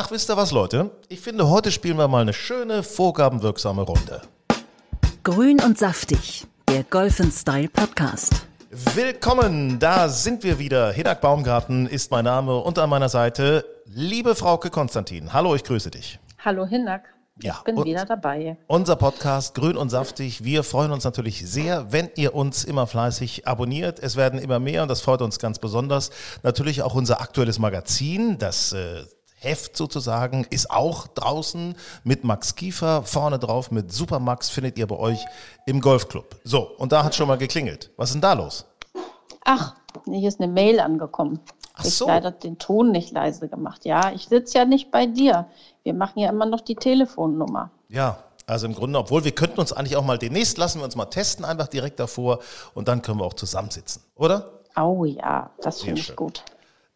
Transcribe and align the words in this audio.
Ach, 0.00 0.12
wisst 0.12 0.30
ihr 0.30 0.36
was, 0.36 0.52
Leute? 0.52 0.92
Ich 1.08 1.18
finde, 1.18 1.48
heute 1.50 1.72
spielen 1.72 1.98
wir 1.98 2.06
mal 2.06 2.20
eine 2.20 2.32
schöne, 2.32 2.84
vorgabenwirksame 2.84 3.82
Runde. 3.82 4.22
Grün 5.24 5.60
und 5.60 5.76
saftig, 5.76 6.46
der 6.68 6.84
Golf 6.84 7.20
Style 7.32 7.68
Podcast. 7.68 8.46
Willkommen, 8.70 9.80
da 9.80 10.08
sind 10.08 10.44
wir 10.44 10.60
wieder. 10.60 10.92
Hinak 10.92 11.20
Baumgarten 11.20 11.88
ist 11.88 12.12
mein 12.12 12.26
Name 12.26 12.58
und 12.58 12.78
an 12.78 12.88
meiner 12.88 13.08
Seite 13.08 13.64
liebe 13.86 14.36
Frauke 14.36 14.70
Konstantin. 14.70 15.32
Hallo, 15.32 15.56
ich 15.56 15.64
grüße 15.64 15.90
dich. 15.90 16.20
Hallo 16.44 16.64
Hinak. 16.64 17.02
Ja, 17.42 17.56
ich 17.58 17.64
bin 17.64 17.78
und- 17.78 17.86
wieder 17.86 18.04
dabei. 18.04 18.56
Unser 18.68 18.94
Podcast 18.94 19.56
Grün 19.56 19.76
und 19.76 19.90
Saftig. 19.90 20.44
Wir 20.44 20.62
freuen 20.62 20.92
uns 20.92 21.02
natürlich 21.02 21.44
sehr, 21.44 21.90
wenn 21.90 22.08
ihr 22.14 22.36
uns 22.36 22.62
immer 22.62 22.86
fleißig 22.86 23.48
abonniert. 23.48 23.98
Es 23.98 24.14
werden 24.14 24.38
immer 24.38 24.60
mehr 24.60 24.82
und 24.82 24.88
das 24.88 25.00
freut 25.00 25.22
uns 25.22 25.40
ganz 25.40 25.58
besonders. 25.58 26.10
Natürlich 26.44 26.82
auch 26.82 26.94
unser 26.94 27.20
aktuelles 27.20 27.58
Magazin, 27.58 28.38
das 28.38 28.72
äh, 28.72 29.02
Heft 29.40 29.76
sozusagen, 29.76 30.46
ist 30.50 30.70
auch 30.70 31.06
draußen 31.06 31.76
mit 32.04 32.24
Max 32.24 32.56
Kiefer 32.56 33.02
vorne 33.02 33.38
drauf. 33.38 33.70
Mit 33.70 33.92
Supermax 33.92 34.50
findet 34.50 34.78
ihr 34.78 34.86
bei 34.86 34.96
euch 34.96 35.24
im 35.66 35.80
Golfclub. 35.80 36.36
So, 36.44 36.62
und 36.78 36.92
da 36.92 37.04
hat 37.04 37.14
schon 37.14 37.28
mal 37.28 37.38
geklingelt. 37.38 37.90
Was 37.96 38.10
ist 38.10 38.14
denn 38.14 38.22
da 38.22 38.32
los? 38.32 38.66
Ach, 39.44 39.76
hier 40.04 40.28
ist 40.28 40.40
eine 40.40 40.52
Mail 40.52 40.80
angekommen. 40.80 41.40
Ach 41.74 41.84
ich 41.84 41.94
so. 41.94 42.06
leider 42.06 42.32
den 42.32 42.58
Ton 42.58 42.90
nicht 42.90 43.12
leise 43.12 43.48
gemacht. 43.48 43.84
Ja, 43.84 44.12
ich 44.12 44.26
sitze 44.26 44.58
ja 44.58 44.64
nicht 44.64 44.90
bei 44.90 45.06
dir. 45.06 45.46
Wir 45.84 45.94
machen 45.94 46.18
ja 46.18 46.28
immer 46.30 46.46
noch 46.46 46.60
die 46.60 46.74
Telefonnummer. 46.74 47.70
Ja, 47.88 48.18
also 48.46 48.66
im 48.66 48.74
Grunde, 48.74 48.98
obwohl 48.98 49.24
wir 49.24 49.32
könnten 49.32 49.60
uns 49.60 49.72
eigentlich 49.72 49.96
auch 49.96 50.04
mal 50.04 50.18
demnächst 50.18 50.58
lassen 50.58 50.80
wir 50.80 50.84
uns 50.84 50.96
mal 50.96 51.04
testen, 51.06 51.44
einfach 51.44 51.68
direkt 51.68 52.00
davor 52.00 52.40
und 52.74 52.88
dann 52.88 53.02
können 53.02 53.20
wir 53.20 53.24
auch 53.24 53.34
zusammensitzen, 53.34 54.02
oder? 54.16 54.52
Oh 54.76 55.04
ja, 55.04 55.50
das 55.60 55.82
finde 55.82 56.00
ich 56.00 56.16
gut. 56.16 56.42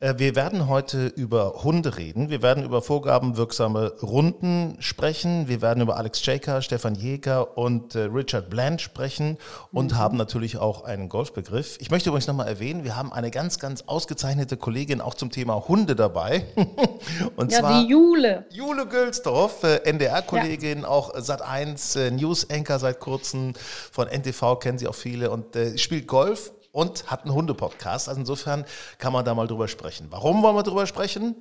Äh, 0.02 0.14
Wir 0.18 0.34
werden 0.34 0.68
heute 0.68 1.06
über 1.06 1.62
Hunde 1.62 1.96
reden. 1.96 2.28
Wir 2.28 2.42
werden 2.42 2.64
über 2.64 2.82
vorgabenwirksame 2.82 3.92
Runden 4.02 4.76
sprechen. 4.80 5.46
Wir 5.46 5.62
werden 5.62 5.80
über 5.80 5.96
Alex 5.96 6.26
Jaker, 6.26 6.60
Stefan 6.60 6.96
Jäger 6.96 7.56
und 7.56 7.94
äh, 7.94 8.00
Richard 8.00 8.50
Bland 8.50 8.80
sprechen 8.80 9.38
und 9.70 9.96
haben 9.96 10.16
natürlich 10.16 10.58
auch 10.58 10.82
einen 10.84 11.08
Golfbegriff. 11.08 11.78
Ich 11.80 11.92
möchte 11.92 12.08
übrigens 12.08 12.26
nochmal 12.26 12.48
erwähnen, 12.48 12.82
wir 12.82 12.96
haben 12.96 13.12
eine 13.12 13.30
ganz, 13.30 13.60
ganz 13.60 13.84
ausgezeichnete 13.86 14.56
Kollegin 14.56 15.00
auch 15.00 15.14
zum 15.14 15.30
Thema 15.30 15.68
Hunde 15.68 15.94
dabei. 15.94 16.46
und 17.36 17.52
Ja, 17.52 17.60
zwar 17.60 17.82
die 17.82 17.88
Jule. 17.88 18.44
Jule 18.50 18.86
Gülsdorf, 18.86 19.62
äh, 19.62 19.76
NDR-Kollegin, 19.84 20.84
auch 20.84 21.14
Sat1 21.14 21.98
äh, 22.00 22.10
News-Anchor 22.10 22.80
seit 22.80 22.98
kurzem. 22.98 23.52
Von 23.92 24.08
NTV 24.08 24.58
kennen 24.58 24.78
sie 24.78 24.88
auch 24.88 24.96
viele 24.96 25.30
und 25.30 25.56
spielt 25.76 26.08
Golf 26.08 26.50
und 26.72 27.10
hat 27.10 27.24
einen 27.24 27.34
Hunde-Podcast. 27.34 28.08
Also 28.08 28.20
insofern 28.20 28.64
kann 28.98 29.12
man 29.12 29.24
da 29.24 29.34
mal 29.34 29.46
drüber 29.46 29.68
sprechen. 29.68 30.08
Warum 30.10 30.42
wollen 30.42 30.56
wir 30.56 30.62
drüber 30.62 30.86
sprechen? 30.86 31.36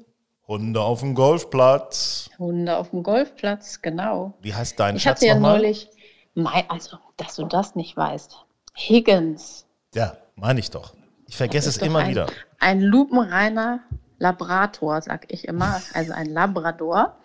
Hunde 0.47 0.81
auf 0.81 0.99
dem 0.99 1.15
Golfplatz. 1.15 2.29
Hunde 2.38 2.77
auf 2.77 2.89
dem 2.89 3.03
Golfplatz, 3.03 3.81
genau. 3.81 4.33
Wie 4.41 4.53
heißt 4.53 4.79
dein 4.79 4.97
Ich 4.97 5.03
Schatz 5.03 5.17
hatte 5.17 5.27
ja 5.27 5.39
neulich, 5.39 5.89
Mei, 6.33 6.65
also, 6.67 6.97
dass 7.17 7.35
du 7.35 7.45
das 7.45 7.75
nicht 7.75 7.95
weißt. 7.95 8.38
Higgins. 8.73 9.66
Ja, 9.94 10.17
meine 10.35 10.59
ich 10.59 10.69
doch. 10.69 10.94
Ich 11.28 11.38
vergesse 11.38 11.69
es 11.69 11.77
immer 11.77 12.00
ein, 12.00 12.09
wieder. 12.09 12.27
Ein 12.59 12.81
lupenreiner 12.81 13.79
Labrator, 14.19 15.01
sag 15.01 15.31
ich 15.31 15.47
immer, 15.47 15.81
also 15.94 16.13
ein 16.13 16.27
Labrador. 16.27 17.17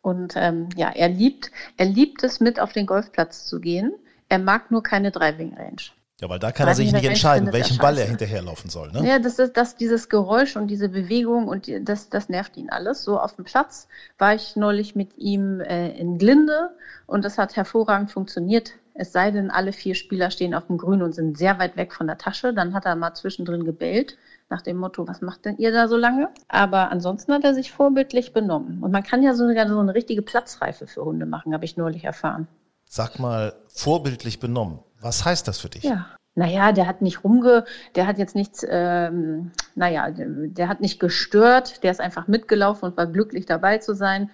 Und 0.00 0.34
ähm, 0.36 0.68
ja, 0.76 0.90
er 0.90 1.08
liebt, 1.08 1.50
er 1.76 1.86
liebt 1.86 2.22
es, 2.24 2.40
mit 2.40 2.58
auf 2.58 2.72
den 2.72 2.86
Golfplatz 2.86 3.46
zu 3.46 3.60
gehen. 3.60 3.92
Er 4.28 4.38
mag 4.38 4.70
nur 4.70 4.82
keine 4.82 5.10
Driving 5.10 5.54
Range. 5.54 5.82
Ja, 6.22 6.28
weil 6.28 6.38
da 6.38 6.52
kann 6.52 6.68
er 6.68 6.76
sich 6.76 6.92
nicht 6.92 7.04
entscheiden, 7.04 7.52
welchen 7.52 7.78
Ball 7.78 7.98
er 7.98 8.06
hinterherlaufen 8.06 8.70
soll. 8.70 8.92
Ne? 8.92 9.04
Ja, 9.04 9.18
das 9.18 9.40
ist 9.40 9.56
das, 9.56 9.74
dieses 9.74 10.08
Geräusch 10.08 10.54
und 10.54 10.68
diese 10.68 10.88
Bewegung 10.88 11.48
und 11.48 11.66
die, 11.66 11.84
das, 11.84 12.10
das 12.10 12.28
nervt 12.28 12.56
ihn 12.56 12.70
alles. 12.70 13.02
So 13.02 13.18
auf 13.18 13.34
dem 13.34 13.44
Platz 13.44 13.88
war 14.18 14.32
ich 14.32 14.54
neulich 14.54 14.94
mit 14.94 15.18
ihm 15.18 15.60
äh, 15.60 15.90
in 15.98 16.18
Glinde 16.18 16.70
und 17.08 17.24
das 17.24 17.38
hat 17.38 17.56
hervorragend 17.56 18.12
funktioniert. 18.12 18.74
Es 18.94 19.10
sei 19.10 19.32
denn, 19.32 19.50
alle 19.50 19.72
vier 19.72 19.96
Spieler 19.96 20.30
stehen 20.30 20.54
auf 20.54 20.68
dem 20.68 20.78
Grün 20.78 21.02
und 21.02 21.12
sind 21.12 21.36
sehr 21.36 21.58
weit 21.58 21.76
weg 21.76 21.92
von 21.92 22.06
der 22.06 22.18
Tasche. 22.18 22.54
Dann 22.54 22.72
hat 22.72 22.84
er 22.84 22.94
mal 22.94 23.14
zwischendrin 23.14 23.64
gebellt 23.64 24.16
nach 24.48 24.62
dem 24.62 24.76
Motto, 24.76 25.08
was 25.08 25.22
macht 25.22 25.44
denn 25.44 25.56
ihr 25.56 25.72
da 25.72 25.88
so 25.88 25.96
lange? 25.96 26.28
Aber 26.46 26.92
ansonsten 26.92 27.32
hat 27.32 27.42
er 27.42 27.54
sich 27.54 27.72
vorbildlich 27.72 28.32
benommen. 28.32 28.80
Und 28.80 28.92
man 28.92 29.02
kann 29.02 29.24
ja 29.24 29.34
sogar 29.34 29.66
so 29.66 29.80
eine 29.80 29.94
richtige 29.94 30.22
Platzreife 30.22 30.86
für 30.86 31.04
Hunde 31.04 31.26
machen, 31.26 31.52
habe 31.52 31.64
ich 31.64 31.76
neulich 31.76 32.04
erfahren. 32.04 32.46
Sag 32.84 33.18
mal, 33.18 33.54
vorbildlich 33.66 34.38
benommen. 34.38 34.78
Was 35.02 35.24
heißt 35.24 35.46
das 35.48 35.58
für 35.58 35.68
dich? 35.68 35.82
Ja. 35.82 36.06
Naja, 36.34 36.72
der 36.72 36.86
hat 36.86 37.02
nicht 37.02 37.24
rumge, 37.24 37.66
der 37.94 38.06
hat 38.06 38.16
jetzt 38.16 38.34
nichts, 38.34 38.64
ähm, 38.66 39.50
naja, 39.74 40.10
der, 40.10 40.28
der 40.28 40.68
hat 40.68 40.80
nicht 40.80 40.98
gestört, 40.98 41.82
der 41.82 41.90
ist 41.90 42.00
einfach 42.00 42.26
mitgelaufen 42.26 42.88
und 42.88 42.96
war 42.96 43.06
glücklich 43.06 43.44
dabei 43.44 43.78
zu 43.78 43.94
sein, 43.94 44.30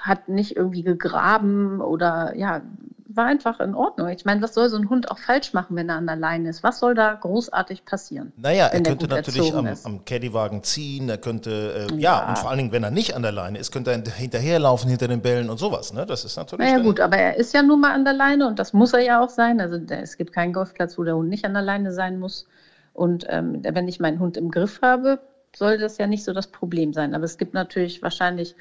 hat 0.00 0.28
nicht 0.28 0.56
irgendwie 0.56 0.82
gegraben 0.82 1.80
oder 1.80 2.34
ja, 2.36 2.62
war 3.10 3.26
einfach 3.26 3.60
in 3.60 3.74
Ordnung. 3.74 4.08
Ich 4.08 4.24
meine, 4.24 4.42
was 4.42 4.54
soll 4.54 4.68
so 4.68 4.76
ein 4.76 4.88
Hund 4.88 5.10
auch 5.10 5.18
falsch 5.18 5.52
machen, 5.52 5.76
wenn 5.76 5.88
er 5.88 5.96
an 5.96 6.06
der 6.06 6.16
Leine 6.16 6.50
ist? 6.50 6.62
Was 6.62 6.78
soll 6.78 6.94
da 6.94 7.14
großartig 7.14 7.84
passieren? 7.84 8.32
Naja, 8.36 8.66
er 8.66 8.82
könnte 8.82 9.08
natürlich 9.08 9.54
am, 9.54 9.66
am 9.84 10.04
Caddywagen 10.04 10.62
ziehen, 10.62 11.08
er 11.08 11.18
könnte, 11.18 11.88
äh, 11.90 11.94
ja. 11.94 12.20
Ja. 12.22 12.28
und 12.28 12.38
vor 12.38 12.50
allen 12.50 12.58
Dingen, 12.58 12.72
wenn 12.72 12.84
er 12.84 12.90
nicht 12.90 13.16
an 13.16 13.22
der 13.22 13.32
Leine 13.32 13.58
ist, 13.58 13.72
könnte 13.72 13.90
er 13.90 14.02
hinterherlaufen 14.12 14.88
hinter 14.88 15.08
den 15.08 15.20
Bällen 15.20 15.50
und 15.50 15.58
sowas. 15.58 15.92
Ne? 15.92 16.06
Das 16.06 16.24
ist 16.24 16.36
natürlich. 16.36 16.66
Naja 16.66 16.82
gut, 16.82 17.00
aber 17.00 17.16
er 17.16 17.36
ist 17.36 17.52
ja 17.54 17.62
nun 17.62 17.80
mal 17.80 17.92
an 17.92 18.04
der 18.04 18.14
Leine 18.14 18.46
und 18.46 18.58
das 18.58 18.72
muss 18.72 18.92
er 18.92 19.00
ja 19.00 19.22
auch 19.22 19.30
sein. 19.30 19.60
Also 19.60 19.76
es 19.76 20.16
gibt 20.16 20.32
keinen 20.32 20.52
Golfplatz, 20.52 20.96
wo 20.98 21.04
der 21.04 21.16
Hund 21.16 21.28
nicht 21.28 21.44
an 21.44 21.54
der 21.54 21.62
Leine 21.62 21.92
sein 21.92 22.18
muss. 22.18 22.46
Und 22.92 23.26
ähm, 23.28 23.62
wenn 23.62 23.88
ich 23.88 24.00
meinen 24.00 24.20
Hund 24.20 24.36
im 24.36 24.50
Griff 24.50 24.80
habe, 24.82 25.20
soll 25.56 25.78
das 25.78 25.98
ja 25.98 26.06
nicht 26.06 26.24
so 26.24 26.32
das 26.32 26.48
Problem 26.48 26.92
sein. 26.92 27.14
Aber 27.14 27.24
es 27.24 27.38
gibt 27.38 27.54
natürlich 27.54 28.02
wahrscheinlich 28.02 28.54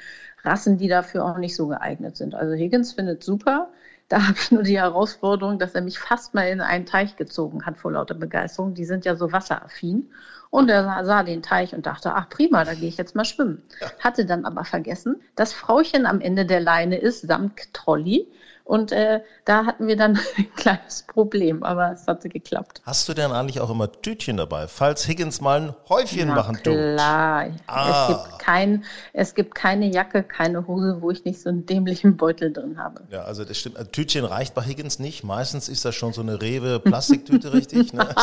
Rassen, 0.47 0.78
die 0.78 0.88
dafür 0.88 1.25
auch 1.25 1.38
nicht 1.38 1.56
so 1.56 1.68
geeignet 1.68 2.18
sind. 2.18 2.34
Also 2.34 2.53
Higgins 2.53 2.94
findet 2.94 3.24
super. 3.24 3.69
Da 4.09 4.25
habe 4.28 4.38
ich 4.40 4.52
nur 4.52 4.63
die 4.63 4.80
Herausforderung, 4.80 5.59
dass 5.59 5.75
er 5.75 5.81
mich 5.81 6.00
fast 6.00 6.34
mal 6.34 6.47
in 6.47 6.62
einen 6.62 6.85
Teich 6.85 7.18
gezogen 7.18 7.66
hat 7.66 7.78
vor 7.78 7.91
lauter 7.91 8.16
Begeisterung. 8.16 8.74
Die 8.74 8.86
sind 8.86 9.06
ja 9.06 9.16
so 9.16 9.31
wasseraffin. 9.31 10.09
Und 10.50 10.69
er 10.69 10.84
sah, 10.84 11.03
sah 11.03 11.24
den 11.24 11.41
Teich 11.44 11.75
und 11.75 11.86
dachte, 11.86 12.13
ach 12.16 12.30
prima, 12.30 12.63
da 12.63 12.74
gehe 12.74 12.88
ich 12.88 12.97
jetzt 12.97 13.16
mal 13.16 13.25
schwimmen. 13.25 13.63
Hatte 14.00 14.25
dann 14.25 14.46
aber 14.46 14.63
vergessen, 14.63 15.22
das 15.36 15.52
Frauchen 15.52 16.06
am 16.06 16.22
Ende 16.22 16.46
der 16.46 16.62
Leine 16.62 16.97
ist 16.97 17.28
samt 17.28 17.74
Trolli. 17.74 18.28
Und 18.68 18.92
äh, 18.92 19.22
da 19.46 19.66
hatten 19.66 19.88
wir 19.88 19.96
dann 19.96 20.20
ein 20.38 20.54
kleines 20.56 21.04
Problem, 21.04 21.64
aber 21.64 21.94
es 21.94 22.06
hatte 22.06 22.28
geklappt. 22.28 22.82
Hast 22.86 23.08
du 23.08 23.14
denn 23.14 23.32
eigentlich 23.32 23.62
auch 23.62 23.70
immer 23.70 23.90
Tütchen 23.90 24.36
dabei, 24.36 24.68
falls 24.68 25.08
Higgins 25.08 25.40
mal 25.40 25.62
ein 25.62 25.74
Häufchen 25.88 26.28
Na 26.28 26.36
machen 26.36 26.56
tut? 26.58 26.74
klar. 26.74 27.48
Ah. 27.68 28.10
Es, 28.10 28.18
gibt 28.28 28.40
kein, 28.40 28.86
es 29.14 29.36
gibt 29.36 29.56
keine 29.56 29.88
Jacke, 29.88 30.22
keine 30.22 30.68
Hose, 30.68 30.98
wo 31.02 31.12
ich 31.12 31.24
nicht 31.24 31.42
so 31.42 31.48
einen 31.48 31.66
dämlichen 31.66 32.18
Beutel 32.18 32.52
drin 32.52 32.78
habe. 32.78 33.08
Ja, 33.10 33.24
also 33.24 33.46
das 33.46 33.58
stimmt. 33.58 33.78
Ein 33.78 33.90
Tütchen 33.94 34.26
reicht 34.26 34.54
bei 34.54 34.64
Higgins 34.64 35.00
nicht. 35.00 35.24
Meistens 35.24 35.70
ist 35.70 35.86
das 35.86 35.96
schon 35.96 36.12
so 36.12 36.22
eine 36.22 36.42
Rewe 36.42 36.82
Plastiktüte, 36.82 37.54
richtig? 37.54 37.94
Ne? 37.94 38.08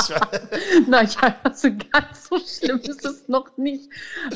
Naja, 0.87 1.37
also 1.43 1.69
ganz 1.93 2.29
so 2.29 2.39
schlimm 2.39 2.81
ist 2.81 3.05
es 3.05 3.29
noch 3.29 3.57
nicht. 3.57 3.89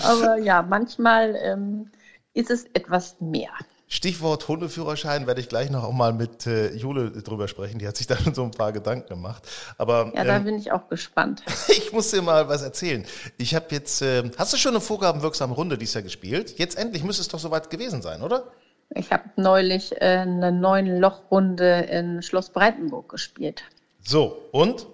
Aber 0.02 0.38
ja, 0.38 0.62
manchmal 0.62 1.36
ähm, 1.42 1.90
ist 2.32 2.50
es 2.50 2.64
etwas 2.72 3.16
mehr. 3.20 3.50
Stichwort 3.90 4.46
Hundeführerschein 4.48 5.26
werde 5.26 5.40
ich 5.40 5.48
gleich 5.48 5.70
noch 5.70 5.82
auch 5.82 5.92
mal 5.92 6.12
mit 6.12 6.46
äh, 6.46 6.74
Jule 6.74 7.10
drüber 7.10 7.48
sprechen. 7.48 7.78
Die 7.78 7.88
hat 7.88 7.96
sich 7.96 8.06
da 8.06 8.16
schon 8.18 8.34
so 8.34 8.44
ein 8.44 8.50
paar 8.50 8.70
Gedanken 8.70 9.08
gemacht. 9.08 9.48
Aber 9.78 10.12
Ja, 10.14 10.24
da 10.24 10.36
ähm, 10.36 10.44
bin 10.44 10.58
ich 10.58 10.70
auch 10.72 10.88
gespannt. 10.88 11.42
ich 11.68 11.90
muss 11.92 12.10
dir 12.10 12.20
mal 12.20 12.48
was 12.48 12.60
erzählen. 12.60 13.06
Ich 13.38 13.54
habe 13.54 13.66
jetzt, 13.70 14.02
äh, 14.02 14.30
hast 14.36 14.52
du 14.52 14.58
schon 14.58 14.72
eine 14.72 14.82
vorgabenwirksame 14.82 15.54
Runde 15.54 15.78
dieses 15.78 15.94
Jahr 15.94 16.02
gespielt? 16.02 16.58
Jetzt 16.58 16.76
endlich 16.76 17.02
müsste 17.02 17.22
es 17.22 17.28
doch 17.28 17.38
soweit 17.38 17.70
gewesen 17.70 18.02
sein, 18.02 18.20
oder? 18.20 18.52
Ich 18.90 19.10
habe 19.10 19.24
neulich 19.36 19.92
äh, 20.02 20.18
eine 20.18 20.52
neun 20.52 20.98
Lochrunde 20.98 21.80
in 21.90 22.20
Schloss 22.22 22.50
Breitenburg 22.50 23.08
gespielt. 23.08 23.62
So, 24.02 24.42
und? 24.52 24.86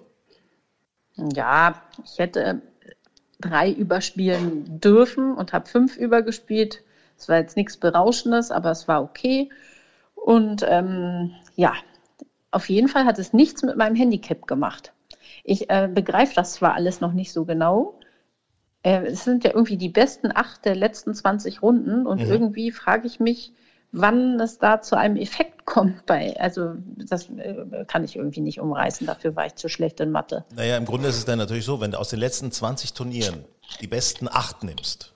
Ja, 1.15 1.81
ich 2.03 2.17
hätte 2.17 2.61
drei 3.41 3.71
überspielen 3.71 4.79
dürfen 4.79 5.33
und 5.33 5.51
habe 5.51 5.67
fünf 5.67 5.97
übergespielt. 5.97 6.81
Es 7.17 7.29
war 7.29 7.37
jetzt 7.37 7.55
nichts 7.55 7.77
Berauschendes, 7.77 8.51
aber 8.51 8.71
es 8.71 8.87
war 8.87 9.01
okay. 9.01 9.49
Und 10.15 10.65
ähm, 10.67 11.31
ja, 11.55 11.73
auf 12.51 12.69
jeden 12.69 12.87
Fall 12.87 13.05
hat 13.05 13.19
es 13.19 13.33
nichts 13.33 13.63
mit 13.63 13.77
meinem 13.77 13.95
Handicap 13.95 14.47
gemacht. 14.47 14.93
Ich 15.43 15.69
äh, 15.69 15.89
begreife 15.91 16.33
das 16.35 16.53
zwar 16.53 16.73
alles 16.73 17.01
noch 17.01 17.13
nicht 17.13 17.31
so 17.31 17.45
genau. 17.45 17.99
Äh, 18.83 19.07
es 19.07 19.23
sind 19.23 19.43
ja 19.43 19.51
irgendwie 19.51 19.77
die 19.77 19.89
besten 19.89 20.31
acht 20.33 20.65
der 20.65 20.75
letzten 20.75 21.13
20 21.13 21.61
Runden 21.61 22.05
und 22.07 22.21
Mhm. 22.21 22.31
irgendwie 22.31 22.71
frage 22.71 23.07
ich 23.07 23.19
mich, 23.19 23.51
wann 23.91 24.39
es 24.39 24.57
da 24.57 24.81
zu 24.81 24.97
einem 24.97 25.15
Effekt 25.15 25.65
kommt 25.65 26.05
bei, 26.05 26.39
also 26.39 26.73
das 26.97 27.29
äh, 27.29 27.85
kann 27.87 28.03
ich 28.03 28.15
irgendwie 28.15 28.41
nicht 28.41 28.59
umreißen, 28.59 29.07
dafür 29.07 29.35
war 29.35 29.45
ich 29.47 29.55
zu 29.55 29.69
schlecht 29.69 29.99
in 29.99 30.11
Mathe. 30.11 30.45
Naja, 30.55 30.77
im 30.77 30.85
Grunde 30.85 31.07
ist 31.07 31.17
es 31.17 31.25
dann 31.25 31.39
natürlich 31.39 31.65
so, 31.65 31.81
wenn 31.81 31.91
du 31.91 31.99
aus 31.99 32.09
den 32.09 32.19
letzten 32.19 32.51
20 32.51 32.93
Turnieren 32.93 33.45
die 33.81 33.87
besten 33.87 34.27
acht 34.27 34.63
nimmst 34.63 35.13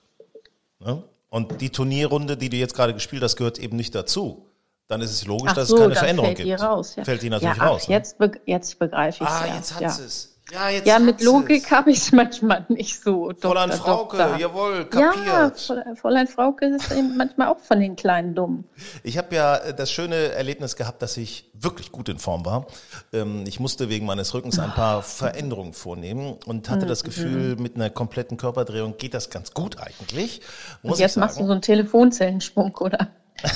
ne? 0.80 1.02
Und 1.30 1.60
die 1.60 1.70
Turnierrunde, 1.70 2.36
die 2.36 2.50
du 2.50 2.56
jetzt 2.56 2.74
gerade 2.74 2.92
gespielt 2.92 3.22
hast, 3.22 3.36
gehört 3.36 3.58
eben 3.58 3.76
nicht 3.76 3.94
dazu, 3.94 4.46
dann 4.88 5.00
ist 5.00 5.12
es 5.12 5.24
logisch, 5.26 5.52
Ach 5.52 5.54
dass 5.54 5.68
so, 5.68 5.76
es 5.76 5.80
keine 5.80 5.94
dann 5.94 5.98
Veränderung 6.00 6.26
fällt 6.28 6.38
die 6.40 6.44
gibt. 6.44 6.62
raus. 6.62 6.96
Ja. 6.96 7.04
Fällt 7.04 7.22
die 7.22 7.30
natürlich 7.30 7.56
ja, 7.56 7.62
ach, 7.62 7.70
raus. 7.70 7.88
ne? 7.88 7.94
Jetzt, 7.94 8.18
be 8.18 8.32
jetzt 8.44 8.78
begreife 8.78 9.22
ich 9.24 9.30
es. 9.30 9.36
ah, 9.36 9.46
ja. 9.46 9.54
jetzt 9.54 9.74
hat 9.74 9.82
ja. 9.82 9.88
es. 9.88 10.39
Ja, 10.52 10.68
jetzt 10.68 10.86
Ja, 10.86 10.98
mit. 10.98 11.22
Logik 11.22 11.70
habe 11.70 11.90
ich 11.92 11.98
es 11.98 12.12
manchmal 12.12 12.64
nicht 12.68 13.02
so. 13.02 13.32
Fräulein 13.40 13.70
Frauke, 13.72 14.16
Doktor. 14.16 14.36
jawohl, 14.38 14.88
Ja, 14.92 15.12
kapiert. 15.12 15.58
Fräulein- 15.60 15.96
Fräulein 15.96 16.26
Frauke 16.26 16.66
ist 16.66 16.90
eben 16.90 17.16
manchmal 17.16 17.48
auch 17.48 17.58
von 17.60 17.78
den 17.78 17.94
kleinen 17.94 18.34
Dummen. 18.34 18.64
Ich 19.04 19.16
habe 19.16 19.34
ja 19.34 19.56
äh, 19.58 19.74
das 19.74 19.92
schöne 19.92 20.16
Erlebnis 20.32 20.74
gehabt, 20.76 21.02
dass 21.02 21.16
ich 21.16 21.50
wirklich 21.54 21.92
gut 21.92 22.08
in 22.08 22.18
Form 22.18 22.44
war. 22.44 22.66
Ähm, 23.12 23.44
Ich 23.46 23.60
musste 23.60 23.88
wegen 23.88 24.06
meines 24.06 24.34
Rückens 24.34 24.58
ein 24.58 24.72
paar 24.72 25.02
Veränderungen 25.02 25.72
vornehmen 25.72 26.36
und 26.46 26.68
hatte 26.68 26.86
das 26.86 27.04
Gefühl, 27.04 27.56
mit 27.56 27.76
einer 27.76 27.90
kompletten 27.90 28.36
Körperdrehung 28.36 28.96
geht 28.96 29.14
das 29.14 29.30
ganz 29.30 29.52
gut 29.54 29.78
eigentlich. 29.78 30.40
Muss 30.82 30.94
Und 30.94 30.98
jetzt 31.00 31.12
ich 31.12 31.16
machst 31.20 31.38
du 31.38 31.46
so 31.46 31.52
einen 31.52 31.62
Telefonzellensprung, 31.62 32.74
oder? 32.78 33.08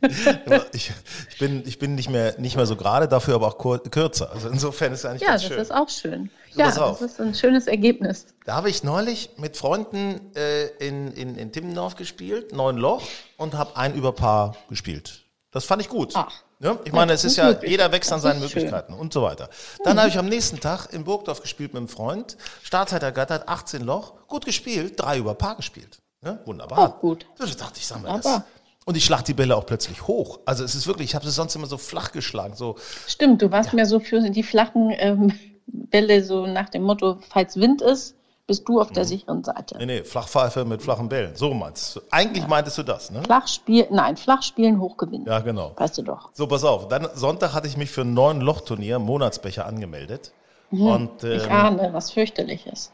ich, 0.72 0.92
ich, 1.30 1.38
bin, 1.38 1.62
ich 1.66 1.78
bin 1.78 1.94
nicht 1.94 2.10
mehr, 2.10 2.38
nicht 2.38 2.56
mehr 2.56 2.66
so 2.66 2.76
gerade, 2.76 3.08
dafür 3.08 3.36
aber 3.36 3.46
auch 3.48 3.58
kur 3.58 3.82
kürzer. 3.82 4.30
Also 4.32 4.48
insofern 4.48 4.92
ist 4.92 5.00
es 5.00 5.04
eigentlich 5.06 5.22
Ja, 5.22 5.28
ganz 5.28 5.42
das 5.42 5.50
schön. 5.50 5.58
ist 5.60 5.72
auch 5.72 5.88
schön. 5.88 6.30
So, 6.52 6.60
Ja, 6.60 6.70
das 6.70 7.00
ist 7.00 7.20
ein 7.20 7.34
schönes 7.34 7.66
Ergebnis. 7.66 8.26
Da 8.44 8.54
habe 8.56 8.68
ich 8.70 8.84
neulich 8.84 9.30
mit 9.38 9.56
Freunden 9.56 10.20
äh, 10.34 10.66
in, 10.86 11.12
in, 11.12 11.36
in 11.36 11.52
Timmendorf 11.52 11.96
gespielt, 11.96 12.52
neun 12.52 12.76
Loch, 12.76 13.02
und 13.36 13.54
habe 13.54 13.76
ein 13.76 13.94
Überpaar 13.94 14.56
gespielt. 14.68 15.24
Das 15.50 15.64
fand 15.64 15.82
ich 15.82 15.88
gut. 15.88 16.12
Ach. 16.14 16.32
Ja, 16.60 16.78
ich 16.84 16.92
meine, 16.92 17.12
es 17.12 17.22
das 17.22 17.32
ist 17.32 17.38
ja, 17.38 17.50
jeder 17.62 17.90
wächst 17.90 18.12
an 18.12 18.18
Das 18.18 18.22
seinen 18.22 18.42
ist 18.42 18.52
schön. 18.52 18.62
Möglichkeiten 18.62 18.92
und 18.94 19.12
so 19.12 19.22
weiter. 19.22 19.48
Dann 19.82 19.98
habe 19.98 20.08
ich 20.08 20.16
am 20.16 20.26
nächsten 20.28 20.60
Tag 20.60 20.92
in 20.92 21.02
Burgdorf 21.02 21.40
gespielt 21.42 21.72
mit 21.72 21.80
einem 21.80 21.88
Freund, 21.88 22.36
Startzeit 22.62 23.02
ergattert, 23.02 23.48
18 23.48 23.82
Loch, 23.82 24.14
gut 24.28 24.44
gespielt, 24.44 24.94
drei 25.00 25.18
Überpaar 25.18 25.56
gespielt. 25.56 25.98
Ja, 26.24 26.38
wunderbar. 26.44 26.78
Auch 26.78 27.00
gut. 27.00 27.26
So, 27.36 27.46
da 27.46 27.52
dachte 27.52 27.78
ich, 27.80 27.86
sag 27.86 28.00
mal 28.00 28.20
das. 28.20 28.42
Und 28.84 28.96
ich 28.96 29.04
schlag 29.04 29.22
die 29.24 29.34
Bälle 29.34 29.56
auch 29.56 29.64
plötzlich 29.66 30.06
hoch. 30.08 30.40
Also 30.44 30.64
es 30.64 30.74
ist 30.74 30.86
wirklich, 30.86 31.10
ich 31.10 31.14
habe 31.14 31.24
sie 31.24 31.30
sonst 31.30 31.54
immer 31.54 31.66
so 31.66 31.78
flach 31.78 32.10
geschlagen, 32.12 32.54
so 32.56 32.76
Stimmt, 33.06 33.40
du 33.42 33.50
warst 33.50 33.72
mir 33.72 33.86
so 33.86 34.00
für 34.00 34.20
die 34.30 34.42
flachen 34.42 34.90
ähm, 34.96 35.32
Bälle 35.66 36.24
so 36.24 36.46
nach 36.46 36.68
dem 36.68 36.82
Motto, 36.82 37.18
falls 37.30 37.56
Wind 37.56 37.80
ist, 37.82 38.16
bist 38.48 38.68
du 38.68 38.80
auf 38.80 38.90
Mhm. 38.90 38.94
der 38.94 39.04
sicheren 39.04 39.44
Seite. 39.44 39.78
Nee, 39.78 39.86
nee, 39.86 40.02
Flachpfeife 40.04 40.64
mit 40.64 40.82
flachen 40.82 41.08
Bällen. 41.08 41.36
So 41.36 41.54
meinst 41.54 41.94
du. 41.94 42.00
Eigentlich 42.10 42.46
meintest 42.48 42.76
du 42.78 42.82
das, 42.82 43.10
ne? 43.12 43.22
Flach 43.22 43.46
spielen, 43.46 43.86
nein, 43.90 44.16
flach 44.16 44.42
spielen, 44.42 44.80
hoch 44.80 44.96
gewinnen. 44.96 45.26
Ja, 45.26 45.38
genau. 45.38 45.72
Weißt 45.76 45.96
du 45.98 46.02
doch. 46.02 46.30
So, 46.32 46.48
pass 46.48 46.64
auf. 46.64 46.88
Dann 46.88 47.08
Sonntag 47.14 47.54
hatte 47.54 47.68
ich 47.68 47.76
mich 47.76 47.90
für 47.90 48.00
ein 48.00 48.14
neuen 48.14 48.40
Lochturnier, 48.40 48.98
Monatsbecher, 48.98 49.64
angemeldet. 49.64 50.32
Und 50.72 51.22
Ich 51.22 51.44
ähm, 51.44 51.52
ahne, 51.52 51.90
was 51.92 52.10
fürchterlich 52.10 52.66
ist. 52.66 52.90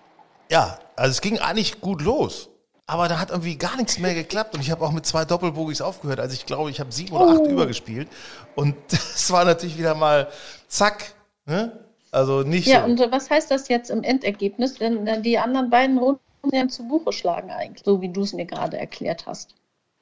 ja, 0.51 0.79
also 0.97 1.13
es 1.13 1.21
ging 1.23 1.39
eigentlich 1.39 1.81
gut 1.81 2.03
los. 2.03 2.51
Aber 2.89 3.07
da 3.07 3.21
hat 3.21 3.31
irgendwie 3.31 3.57
gar 3.57 3.77
nichts 3.77 3.99
mehr 3.99 4.15
geklappt. 4.15 4.55
Und 4.55 4.63
ich 4.63 4.71
habe 4.71 4.83
auch 4.83 4.93
mit 4.93 5.05
zwei 5.05 5.27
Doppelbogies 5.27 5.83
aufgehört. 5.83 6.21
Also 6.21 6.33
ich 6.33 6.47
glaube, 6.47 6.71
ich 6.71 6.81
habe 6.81 6.91
sieben 6.91 7.15
oder 7.15 7.35
acht 7.35 7.47
übergespielt. 7.47 8.09
Und 8.55 8.75
es 8.93 9.31
war 9.31 9.45
natürlich 9.45 9.79
wieder 9.79 9.95
mal 9.95 10.29
zack. 10.69 11.13
Ne? 11.45 11.79
Also 12.11 12.43
nicht 12.43 12.67
Ja, 12.67 12.81
so. 12.81 12.87
und 12.87 13.13
was 13.13 13.29
heißt 13.29 13.51
das 13.51 13.69
jetzt 13.69 13.91
im 13.91 14.03
Endergebnis, 14.03 14.81
wenn 14.81 15.23
die 15.23 15.39
anderen 15.39 15.69
beiden 15.69 15.99
Runden 15.99 16.21
dann 16.51 16.71
zu 16.71 16.89
Buche 16.89 17.13
schlagen 17.13 17.51
eigentlich, 17.51 17.85
so 17.85 18.01
wie 18.01 18.09
du 18.09 18.23
es 18.23 18.33
mir 18.33 18.47
gerade 18.47 18.79
erklärt 18.79 19.27
hast? 19.27 19.55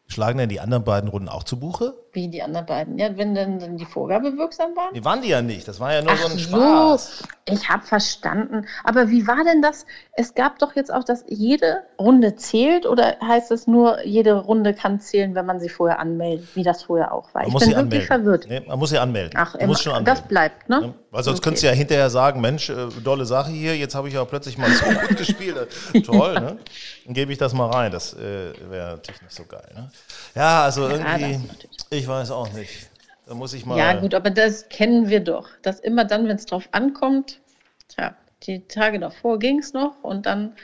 Schlagen 0.06 0.38
denn 0.38 0.48
die 0.48 0.60
anderen 0.60 0.84
beiden 0.84 1.10
Runden 1.10 1.28
auch 1.28 1.42
zu 1.42 1.58
Buche? 1.58 1.94
Wie 2.16 2.28
die 2.28 2.42
anderen 2.42 2.64
beiden. 2.64 2.98
Ja, 2.98 3.14
wenn 3.18 3.34
dann, 3.34 3.58
dann 3.58 3.76
die 3.76 3.84
Vorgabe 3.84 4.38
wirksam 4.38 4.74
war? 4.74 4.88
Nee, 4.92 5.04
waren 5.04 5.20
die 5.20 5.28
ja 5.28 5.42
nicht. 5.42 5.68
Das 5.68 5.78
war 5.80 5.92
ja 5.92 6.00
nur 6.00 6.16
so 6.16 6.24
ein 6.24 6.32
Ach 6.32 6.38
Spaß. 6.38 7.18
so, 7.18 7.52
ich 7.54 7.68
habe 7.68 7.84
verstanden. 7.86 8.66
Aber 8.84 9.10
wie 9.10 9.26
war 9.26 9.44
denn 9.44 9.60
das? 9.60 9.84
Es 10.12 10.34
gab 10.34 10.58
doch 10.58 10.74
jetzt 10.76 10.90
auch, 10.92 11.04
dass 11.04 11.24
jede 11.28 11.82
Runde 12.00 12.34
zählt 12.36 12.86
oder 12.86 13.16
heißt 13.22 13.50
es 13.50 13.66
nur, 13.66 14.02
jede 14.06 14.32
Runde 14.34 14.72
kann 14.72 14.98
zählen, 14.98 15.34
wenn 15.34 15.44
man 15.44 15.60
sie 15.60 15.68
vorher 15.68 15.98
anmeldet, 15.98 16.48
wie 16.54 16.62
das 16.62 16.84
vorher 16.84 17.12
auch 17.12 17.34
war? 17.34 17.42
Man 17.42 17.48
ich 17.48 17.52
muss 17.52 17.60
bin 17.60 17.68
sie 17.68 17.76
wirklich 17.76 18.10
anmelden. 18.10 18.24
verwirrt. 18.24 18.46
Nee, 18.48 18.60
man 18.66 18.78
muss 18.78 18.90
sie 18.90 18.98
anmelden. 18.98 19.32
Ach, 19.36 19.54
man 19.54 19.66
muss 19.66 19.82
schon 19.82 19.92
das 19.92 19.98
anmelden. 19.98 20.28
bleibt, 20.28 20.68
ne? 20.70 20.80
Ja, 20.82 20.94
Weil 21.10 21.22
sonst 21.22 21.38
Okay. 21.38 21.44
könntest 21.44 21.62
du 21.64 21.66
ja 21.68 21.72
hinterher 21.74 22.08
sagen, 22.10 22.40
Mensch, 22.40 22.70
äh, 22.70 22.88
dolle 23.04 23.26
Sache 23.26 23.50
hier, 23.50 23.76
jetzt 23.76 23.94
habe 23.94 24.08
ich 24.08 24.16
auch 24.18 24.28
plötzlich 24.28 24.56
mal 24.58 24.70
so 24.72 24.84
gut 25.00 25.16
gespielt. 25.16 25.68
Toll, 26.04 26.40
ne? 26.40 26.56
Dann 27.04 27.14
gebe 27.14 27.30
ich 27.30 27.38
das 27.38 27.52
mal 27.52 27.70
rein. 27.70 27.92
Das 27.92 28.14
äh, 28.14 28.52
wäre 28.70 28.92
natürlich 28.92 29.22
nicht 29.22 29.34
so 29.34 29.44
geil. 29.44 29.68
Ne? 29.74 29.90
Ja, 30.34 30.64
also 30.64 30.88
das 30.88 30.98
irgendwie, 30.98 31.38
natürlich. 31.46 32.05
Ich 32.06 32.10
weiß 32.10 32.30
auch 32.30 32.52
nicht. 32.52 32.88
Da 33.26 33.34
muss 33.34 33.52
ich 33.52 33.66
mal. 33.66 33.76
Ja, 33.76 33.94
gut, 33.94 34.14
aber 34.14 34.30
das 34.30 34.68
kennen 34.68 35.08
wir 35.08 35.18
doch. 35.18 35.48
Dass 35.62 35.80
immer 35.80 36.04
dann, 36.04 36.28
wenn 36.28 36.36
es 36.36 36.46
drauf 36.46 36.68
ankommt, 36.70 37.40
tja, 37.88 38.14
die 38.44 38.60
Tage 38.68 39.00
davor 39.00 39.40
ging 39.40 39.58
es 39.58 39.72
noch 39.72 40.04
und 40.04 40.24
dann 40.24 40.54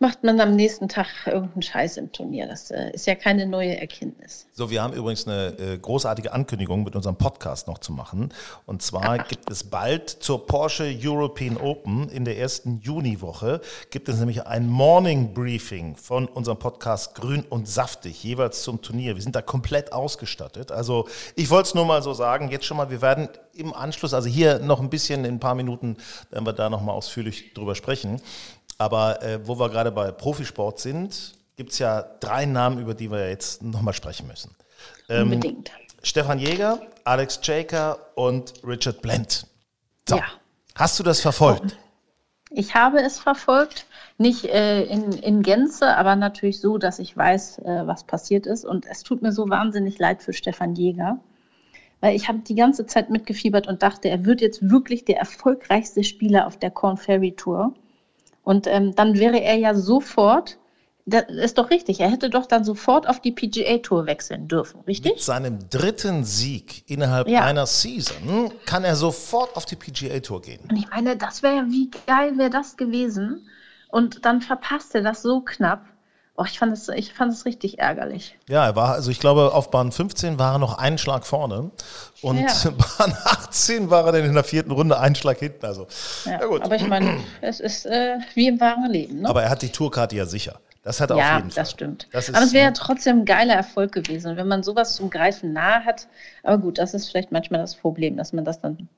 macht 0.00 0.24
man 0.24 0.40
am 0.40 0.56
nächsten 0.56 0.88
Tag 0.88 1.06
irgendeinen 1.26 1.60
Scheiß 1.60 1.98
im 1.98 2.10
Turnier. 2.10 2.46
Das 2.46 2.70
äh, 2.70 2.90
ist 2.92 3.06
ja 3.06 3.14
keine 3.14 3.46
neue 3.46 3.78
Erkenntnis. 3.78 4.46
So, 4.54 4.70
wir 4.70 4.82
haben 4.82 4.94
übrigens 4.94 5.28
eine 5.28 5.58
äh, 5.58 5.78
großartige 5.78 6.32
Ankündigung 6.32 6.84
mit 6.84 6.96
unserem 6.96 7.16
Podcast 7.16 7.68
noch 7.68 7.76
zu 7.76 7.92
machen. 7.92 8.32
Und 8.64 8.80
zwar 8.80 9.18
gibt 9.18 9.50
es 9.50 9.62
bald 9.62 10.08
zur 10.08 10.46
Porsche 10.46 10.90
European 10.98 11.58
Open 11.58 12.08
in 12.08 12.24
der 12.24 12.38
ersten 12.38 12.80
Juniwoche 12.80 13.60
gibt 13.90 14.08
es 14.08 14.18
nämlich 14.18 14.46
ein 14.46 14.66
Morning 14.66 15.34
Briefing 15.34 15.96
von 15.96 16.26
unserem 16.28 16.58
Podcast 16.58 17.14
Grün 17.14 17.44
und 17.50 17.68
Saftig, 17.68 18.24
jeweils 18.24 18.62
zum 18.62 18.80
Turnier. 18.80 19.16
Wir 19.16 19.22
sind 19.22 19.36
da 19.36 19.42
komplett 19.42 19.92
ausgestattet. 19.92 20.72
Also 20.72 21.08
ich 21.36 21.50
wollte 21.50 21.68
es 21.68 21.74
nur 21.74 21.84
mal 21.84 22.02
so 22.02 22.14
sagen, 22.14 22.50
jetzt 22.50 22.64
schon 22.64 22.78
mal, 22.78 22.90
wir 22.90 23.02
werden 23.02 23.28
im 23.52 23.74
Anschluss, 23.74 24.14
also 24.14 24.28
hier 24.28 24.60
noch 24.60 24.80
ein 24.80 24.88
bisschen, 24.88 25.24
in 25.26 25.34
ein 25.34 25.40
paar 25.40 25.54
Minuten 25.54 25.96
werden 26.30 26.46
wir 26.46 26.52
da 26.52 26.70
noch 26.70 26.80
mal 26.80 26.92
ausführlich 26.92 27.52
drüber 27.52 27.74
sprechen. 27.74 28.22
Aber 28.80 29.22
äh, 29.22 29.46
wo 29.46 29.58
wir 29.58 29.68
gerade 29.68 29.92
bei 29.92 30.10
Profisport 30.10 30.80
sind, 30.80 31.34
gibt 31.56 31.72
es 31.72 31.78
ja 31.78 32.00
drei 32.20 32.46
Namen, 32.46 32.78
über 32.78 32.94
die 32.94 33.10
wir 33.10 33.28
jetzt 33.28 33.62
nochmal 33.62 33.92
sprechen 33.92 34.26
müssen. 34.26 34.56
Ähm, 35.10 35.24
Unbedingt. 35.24 35.70
Stefan 36.02 36.38
Jäger, 36.38 36.80
Alex 37.04 37.38
Jaker 37.42 37.98
und 38.14 38.54
Richard 38.66 39.02
Blend. 39.02 39.46
So, 40.08 40.16
Ja. 40.16 40.24
hast 40.74 40.98
du 40.98 41.02
das 41.02 41.20
verfolgt? 41.20 41.76
Ich 42.48 42.74
habe 42.74 43.02
es 43.02 43.18
verfolgt, 43.18 43.84
nicht 44.16 44.46
äh, 44.46 44.84
in, 44.84 45.12
in 45.12 45.42
Gänze, 45.42 45.94
aber 45.94 46.16
natürlich 46.16 46.58
so, 46.58 46.78
dass 46.78 47.00
ich 47.00 47.14
weiß, 47.14 47.58
äh, 47.58 47.82
was 47.86 48.04
passiert 48.04 48.46
ist. 48.46 48.64
Und 48.64 48.86
es 48.86 49.02
tut 49.02 49.20
mir 49.20 49.32
so 49.32 49.50
wahnsinnig 49.50 49.98
leid 49.98 50.22
für 50.22 50.32
Stefan 50.32 50.74
Jäger, 50.74 51.18
weil 52.00 52.16
ich 52.16 52.28
habe 52.28 52.38
die 52.38 52.54
ganze 52.54 52.86
Zeit 52.86 53.10
mitgefiebert 53.10 53.66
und 53.66 53.82
dachte, 53.82 54.08
er 54.08 54.24
wird 54.24 54.40
jetzt 54.40 54.70
wirklich 54.70 55.04
der 55.04 55.18
erfolgreichste 55.18 56.02
Spieler 56.02 56.46
auf 56.46 56.56
der 56.56 56.70
Corn 56.70 56.96
Ferry 56.96 57.32
Tour. 57.32 57.74
Und 58.50 58.66
ähm, 58.66 58.96
dann 58.96 59.16
wäre 59.16 59.40
er 59.40 59.54
ja 59.58 59.74
sofort, 59.76 60.58
das 61.06 61.26
ist 61.28 61.56
doch 61.56 61.70
richtig, 61.70 62.00
er 62.00 62.10
hätte 62.10 62.30
doch 62.30 62.46
dann 62.46 62.64
sofort 62.64 63.08
auf 63.08 63.20
die 63.20 63.30
PGA 63.30 63.78
Tour 63.78 64.06
wechseln 64.06 64.48
dürfen, 64.48 64.78
Mit 64.78 64.88
richtig? 64.88 65.24
seinem 65.24 65.60
dritten 65.70 66.24
Sieg 66.24 66.82
innerhalb 66.90 67.28
Ja. 67.28 67.42
einer 67.44 67.66
Season 67.66 68.50
kann 68.66 68.82
er 68.82 68.96
sofort 68.96 69.54
auf 69.54 69.66
die 69.66 69.76
PGA 69.76 70.18
Tour 70.18 70.42
gehen. 70.42 70.58
Und 70.68 70.76
ich 70.76 70.90
meine, 70.90 71.16
das 71.16 71.44
wäre, 71.44 71.66
wie 71.68 71.92
geil 72.08 72.36
wäre 72.38 72.50
das 72.50 72.76
gewesen? 72.76 73.46
Und 73.88 74.24
dann 74.24 74.40
verpasst 74.40 74.96
er 74.96 75.02
das 75.02 75.22
so 75.22 75.42
knapp. 75.42 75.84
Oh, 76.36 76.44
ich 76.46 76.58
fand 76.58 76.72
es, 76.72 76.88
ich 76.88 77.12
fand 77.12 77.32
es 77.32 77.44
richtig 77.44 77.78
ärgerlich. 77.80 78.38
Ja, 78.48 78.64
er 78.64 78.76
war, 78.76 78.92
also 78.94 79.10
ich 79.10 79.20
glaube, 79.20 79.52
auf 79.52 79.70
Bahn 79.70 79.92
15 79.92 80.38
war 80.38 80.54
er 80.54 80.58
noch 80.58 80.78
einen 80.78 80.96
Schlag 80.96 81.26
vorne 81.26 81.70
und 82.22 82.38
Ja. 82.38 82.70
Bahn 82.98 83.14
18 83.24 83.90
war 83.90 84.06
er 84.06 84.12
dann 84.12 84.24
in 84.24 84.34
der 84.34 84.44
vierten 84.44 84.70
Runde 84.70 84.98
einen 84.98 85.14
Schlag 85.14 85.38
hinten. 85.38 85.66
Also, 85.66 85.86
Ja, 86.24 86.32
ja, 86.40 86.46
gut. 86.46 86.62
Aber 86.62 86.76
ich 86.76 86.86
meine, 86.86 87.18
es 87.42 87.60
ist 87.60 87.84
äh, 87.86 88.18
wie 88.34 88.48
im 88.48 88.60
wahren 88.60 88.90
Leben. 88.90 89.20
Ne? 89.22 89.28
Aber 89.28 89.42
er 89.42 89.50
hat 89.50 89.62
die 89.62 89.68
Tourkarte 89.70 90.16
ja 90.16 90.24
sicher. 90.24 90.60
Das 90.82 91.00
hat 91.00 91.10
er 91.10 91.16
ja, 91.18 91.32
auf 91.32 91.36
jeden 91.36 91.50
Fall. 91.50 91.62
das 91.62 91.70
stimmt. 91.72 92.08
Das 92.10 92.32
aber 92.32 92.42
es 92.42 92.54
wäre 92.54 92.64
ja 92.64 92.70
trotzdem 92.70 93.18
ein 93.20 93.24
geiler 93.26 93.54
Erfolg 93.54 93.92
gewesen, 93.92 94.36
wenn 94.36 94.48
man 94.48 94.62
sowas 94.62 94.94
zum 94.94 95.10
Greifen 95.10 95.52
nahe 95.52 95.84
hat. 95.84 96.08
Aber 96.42 96.56
gut, 96.56 96.78
das 96.78 96.94
ist 96.94 97.10
vielleicht 97.10 97.32
manchmal 97.32 97.60
das 97.60 97.74
Problem, 97.74 98.16
dass 98.16 98.32
man 98.32 98.46
das 98.46 98.60
dann 98.62 98.88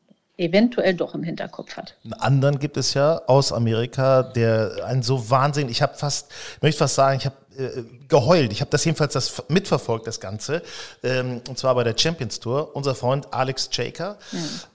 eventuell 0.42 0.94
doch 0.94 1.14
im 1.14 1.22
Hinterkopf 1.22 1.76
hat. 1.76 1.96
Einen 2.04 2.14
anderen 2.14 2.58
gibt 2.58 2.76
es 2.76 2.94
ja 2.94 3.22
aus 3.26 3.52
Amerika, 3.52 4.22
der 4.22 4.84
ein 4.86 5.02
so 5.02 5.30
Wahnsinn, 5.30 5.68
ich 5.68 5.82
habe 5.82 5.94
fast, 5.94 6.30
möchte 6.60 6.78
fast 6.78 6.94
sagen, 6.94 7.18
ich 7.18 7.26
habe 7.26 7.36
äh, 7.56 7.84
geheult. 8.08 8.52
Ich 8.52 8.60
habe 8.60 8.70
das 8.70 8.84
jedenfalls 8.84 9.12
das 9.12 9.42
mitverfolgt, 9.48 10.06
das 10.06 10.20
Ganze. 10.20 10.62
Ähm, 11.02 11.42
und 11.48 11.58
zwar 11.58 11.74
bei 11.74 11.84
der 11.84 11.96
Champions 11.96 12.40
Tour. 12.40 12.74
Unser 12.74 12.94
Freund 12.94 13.32
Alex 13.32 13.68
Jaker. 13.72 14.16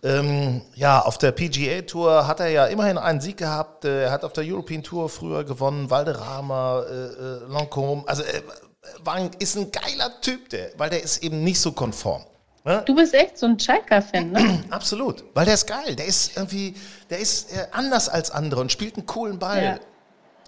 Ähm, 0.04 0.62
ja, 0.76 1.02
auf 1.02 1.18
der 1.18 1.32
PGA 1.32 1.82
Tour 1.82 2.28
hat 2.28 2.40
er 2.40 2.50
ja 2.50 2.66
immerhin 2.68 2.98
einen 2.98 3.20
Sieg 3.22 3.38
gehabt. 3.38 3.86
Äh, 3.86 4.04
Er 4.04 4.12
hat 4.12 4.24
auf 4.24 4.34
der 4.34 4.44
European 4.44 4.84
Tour 4.84 5.10
früher 5.10 5.44
gewonnen. 5.44 5.90
Valderrama, 5.90 6.82
äh, 6.82 6.94
äh, 6.94 7.52
Lancôme. 7.52 8.06
Also 8.06 8.24
äh, 8.24 8.42
war 9.04 9.16
ein, 9.16 9.32
ist 9.40 9.58
ein 9.58 9.72
geiler 9.72 10.22
Typ, 10.22 10.50
der, 10.50 10.70
weil 10.78 10.90
der 10.90 11.04
ist 11.04 11.24
eben 11.24 11.44
nicht 11.44 11.60
so 11.60 11.72
konform. 11.72 12.24
Ne? 12.68 12.84
Du 12.86 12.96
bist 12.96 13.14
echt 13.14 13.38
so 13.38 13.46
ein 13.46 13.58
Chaika-Fan, 13.58 14.32
ne? 14.32 14.64
Absolut, 14.72 15.24
weil 15.34 15.46
der 15.46 15.54
ist 15.54 15.68
geil. 15.68 15.96
Der 15.96 16.06
ist 16.06 16.36
irgendwie, 16.36 16.76
der 17.10 17.20
ist 17.20 17.54
äh, 17.54 17.66
anders 17.72 18.10
als 18.10 18.30
andere 18.30 18.60
und 18.60 18.74
spielt 18.74 18.98
einen 18.98 19.06
coolen 19.06 19.40
Ball. 19.40 19.64
Ja. 19.64 19.80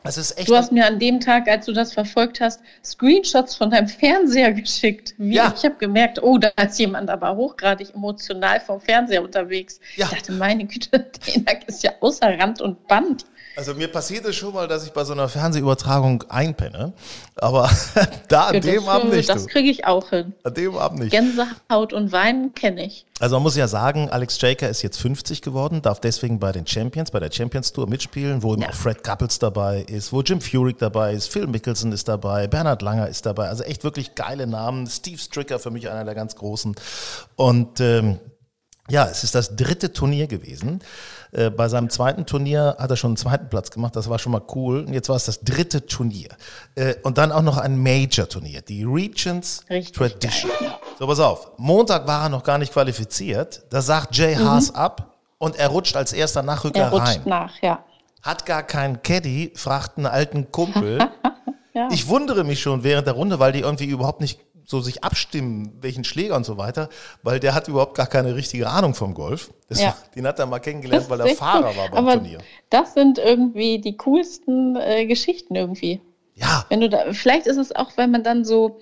Es 0.04 0.18
ist 0.18 0.38
echt. 0.38 0.50
Du 0.50 0.56
hast 0.58 0.74
mir 0.74 0.86
an 0.86 1.00
dem 1.00 1.22
Tag, 1.22 1.48
als 1.48 1.66
du 1.66 1.72
das 1.72 1.94
verfolgt 1.94 2.42
hast, 2.42 2.60
Screenshots 2.84 3.56
von 3.56 3.72
deinem 3.72 3.88
Fernseher 4.00 4.52
geschickt. 4.52 5.14
Wie, 5.18 5.36
Ja. 5.36 5.54
Ich 5.56 5.64
habe 5.64 5.76
gemerkt, 5.76 6.22
oh, 6.22 6.38
da 6.38 6.50
ist 6.62 6.78
jemand 6.78 7.10
aber 7.10 7.38
hochgradig 7.38 7.96
emotional 7.96 8.60
vom 8.60 8.82
Fernseher 8.82 9.24
unterwegs. 9.24 9.80
Ja. 9.96 10.08
Ich 10.08 10.18
dachte, 10.18 10.34
meine 10.34 10.66
Güte, 10.66 11.00
der 11.36 11.68
ist 11.70 11.84
ja 11.84 11.92
außer 12.02 12.38
Rand 12.38 12.62
und 12.62 12.86
Band. 12.90 13.26
Also 13.60 13.74
mir 13.74 13.90
passiert 13.90 14.24
es 14.24 14.38
schon 14.38 14.54
mal, 14.54 14.70
dass 14.70 14.86
ich 14.86 14.94
bei 14.94 15.04
so 15.04 15.12
einer 15.12 15.28
Fernsehübertragung 15.28 16.24
einpenne. 16.30 16.94
Aber 17.36 17.70
da 18.30 18.46
an 18.46 18.54
das 18.54 18.66
dem 18.66 18.88
Abend 18.88 19.12
nicht. 19.12 19.28
das 19.28 19.48
kriege 19.48 19.70
ich 19.70 19.86
auch 19.86 20.12
hin. 20.12 20.32
An 20.44 20.54
dem 20.54 20.78
Abend 20.78 21.00
nicht. 21.00 21.12
Gänsehaut 21.12 21.92
und 21.92 22.14
Weinen 22.14 22.54
kenne 22.54 22.86
ich. 22.86 23.06
Also 23.20 23.36
man 23.36 23.44
muss 23.44 23.58
ja 23.58 23.68
sagen, 23.68 24.10
Alex 24.10 24.40
Jaker 24.40 24.70
ist 24.70 24.82
jetzt 24.82 25.02
50 25.02 25.42
geworden, 25.42 25.82
darf 25.82 26.00
deswegen 26.00 26.40
bei 26.40 26.54
den 26.54 26.66
Champions, 26.66 27.12
bei 27.12 27.20
der 27.20 27.34
Champions 27.34 27.74
Tour 27.74 27.90
mitspielen, 27.90 28.44
wo 28.44 28.54
eben 28.54 28.64
auch 28.64 28.74
Fred 28.74 29.04
Couples 29.04 29.40
dabei 29.40 29.82
ist, 29.82 30.14
wo 30.14 30.22
Jim 30.22 30.40
Furyk 30.40 30.78
dabei 30.78 31.12
ist, 31.12 31.28
Phil 31.28 31.46
Mickelson 31.46 31.92
ist 31.92 32.08
dabei, 32.08 32.48
Bernhard 32.48 32.82
Langer 32.82 33.10
ist 33.10 33.26
dabei. 33.26 33.50
Also 33.50 33.64
echt 33.64 33.84
wirklich 33.84 34.16
geile 34.16 34.48
Namen. 34.48 34.88
Steve 34.88 35.18
Stricker 35.18 35.60
für 35.60 35.70
mich 35.70 35.90
einer 35.90 36.06
der 36.06 36.16
ganz 36.16 36.38
großen. 36.38 36.78
Und 37.36 37.82
ähm, 37.82 38.20
ja, 38.90 39.08
es 39.08 39.24
ist 39.24 39.36
das 39.36 39.56
dritte 39.56 39.94
Turnier 39.94 40.28
gewesen. 40.28 40.82
Äh, 41.32 41.50
bei 41.50 41.70
seinem 41.70 41.90
zweiten 41.90 42.26
Turnier 42.26 42.76
hat 42.80 42.90
er 42.90 42.96
schon 42.98 43.10
einen 43.12 43.18
zweiten 43.18 43.50
Platz 43.50 43.70
gemacht, 43.72 43.96
das 43.96 44.10
war 44.10 44.18
schon 44.20 44.32
mal 44.32 44.42
cool. 44.56 44.86
Und 44.86 44.94
jetzt 44.94 45.10
war 45.10 45.16
es 45.16 45.26
das 45.26 45.42
dritte 45.42 45.86
Turnier. 45.86 46.30
Äh, 46.76 46.96
und 47.04 47.18
dann 47.18 47.32
auch 47.32 47.42
noch 47.42 47.58
ein 47.58 47.78
Major-Turnier, 47.82 48.62
die 48.62 48.84
Regents 48.84 49.64
Richtig 49.70 49.94
Tradition. 49.96 50.52
So, 50.98 51.08
pass 51.08 51.20
auf. 51.20 51.52
Montag 51.58 52.08
war 52.08 52.24
er 52.24 52.30
noch 52.30 52.44
gar 52.44 52.58
nicht 52.58 52.74
qualifiziert. 52.74 53.64
Da 53.70 53.82
sagt 53.82 54.16
Jay 54.16 54.36
Haas 54.36 54.74
ab 54.74 55.18
und 55.38 55.56
er 55.58 55.70
rutscht 55.70 55.96
als 55.96 56.14
erster 56.14 56.42
Nachrücker 56.44 56.80
Er 56.80 56.90
rutscht 56.90 57.08
rein. 57.08 57.22
nach, 57.26 57.54
ja. 57.62 57.84
Hat 58.22 58.46
gar 58.46 58.64
keinen 58.64 59.02
Caddy, 59.02 59.54
fragt 59.56 59.98
einen 59.98 60.08
alten 60.08 60.52
Kumpel. 60.52 61.00
Ja. 61.72 61.88
Ich 61.92 62.08
wundere 62.08 62.44
mich 62.44 62.60
schon 62.60 62.84
während 62.84 63.06
der 63.06 63.14
Runde, 63.14 63.40
weil 63.40 63.52
die 63.52 63.60
irgendwie 63.60 63.86
überhaupt 63.86 64.22
nicht 64.22 64.40
so 64.70 64.82
sich 64.82 65.04
abstimmen, 65.04 65.76
welchen 65.82 66.04
Schläger 66.04 66.36
und 66.36 66.46
so 66.46 66.58
weiter, 66.58 66.90
weil 67.24 67.40
der 67.40 67.56
hat 67.56 67.68
überhaupt 67.68 67.96
gar 67.96 68.06
keine 68.06 68.36
richtige 68.36 68.70
Ahnung 68.70 68.94
vom 68.94 69.16
Golf. 69.16 69.52
Das 69.68 69.82
Ja. 69.82 69.98
den 70.16 70.28
hat 70.28 70.38
er 70.38 70.46
mal 70.46 70.60
kennengelernt, 70.60 71.04
Das 71.06 71.10
weil 71.10 71.20
er 71.22 71.26
echt 71.26 71.38
Fahrer 71.38 71.76
war 71.76 71.90
beim 71.90 71.98
Aber 71.98 72.14
Turnier. 72.14 72.38
das 72.70 72.94
sind 72.94 73.18
irgendwie 73.18 73.80
die 73.80 73.98
coolsten 73.98 74.76
äh, 74.76 75.08
Geschichten 75.08 75.56
irgendwie. 75.56 76.02
Ja, 76.36 76.66
Wenn 76.70 76.82
du 76.82 76.90
da, 76.90 77.12
vielleicht 77.14 77.48
ist 77.48 77.58
es 77.58 77.76
auch, 77.76 77.98
wenn 77.98 78.12
man 78.12 78.24
dann 78.24 78.46
so, 78.46 78.80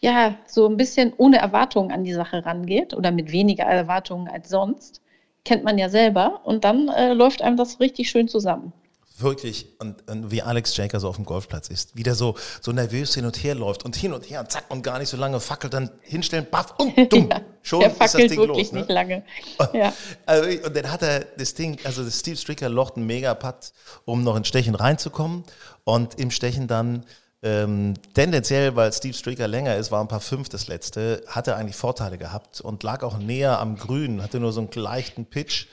ja, 0.00 0.34
so 0.46 0.66
ein 0.66 0.76
bisschen 0.78 1.12
ohne 1.18 1.38
Erwartungen 1.38 1.92
an 1.92 2.04
die 2.04 2.14
Sache 2.14 2.44
rangeht 2.46 2.94
oder 2.94 3.10
mit 3.10 3.30
weniger 3.30 3.64
Erwartungen 3.64 4.28
als 4.28 4.48
sonst, 4.48 5.02
kennt 5.44 5.62
man 5.62 5.76
ja 5.78 5.90
selber 5.90 6.40
und 6.44 6.64
dann 6.64 6.88
äh, 6.88 7.12
läuft 7.12 7.42
einem 7.42 7.56
das 7.58 7.80
richtig 7.80 8.08
schön 8.10 8.28
zusammen. 8.28 8.72
Wirklich. 9.20 9.66
Und, 9.78 10.08
und 10.10 10.30
wie 10.30 10.42
Alex 10.42 10.76
Jaker 10.76 11.00
so 11.00 11.08
auf 11.08 11.16
dem 11.16 11.24
Golfplatz 11.24 11.68
ist, 11.68 11.96
wie 11.96 12.02
der 12.02 12.14
so, 12.14 12.34
so 12.60 12.72
nervös 12.72 13.14
hin 13.14 13.24
und 13.24 13.36
her 13.36 13.54
läuft 13.54 13.84
und 13.84 13.96
hin 13.96 14.12
und 14.12 14.28
her 14.28 14.40
und 14.40 14.50
zack 14.50 14.64
und 14.68 14.82
gar 14.82 14.98
nicht 14.98 15.08
so 15.08 15.16
lange 15.16 15.40
fackelt, 15.40 15.74
dann 15.74 15.90
hinstellen, 16.02 16.46
baff 16.50 16.74
und 16.78 16.94
dumm. 17.12 17.28
Ja, 17.30 17.40
Schon 17.62 17.80
der 17.80 17.90
ist 17.90 18.00
das 18.00 18.12
Ding 18.12 18.36
wirklich 18.36 18.48
los. 18.48 18.72
Ne? 18.72 18.80
nicht 18.80 18.90
lange. 18.90 19.24
Ja. 19.72 19.92
Also, 20.26 20.66
und 20.66 20.76
dann 20.76 20.90
hat 20.90 21.02
er 21.02 21.20
das 21.36 21.54
Ding, 21.54 21.78
also 21.84 22.04
das 22.04 22.20
Steve 22.20 22.36
Stricker 22.36 22.68
locht 22.68 22.96
einen 22.96 23.06
Mega-Putt, 23.06 23.72
um 24.04 24.24
noch 24.24 24.36
in 24.36 24.44
Stechen 24.44 24.74
reinzukommen. 24.74 25.44
Und 25.84 26.18
im 26.18 26.30
Stechen 26.30 26.66
dann 26.66 27.04
ähm, 27.42 27.94
tendenziell, 28.14 28.74
weil 28.74 28.92
Steve 28.92 29.14
Stricker 29.14 29.46
länger 29.46 29.76
ist, 29.76 29.92
war 29.92 30.00
ein 30.00 30.08
paar 30.08 30.20
fünf 30.20 30.48
das 30.48 30.66
letzte, 30.66 31.22
hat 31.28 31.46
er 31.46 31.56
eigentlich 31.56 31.76
Vorteile 31.76 32.18
gehabt 32.18 32.60
und 32.60 32.82
lag 32.82 33.02
auch 33.02 33.18
näher 33.18 33.60
am 33.60 33.76
Grün, 33.76 34.22
hatte 34.22 34.40
nur 34.40 34.52
so 34.52 34.60
einen 34.60 34.70
leichten 34.74 35.26
Pitch, 35.26 35.66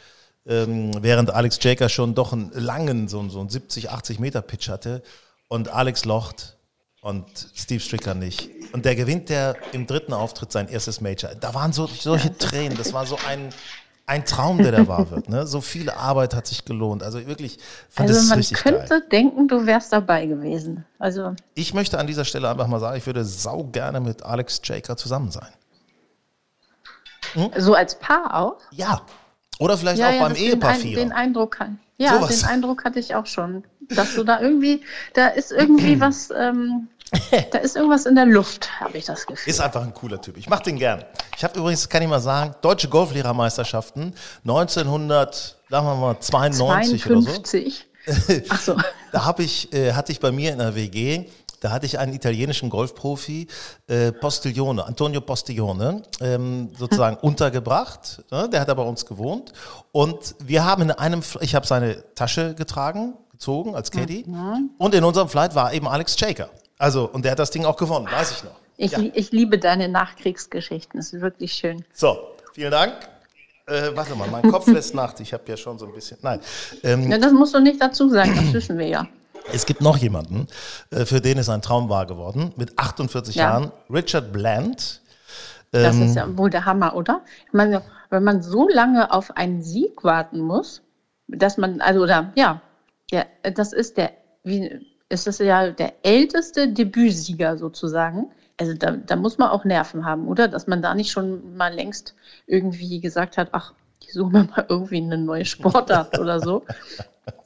ähm, 0.48 0.92
während 1.02 1.32
Alex 1.32 1.58
Jaker 1.62 1.90
schon 1.90 2.14
doch 2.16 2.34
einen 2.34 2.52
langen, 2.54 3.08
so, 3.08 3.28
so 3.30 3.40
einen 3.40 3.50
70, 3.50 3.90
80 3.90 4.20
Meter 4.20 4.42
Pitch 4.42 4.70
hatte. 4.70 5.02
Und 5.48 5.70
Alex 5.70 6.06
locht 6.06 6.58
und 7.02 7.26
Steve 7.54 7.80
Stricker 7.80 8.14
nicht. 8.16 8.50
Und 8.74 8.86
der 8.86 8.96
gewinnt 8.96 9.30
der 9.30 9.56
im 9.74 9.86
dritten 9.88 10.14
Auftritt 10.14 10.52
sein 10.52 10.68
erstes 10.68 11.02
Major. 11.02 11.32
Da 11.36 11.54
waren 11.54 11.72
so 11.72 11.88
solche 11.88 12.36
Tränen, 12.38 12.78
das 12.78 12.94
war 12.94 13.06
so 13.06 13.18
ein, 13.28 13.50
ein 14.08 14.26
Traum, 14.26 14.58
der 14.58 14.72
da 14.72 14.88
wahr 14.88 15.10
wird. 15.12 15.30
Ne? 15.30 15.46
So 15.46 15.62
viel 15.62 15.90
Arbeit 15.92 16.34
hat 16.34 16.48
sich 16.48 16.66
gelohnt. 16.66 17.04
Also 17.04 17.26
wirklich, 17.28 17.60
fand 17.90 18.10
Also 18.10 18.22
es 18.22 18.30
man 18.30 18.42
könnte 18.60 18.88
geil. 19.00 19.04
denken, 19.12 19.48
du 19.48 19.66
wärst 19.68 19.94
dabei 19.94 20.26
gewesen. 20.26 20.84
Also 20.98 21.36
Ich 21.54 21.74
möchte 21.76 22.00
an 22.00 22.08
dieser 22.08 22.26
Stelle 22.26 22.50
einfach 22.50 22.68
mal 22.68 22.80
sagen, 22.80 22.98
ich 22.98 23.06
würde 23.06 23.24
sau 23.24 23.64
gerne 23.66 24.00
mit 24.00 24.24
Alex 24.24 24.62
Jaker 24.64 24.98
zusammen 24.98 25.30
sein. 25.32 25.50
so 27.58 27.74
als 27.76 27.96
Paar 28.00 28.36
auch. 28.36 28.58
Ja. 28.72 29.02
Oder 29.60 29.78
vielleicht 29.78 30.02
auch 30.04 30.20
beim 30.20 30.30
das- 30.34 30.40
Ehepaar 30.40 30.74
den, 30.78 30.94
den 30.96 31.12
Eindruck, 31.12 31.58
ja, 31.98 32.16
Sowas. 32.16 32.40
den 32.40 32.50
Eindruck 32.50 32.84
hatte 32.84 33.00
ich 33.00 33.16
auch 33.16 33.26
schon, 33.26 33.64
dass 33.90 34.16
du 34.16 34.24
da 34.24 34.42
irgendwie, 34.42 34.82
da 35.14 35.28
ist 35.28 35.52
irgendwie 35.52 36.00
was, 36.02 36.30
ähm, 36.38 36.88
da 37.52 37.60
ist 37.60 37.76
irgendwas 37.76 38.06
in 38.06 38.16
der 38.16 38.26
Luft, 38.26 38.80
habe 38.82 38.98
ich 38.98 39.06
das 39.06 39.26
Gefühl. 39.26 39.50
Ist 39.50 39.62
einfach 39.62 39.82
ein 39.84 39.94
cooler 39.94 40.20
Typ. 40.20 40.38
Ich 40.38 40.50
mache 40.50 40.64
den 40.64 40.78
gern. 40.78 41.06
Ich 41.38 41.44
habe 41.44 41.58
übrigens, 41.58 41.88
kann 41.88 42.02
ich 42.02 42.10
mal 42.10 42.20
sagen, 42.20 42.56
deutsche 42.62 42.90
Golflehrermeisterschaften 42.90 44.14
1900, 44.44 45.56
sagen 45.70 45.86
wir 45.88 45.96
mal 45.96 46.20
92 46.20 47.06
oder 47.06 47.22
so. 47.22 47.28
52. 47.28 47.86
Ach 48.50 48.60
so. 48.62 48.78
Da 49.12 49.24
habe 49.24 49.44
ich, 49.44 49.72
äh, 49.72 49.94
hatte 49.94 50.12
ich 50.12 50.20
bei 50.20 50.34
mir 50.34 50.52
in 50.52 50.58
der 50.58 50.76
WG, 50.76 51.30
da 51.66 51.72
hatte 51.72 51.88
ich 51.88 51.98
einen 51.98 52.14
italienischen 52.14 52.70
Golfprofi, 52.70 53.48
äh, 53.88 54.12
Postiglione, 54.12 54.86
Antonio 54.86 55.20
Postiglione, 55.20 56.04
ähm, 56.22 56.70
sozusagen 56.78 57.18
untergebracht. 57.18 58.22
Ne? 58.30 58.48
Der 58.50 58.62
hat 58.62 58.70
da 58.70 58.76
bei 58.76 58.84
uns 58.84 59.08
gewohnt. 59.08 59.52
Und 59.92 60.36
wir 60.44 60.64
haben 60.64 60.84
in 60.84 60.92
einem, 60.92 61.24
ich 61.42 61.56
habe 61.56 61.66
seine 61.66 62.04
Tasche 62.14 62.54
getragen, 62.54 63.16
gezogen 63.32 63.74
als 63.76 63.90
Caddy. 63.90 64.28
Und 64.78 64.94
in 64.94 65.04
unserem 65.04 65.28
Flight 65.28 65.56
war 65.56 65.74
eben 65.74 65.88
Alex 65.88 66.16
Shaker. 66.20 66.50
Also, 66.78 67.10
und 67.12 67.26
der 67.26 67.32
hat 67.32 67.40
das 67.40 67.50
Ding 67.50 67.66
auch 67.66 67.78
gewonnen, 67.78 68.06
weiß 68.12 68.30
ich 68.32 68.44
noch. 68.44 68.52
Ich, 68.78 68.92
Ja. 68.92 69.00
ich 69.00 69.32
liebe 69.32 69.58
deine 69.58 69.90
Nachkriegsgeschichten, 69.90 71.00
es 71.00 71.14
ist 71.14 71.22
wirklich 71.24 71.54
schön. 71.54 71.84
So, 71.94 72.20
vielen 72.54 72.70
Dank. 72.70 72.94
Äh, 73.66 73.90
warte 73.96 74.14
mal, 74.14 74.28
mein 74.28 74.52
Kopf 74.52 74.68
lässt 74.78 74.94
nach. 74.94 75.20
Ich 75.20 75.34
habe 75.34 75.44
ja 75.48 75.58
schon 75.58 75.80
so 75.80 75.88
ein 75.88 75.94
bisschen. 75.94 76.20
Nein. 76.22 76.40
Ähm, 76.84 77.10
Ja, 77.10 77.18
das 77.18 77.34
musst 77.34 77.56
du 77.56 77.60
nicht 77.60 77.82
dazu 77.82 78.08
sagen, 78.10 78.36
das 78.36 78.54
wissen 78.54 78.78
wir 78.78 78.88
ja. 78.88 79.08
Es 79.54 79.66
gibt 79.66 79.82
noch 79.82 79.98
jemanden, 79.98 80.48
äh, 80.92 81.06
für 81.06 81.22
den 81.22 81.38
ist 81.38 81.50
ein 81.50 81.62
Traum 81.62 81.90
wahr 81.90 82.06
geworden, 82.06 82.54
mit 82.58 82.78
48 82.78 83.36
Ja. 83.36 83.44
Jahren, 83.44 83.72
Richard 83.90 84.32
Bland. 84.34 85.02
Das 85.72 85.96
Ähm. 85.96 86.04
ist 86.04 86.16
ja 86.16 86.38
wohl 86.38 86.50
der 86.50 86.66
Hammer, 86.66 86.96
oder? 86.96 87.22
Ich 87.48 87.54
meine, 87.54 87.82
wenn 88.10 88.24
man 88.24 88.42
so 88.42 88.68
lange 88.68 89.12
auf 89.12 89.36
einen 89.38 89.62
Sieg 89.62 90.04
warten 90.04 90.40
muss, 90.40 90.82
dass 91.28 91.58
man, 91.58 91.82
also, 91.82 92.02
oder, 92.02 92.32
ja, 92.36 92.62
ja 93.12 93.26
das 93.56 93.74
ist 93.74 93.98
der, 93.98 94.12
wie, 94.44 94.86
ist 95.10 95.28
das 95.28 95.38
ja 95.40 95.72
der 95.72 95.94
älteste 96.04 96.68
Debütsieger 96.68 97.58
sozusagen. 97.58 98.32
Also 98.58 98.74
da, 98.74 98.92
da 98.92 99.16
muss 99.16 99.38
man 99.38 99.50
auch 99.50 99.66
Nerven 99.66 100.06
haben, 100.06 100.28
oder? 100.28 100.48
Dass 100.48 100.66
man 100.68 100.82
da 100.82 100.96
nicht 100.96 101.12
schon 101.12 101.56
mal 101.58 101.74
längst 101.74 102.16
irgendwie 102.48 103.00
gesagt 103.02 103.38
hat, 103.38 103.50
ach, 103.52 103.74
ich 104.02 104.14
suche 104.14 104.32
mir 104.32 104.44
mal 104.46 104.66
irgendwie 104.70 104.98
eine 104.98 105.18
neue 105.18 105.46
Sportart 105.46 106.18
oder 106.20 106.40
so. 106.40 106.64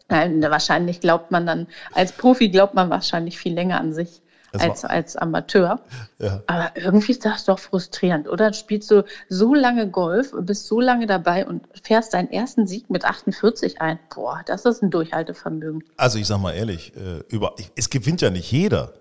Nein, 0.10 0.42
wahrscheinlich 0.42 1.00
glaubt 1.00 1.32
man 1.32 1.46
dann, 1.46 1.68
als 1.94 2.12
Profi 2.12 2.50
glaubt 2.50 2.74
man 2.74 2.90
wahrscheinlich 2.90 3.38
viel 3.38 3.54
länger 3.54 3.80
an 3.80 3.94
sich 3.94 4.22
als, 4.58 4.86
als 4.86 5.16
Amateur. 5.16 5.80
Ja. 6.18 6.42
Aber 6.48 6.72
irgendwie 6.76 7.12
ist 7.12 7.26
das 7.26 7.46
doch 7.46 7.60
frustrierend, 7.60 8.28
oder? 8.28 8.54
Spielst 8.54 8.90
du 8.92 9.06
so 9.28 9.54
lange 9.54 9.90
Golf, 9.90 10.34
bist 10.42 10.68
so 10.68 10.80
lange 10.80 11.06
dabei 11.08 11.46
und 11.46 11.64
fährst 11.84 12.14
deinen 12.14 12.32
ersten 12.32 12.68
Sieg 12.68 12.90
mit 12.90 13.06
48 13.06 13.82
ein. 13.82 14.00
Boah, 14.14 14.42
das 14.46 14.66
ist 14.66 14.82
ein 14.82 14.90
Durchhaltevermögen. 14.90 15.84
Also 15.98 16.18
ich 16.18 16.28
sag 16.28 16.40
mal 16.40 16.54
ehrlich, 16.54 16.94
äh, 16.96 17.20
über, 17.28 17.56
es 17.76 17.90
gewinnt 17.90 18.22
ja 18.22 18.30
nicht 18.30 18.52
jeder. 18.52 18.94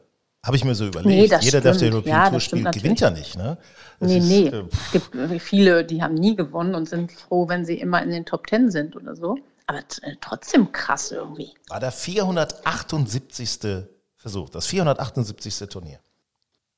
Habe 0.44 0.56
ich 0.56 0.64
mir 0.64 0.74
so 0.74 0.86
überlegt. 0.86 1.08
Nee, 1.08 1.26
das 1.26 1.44
jeder, 1.44 1.60
der 1.60 1.72
auf 1.72 1.78
der 1.78 1.86
stimmt. 1.86 1.94
European 1.94 2.24
Ja, 2.24 2.30
Tour 2.30 2.40
stimmt 2.40 2.60
spielt, 2.62 2.74
gewinnt 2.74 3.00
ja 3.00 3.10
nicht. 3.10 3.36
Ne? 3.36 3.58
Das 3.98 4.08
nee, 4.08 4.18
ist, 4.18 4.28
nee. 4.28 4.46
äh, 4.46 4.64
es 4.70 4.92
gibt 4.92 5.14
äh, 5.14 5.38
viele, 5.40 5.84
die 5.84 6.02
haben 6.02 6.14
nie 6.14 6.36
gewonnen 6.36 6.74
und 6.74 6.88
sind 6.88 7.10
froh, 7.10 7.48
wenn 7.48 7.64
sie 7.64 7.80
immer 7.80 8.02
in 8.02 8.10
den 8.10 8.24
Top 8.24 8.46
Ten 8.46 8.70
sind 8.70 8.94
oder 8.94 9.16
so. 9.16 9.38
Aber 9.68 9.78
äh, 9.78 10.16
trotzdem 10.20 10.72
krass 10.72 11.12
irgendwie. 11.12 11.54
war 11.68 11.78
der 11.78 11.92
478. 11.92 13.86
Versuch, 14.16 14.48
das 14.50 14.66
478. 14.66 15.68
Turnier. 15.68 16.00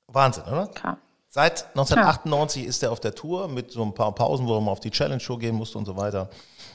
Wahnsinn, 0.08 0.42
oder? 0.44 0.66
Klar. 0.66 0.98
Seit 1.28 1.66
1998 1.68 2.64
ist 2.66 2.82
er 2.82 2.90
auf 2.90 2.98
der 2.98 3.14
Tour 3.14 3.46
mit 3.48 3.70
so 3.70 3.82
ein 3.84 3.94
paar 3.94 4.12
Pausen, 4.14 4.46
wo 4.48 4.56
er 4.56 4.60
mal 4.60 4.72
auf 4.72 4.80
die 4.80 4.90
Challenge 4.90 5.20
Show 5.20 5.36
gehen 5.38 5.54
musste 5.54 5.78
und 5.78 5.86
so 5.86 5.96
weiter. 5.96 6.28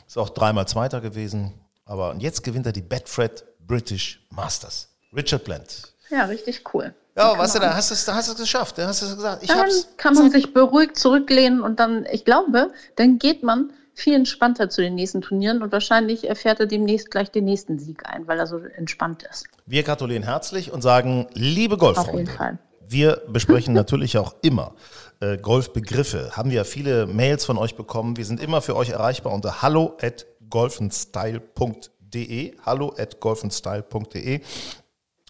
Ist 0.08 0.18
auch 0.18 0.30
dreimal 0.30 0.66
Zweiter 0.68 1.02
gewesen. 1.02 1.54
Aber 1.84 2.12
und 2.12 2.22
jetzt 2.22 2.44
gewinnt 2.44 2.66
er 2.66 2.72
die 2.72 2.82
Betfred 2.82 3.44
British 3.60 4.26
Masters. 4.30 4.88
Richard 5.14 5.44
Bland. 5.44 5.94
Ja, 6.10 6.24
richtig 6.26 6.64
cool. 6.74 6.96
Ja, 7.18 7.38
weißt 7.38 7.56
du, 7.56 7.60
da 7.60 7.76
hast 7.76 7.90
du 7.90 7.94
es 7.94 8.06
da 8.06 8.16
hast 8.16 8.30
du 8.30 8.34
es 8.34 8.40
geschafft. 8.40 8.78
Da 8.78 8.88
hast 8.88 9.02
du 9.02 9.06
es 9.08 9.16
gesagt. 9.16 9.44
Ich 9.44 9.50
Dann 9.50 9.60
hab's. 9.60 9.90
kann 9.98 10.14
man 10.14 10.32
sich 10.32 10.54
beruhigt 10.54 10.98
zurücklehnen 10.98 11.62
und 11.62 11.80
dann, 11.80 12.06
ich 12.12 12.24
glaube, 12.26 12.72
dann 12.96 13.20
geht 13.20 13.44
man 13.44 13.72
viel 13.96 14.14
entspannter 14.14 14.70
zu 14.70 14.82
den 14.82 14.96
nächsten 14.96 15.22
Turnieren 15.22 15.62
und 15.62 15.72
wahrscheinlich 15.72 16.28
erfährt 16.28 16.60
er 16.60 16.66
demnächst 16.66 17.10
gleich 17.10 17.32
den 17.32 17.46
nächsten 17.46 17.80
Sieg 17.80 18.06
ein, 18.06 18.28
weil 18.28 18.38
er 18.38 18.46
so 18.46 18.58
entspannt 18.58 19.24
ist. 19.30 19.48
Wir 19.66 19.84
gratulieren 19.84 20.24
herzlich 20.24 20.72
und 20.72 20.82
sagen, 20.82 21.28
liebe 21.34 21.76
Auf 21.76 21.80
Golffreunde. 21.80 22.20
jeden 22.20 22.32
Fall. 22.32 22.60
Wir 22.88 23.22
besprechen 23.30 23.74
natürlich 23.74 24.18
auch 24.18 24.36
immer 24.42 24.76
äh, 25.22 25.38
Golfbegriffe. 25.38 26.36
Haben 26.36 26.52
wir 26.52 26.66
viele 26.66 27.08
Mails 27.08 27.46
von 27.46 27.58
euch 27.58 27.76
bekommen. 27.76 28.18
Wir 28.18 28.26
sind 28.26 28.42
immer 28.42 28.62
für 28.62 28.76
euch 28.76 28.90
erreichbar 28.90 29.34
unter 29.34 29.62
hallo 29.62 29.98
at 30.02 30.26
golfenstyle.de, 30.50 32.58
hallo 32.66 32.94
at 32.98 33.22
golfenstyle.de. 33.22 34.42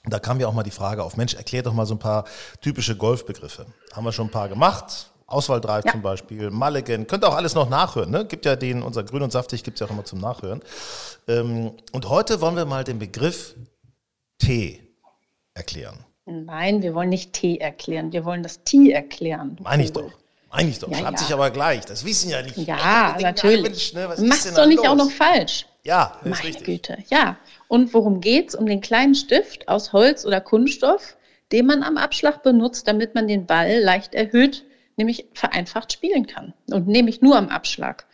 Da 0.08 0.20
kam 0.20 0.40
ja 0.40 0.48
auch 0.48 0.54
mal 0.54 0.64
die 0.64 0.72
Frage 0.72 1.04
auf, 1.04 1.18
Mensch, 1.18 1.36
erklär 1.36 1.64
doch 1.64 1.74
mal 1.74 1.86
so 1.86 1.96
ein 1.96 2.00
paar 2.00 2.26
typische 2.62 2.96
Golfbegriffe. 2.96 3.66
Haben 3.94 4.06
wir 4.06 4.12
schon 4.12 4.28
ein 4.28 4.32
paar 4.32 4.50
gemacht. 4.50 5.12
Auswahl 5.28 5.60
Drive 5.60 5.86
Ja. 5.86 5.92
zum 5.92 6.02
Beispiel, 6.02 6.52
Mulligan, 6.52 7.08
könnt 7.08 7.24
ihr 7.24 7.30
auch 7.30 7.36
alles 7.36 7.56
noch 7.56 7.70
nachhören, 7.70 8.12
ne? 8.12 8.26
Gibt 8.26 8.46
ja 8.46 8.56
den, 8.56 8.84
unser 8.84 9.04
Grün 9.04 9.24
und 9.24 9.32
Saftig 9.32 9.64
gibt 9.64 9.76
es 9.76 9.80
ja 9.80 9.88
auch 9.88 9.92
immer 9.92 10.06
zum 10.06 10.20
Nachhören. 10.20 10.62
Ähm, 11.28 11.72
und 11.92 12.10
heute 12.10 12.42
wollen 12.42 12.56
wir 12.56 12.66
mal 12.66 12.84
den 12.84 13.00
Begriff 13.00 13.56
Tee 14.38 14.82
erklären. 15.56 16.06
Nein, 16.26 16.82
wir 16.82 16.94
wollen 16.94 17.10
nicht 17.10 17.34
T 17.34 17.58
erklären, 17.58 18.12
wir 18.12 18.26
wollen 18.26 18.44
das 18.44 18.64
T 18.64 18.92
erklären. 18.92 19.58
Meine 19.62 19.84
ich 19.84 19.94
doch. 19.94 20.12
Meine 20.52 20.70
ich 20.70 20.80
doch. 20.80 20.90
Ja, 20.90 20.98
Schreibt 21.00 21.20
ja. 21.20 21.26
sich 21.26 21.34
aber 21.34 21.50
gleich. 21.52 21.86
Das 21.86 22.06
wissen 22.06 22.30
ja 22.30 22.42
nicht. 22.42 22.58
Ja, 22.58 23.18
natürlich. 23.20 23.62
Mensch, 23.64 23.94
ne, 23.94 24.28
machst 24.28 24.58
doch 24.58 24.66
nicht 24.66 24.80
auch 24.80 24.96
los? 24.96 25.08
noch 25.08 25.12
falsch. 25.12 25.66
Ja, 25.84 26.18
das 26.24 26.26
ist 26.26 26.30
Meine 26.32 26.44
richtig. 26.44 26.66
Güte, 26.66 26.98
ja. 27.10 27.38
Und 27.68 27.94
worum 27.94 28.22
geht's? 28.22 28.56
Um 28.56 28.66
den 28.66 28.82
kleinen 28.82 29.16
Stift 29.16 29.68
aus 29.68 29.92
Holz 29.94 30.26
oder 30.26 30.42
Kunststoff, 30.42 31.16
den 31.52 31.66
man 31.68 31.84
am 31.84 31.98
Abschlag 31.98 32.42
benutzt, 32.42 32.88
damit 32.88 33.16
man 33.16 33.28
den 33.28 33.46
Ball 33.46 33.80
leicht 33.82 34.16
erhöht, 34.16 34.64
nämlich 34.98 35.28
vereinfacht 35.34 35.94
spielen 35.94 36.28
kann. 36.28 36.54
Und 36.70 36.88
nämlich 36.88 37.22
nur 37.22 37.38
am 37.38 37.50
Abschlag. 37.50 38.06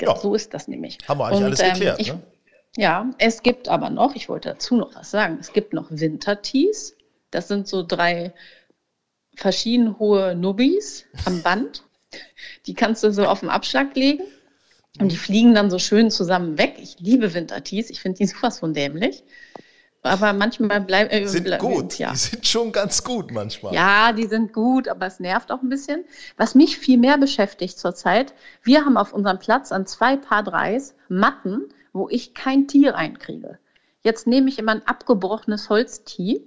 Ja. 0.00 0.16
So 0.16 0.34
ist 0.34 0.54
das 0.54 0.68
nämlich. 0.68 0.98
Haben 1.06 1.18
wir 1.20 1.26
eigentlich 1.26 1.38
Und, 1.38 1.44
alles 1.44 1.60
ähm, 1.60 1.72
geklärt, 1.74 2.00
ich, 2.00 2.12
ne? 2.12 2.22
Ja, 2.76 3.10
es 3.18 3.42
gibt 3.42 3.68
aber 3.68 3.90
noch, 3.90 4.14
ich 4.14 4.28
wollte 4.28 4.50
dazu 4.50 4.76
noch 4.76 4.94
was 4.94 5.10
sagen, 5.10 5.36
es 5.40 5.52
gibt 5.52 5.74
noch 5.74 5.88
Wintertees. 5.90 6.96
Das 7.30 7.48
sind 7.48 7.68
so 7.68 7.84
drei 7.86 8.32
verschieden 9.36 9.98
hohe 9.98 10.34
Nubbis 10.34 11.04
am 11.24 11.42
Band. 11.42 11.84
Die 12.66 12.74
kannst 12.74 13.04
du 13.04 13.12
so 13.12 13.26
auf 13.26 13.40
den 13.40 13.50
Abschlag 13.50 13.94
legen 13.94 14.24
und 14.98 15.12
die 15.12 15.16
fliegen 15.16 15.54
dann 15.54 15.70
so 15.70 15.78
schön 15.78 16.10
zusammen 16.10 16.58
weg. 16.58 16.76
Ich 16.78 16.96
liebe 16.98 17.34
Wintertees, 17.34 17.90
ich 17.90 18.00
finde 18.00 18.18
die 18.18 18.26
sowas 18.26 18.58
von 18.58 18.74
dämlich. 18.74 19.22
Aber 20.02 20.32
manchmal 20.32 20.80
bleiben. 20.80 21.10
Äh, 21.10 21.26
Sind 21.26 21.46
ble- 21.46 21.58
gut. 21.58 21.98
Ja. 21.98 22.10
Die 22.10 22.16
sind 22.16 22.46
schon 22.46 22.72
ganz 22.72 23.04
gut 23.04 23.30
manchmal. 23.30 23.72
Ja, 23.74 24.12
die 24.12 24.26
sind 24.26 24.52
gut, 24.52 24.88
aber 24.88 25.06
es 25.06 25.20
nervt 25.20 25.52
auch 25.52 25.62
ein 25.62 25.68
bisschen. 25.68 26.04
Was 26.36 26.54
mich 26.54 26.76
viel 26.78 26.98
mehr 26.98 27.18
beschäftigt 27.18 27.78
zurzeit, 27.78 28.34
wir 28.62 28.84
haben 28.84 28.96
auf 28.96 29.12
unserem 29.12 29.38
Platz 29.38 29.70
an 29.70 29.86
zwei 29.86 30.16
Paar 30.16 30.42
Dreis 30.42 30.94
Matten, 31.08 31.68
wo 31.92 32.08
ich 32.08 32.34
kein 32.34 32.66
Tier 32.66 32.94
reinkriege. 32.94 33.58
Jetzt 34.02 34.26
nehme 34.26 34.48
ich 34.48 34.58
immer 34.58 34.72
ein 34.72 34.86
abgebrochenes 34.86 35.68
Holztee 35.70 36.42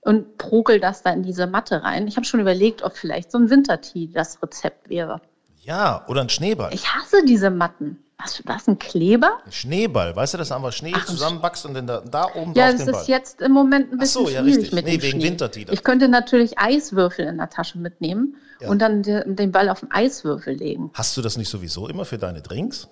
und 0.00 0.38
prokel 0.38 0.80
das 0.80 1.02
da 1.02 1.10
in 1.12 1.22
diese 1.22 1.46
Matte 1.46 1.82
rein. 1.82 2.06
Ich 2.08 2.16
habe 2.16 2.24
schon 2.26 2.40
überlegt, 2.40 2.82
ob 2.82 2.96
vielleicht 2.96 3.30
so 3.30 3.38
ein 3.38 3.50
Wintertee 3.50 4.08
das 4.12 4.42
Rezept 4.42 4.88
wäre. 4.88 5.20
Ja, 5.60 6.04
oder 6.08 6.22
ein 6.22 6.28
Schneeball. 6.30 6.72
Ich 6.72 6.94
hasse 6.94 7.24
diese 7.26 7.50
Matten. 7.50 8.03
Was, 8.18 8.42
was 8.46 8.68
ein 8.68 8.78
Kleber? 8.78 9.38
Schneeball. 9.50 10.14
Weißt 10.14 10.34
du, 10.34 10.38
dass 10.38 10.48
du 10.48 10.54
einfach 10.54 10.72
Schnee 10.72 10.92
Ach, 10.94 11.04
zusammenbackst 11.04 11.66
und 11.66 11.74
dann 11.74 11.86
da, 11.86 12.00
da 12.00 12.26
oben 12.34 12.54
Ja, 12.54 12.68
drauf 12.68 12.76
das 12.76 12.84
den 12.84 12.92
Ball. 12.92 13.00
ist 13.02 13.08
jetzt 13.08 13.40
im 13.42 13.52
Moment 13.52 13.90
ein 13.92 13.96
Ach 13.96 14.00
bisschen 14.00 14.24
so, 14.26 14.30
ja, 14.30 14.40
schwierig 14.40 14.56
richtig. 14.58 14.72
mit 14.72 14.84
Nee, 14.86 14.98
dem 14.98 15.02
wegen 15.20 15.20
Schnee. 15.20 15.66
Ich 15.72 15.82
könnte 15.84 16.08
natürlich 16.08 16.58
Eiswürfel 16.58 17.26
in 17.26 17.38
der 17.38 17.50
Tasche 17.50 17.78
mitnehmen 17.78 18.36
Ja. 18.60 18.68
und 18.68 18.78
dann 18.80 19.02
de- 19.02 19.24
den 19.34 19.52
Ball 19.52 19.68
auf 19.68 19.80
den 19.80 19.90
Eiswürfel 19.90 20.54
legen. 20.54 20.90
Hast 20.94 21.16
du 21.16 21.22
das 21.22 21.36
nicht 21.36 21.48
sowieso 21.50 21.88
immer 21.88 22.04
für 22.04 22.18
deine 22.18 22.40
Drinks? 22.40 22.88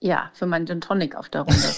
Ja, 0.00 0.30
für 0.34 0.46
meinen 0.46 0.66
Gin 0.66 0.80
Tonic 0.80 1.16
auf 1.16 1.28
der 1.28 1.42
Runde. 1.42 1.54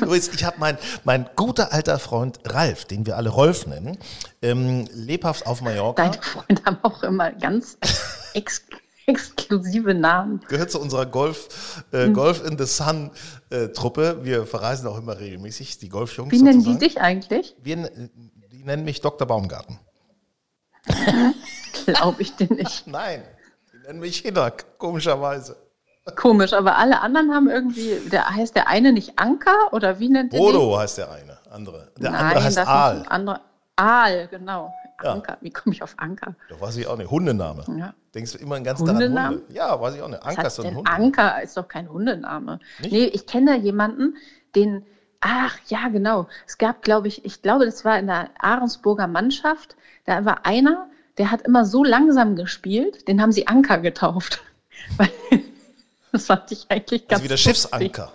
Übrigens, 0.00 0.28
ich 0.28 0.44
habe 0.44 0.56
mein, 0.58 0.78
mein 1.04 1.28
guter 1.36 1.72
alter 1.72 1.98
Freund 1.98 2.38
Ralf, 2.44 2.84
den 2.84 3.06
wir 3.06 3.16
alle 3.16 3.30
Rolf 3.30 3.66
nennen, 3.66 3.98
ähm, 4.42 4.88
lebhaft 4.92 5.46
auf 5.46 5.60
Mallorca. 5.62 6.08
Deine 6.08 6.22
Freunde 6.22 6.62
haben 6.64 6.78
auch 6.82 7.02
immer 7.02 7.30
ganz 7.32 7.78
ex 8.34 8.62
exklusive 9.08 9.94
Namen. 9.94 10.40
gehört 10.48 10.70
zu 10.70 10.80
unserer 10.80 11.06
Golf, 11.06 11.82
äh, 11.92 12.04
Hm. 12.04 12.14
Golf 12.14 12.44
in 12.46 12.58
the 12.58 12.64
Sun 12.66 13.10
äh, 13.50 13.68
Truppe. 13.68 14.18
Wir 14.22 14.46
verreisen 14.46 14.86
auch 14.86 14.98
immer 14.98 15.18
regelmäßig, 15.18 15.78
die 15.78 15.88
Golfjungs 15.88 16.30
Wie 16.30 16.42
nennen 16.42 16.58
die 16.60 16.72
sozusagen. 16.72 16.80
dich 16.80 17.00
eigentlich? 17.00 17.56
Wir, 17.62 17.76
die 18.52 18.64
nennen 18.64 18.84
mich 18.84 19.00
Dr. 19.00 19.26
Baumgarten. 19.26 19.78
Glaube 21.86 22.22
ich 22.22 22.34
dir 22.36 22.52
nicht. 22.52 22.86
Nein, 22.86 23.22
die 23.72 23.78
nennen 23.86 24.00
mich 24.00 24.18
Hinak, 24.18 24.78
komischerweise. 24.78 25.56
Komisch, 26.16 26.54
aber 26.54 26.76
alle 26.78 27.00
anderen 27.02 27.32
haben 27.34 27.50
irgendwie, 27.50 27.96
der 28.10 28.28
heißt 28.30 28.54
der 28.56 28.68
eine 28.68 28.92
nicht 28.92 29.18
Anker 29.18 29.72
oder 29.72 29.98
wie 29.98 30.08
nennt 30.08 30.32
den? 30.32 30.38
Bodo 30.40 30.78
heißt 30.78 30.98
der 30.98 31.10
eine, 31.12 31.38
andere. 31.50 31.92
Der 31.98 32.10
Nein, 32.10 32.20
andere 32.24 32.44
heißt 32.44 32.58
Aal. 32.58 32.96
ein 33.00 33.08
anderer. 33.08 33.40
Aal, 33.76 34.26
genau. 34.28 34.72
Ja. 35.02 35.12
Anker. 35.12 35.38
Wie 35.40 35.50
komme 35.50 35.74
ich 35.74 35.82
auf 35.82 35.94
Anker? 35.98 36.34
Da 36.48 36.60
weiß 36.60 36.76
ich 36.76 36.86
auch 36.86 36.96
nicht. 36.96 37.10
Hundename. 37.10 37.64
Ja. 37.78 37.94
Denkst 38.14 38.32
du 38.32 38.38
immer 38.38 38.56
ein 38.56 38.64
ganz 38.64 38.80
Hundename? 38.80 39.36
Hunde? 39.36 39.54
Ja, 39.54 39.80
weiß 39.80 39.94
ich 39.94 40.02
auch 40.02 40.08
nicht. 40.08 40.22
Anker 40.24 40.46
ist 40.46 40.56
so 40.56 40.62
ein 40.64 40.74
Hund. 40.76 40.88
Anker 40.90 41.42
ist 41.42 41.56
doch 41.56 41.68
kein 41.68 41.88
Hundename. 41.88 42.58
Nicht? 42.80 42.92
Nee, 42.92 43.04
ich 43.04 43.26
kenne 43.26 43.56
jemanden, 43.58 44.16
den, 44.56 44.84
ach 45.20 45.56
ja, 45.68 45.88
genau. 45.88 46.26
Es 46.46 46.58
gab, 46.58 46.82
glaube 46.82 47.06
ich, 47.08 47.24
ich 47.24 47.42
glaube, 47.42 47.64
das 47.64 47.84
war 47.84 47.98
in 47.98 48.08
der 48.08 48.30
Ahrensburger 48.38 49.06
Mannschaft. 49.06 49.76
Da 50.04 50.24
war 50.24 50.44
einer, 50.46 50.88
der 51.18 51.30
hat 51.30 51.42
immer 51.42 51.64
so 51.64 51.84
langsam 51.84 52.34
gespielt, 52.34 53.06
den 53.06 53.22
haben 53.22 53.32
sie 53.32 53.46
Anker 53.46 53.78
getauft. 53.78 54.42
Das 56.10 56.24
fand 56.26 56.50
ich 56.50 56.64
eigentlich 56.70 57.06
ganz 57.06 57.20
Also 57.20 57.24
wie 57.24 57.28
der 57.28 57.36
lustig. 57.36 57.54
Schiffsanker. 57.56 58.12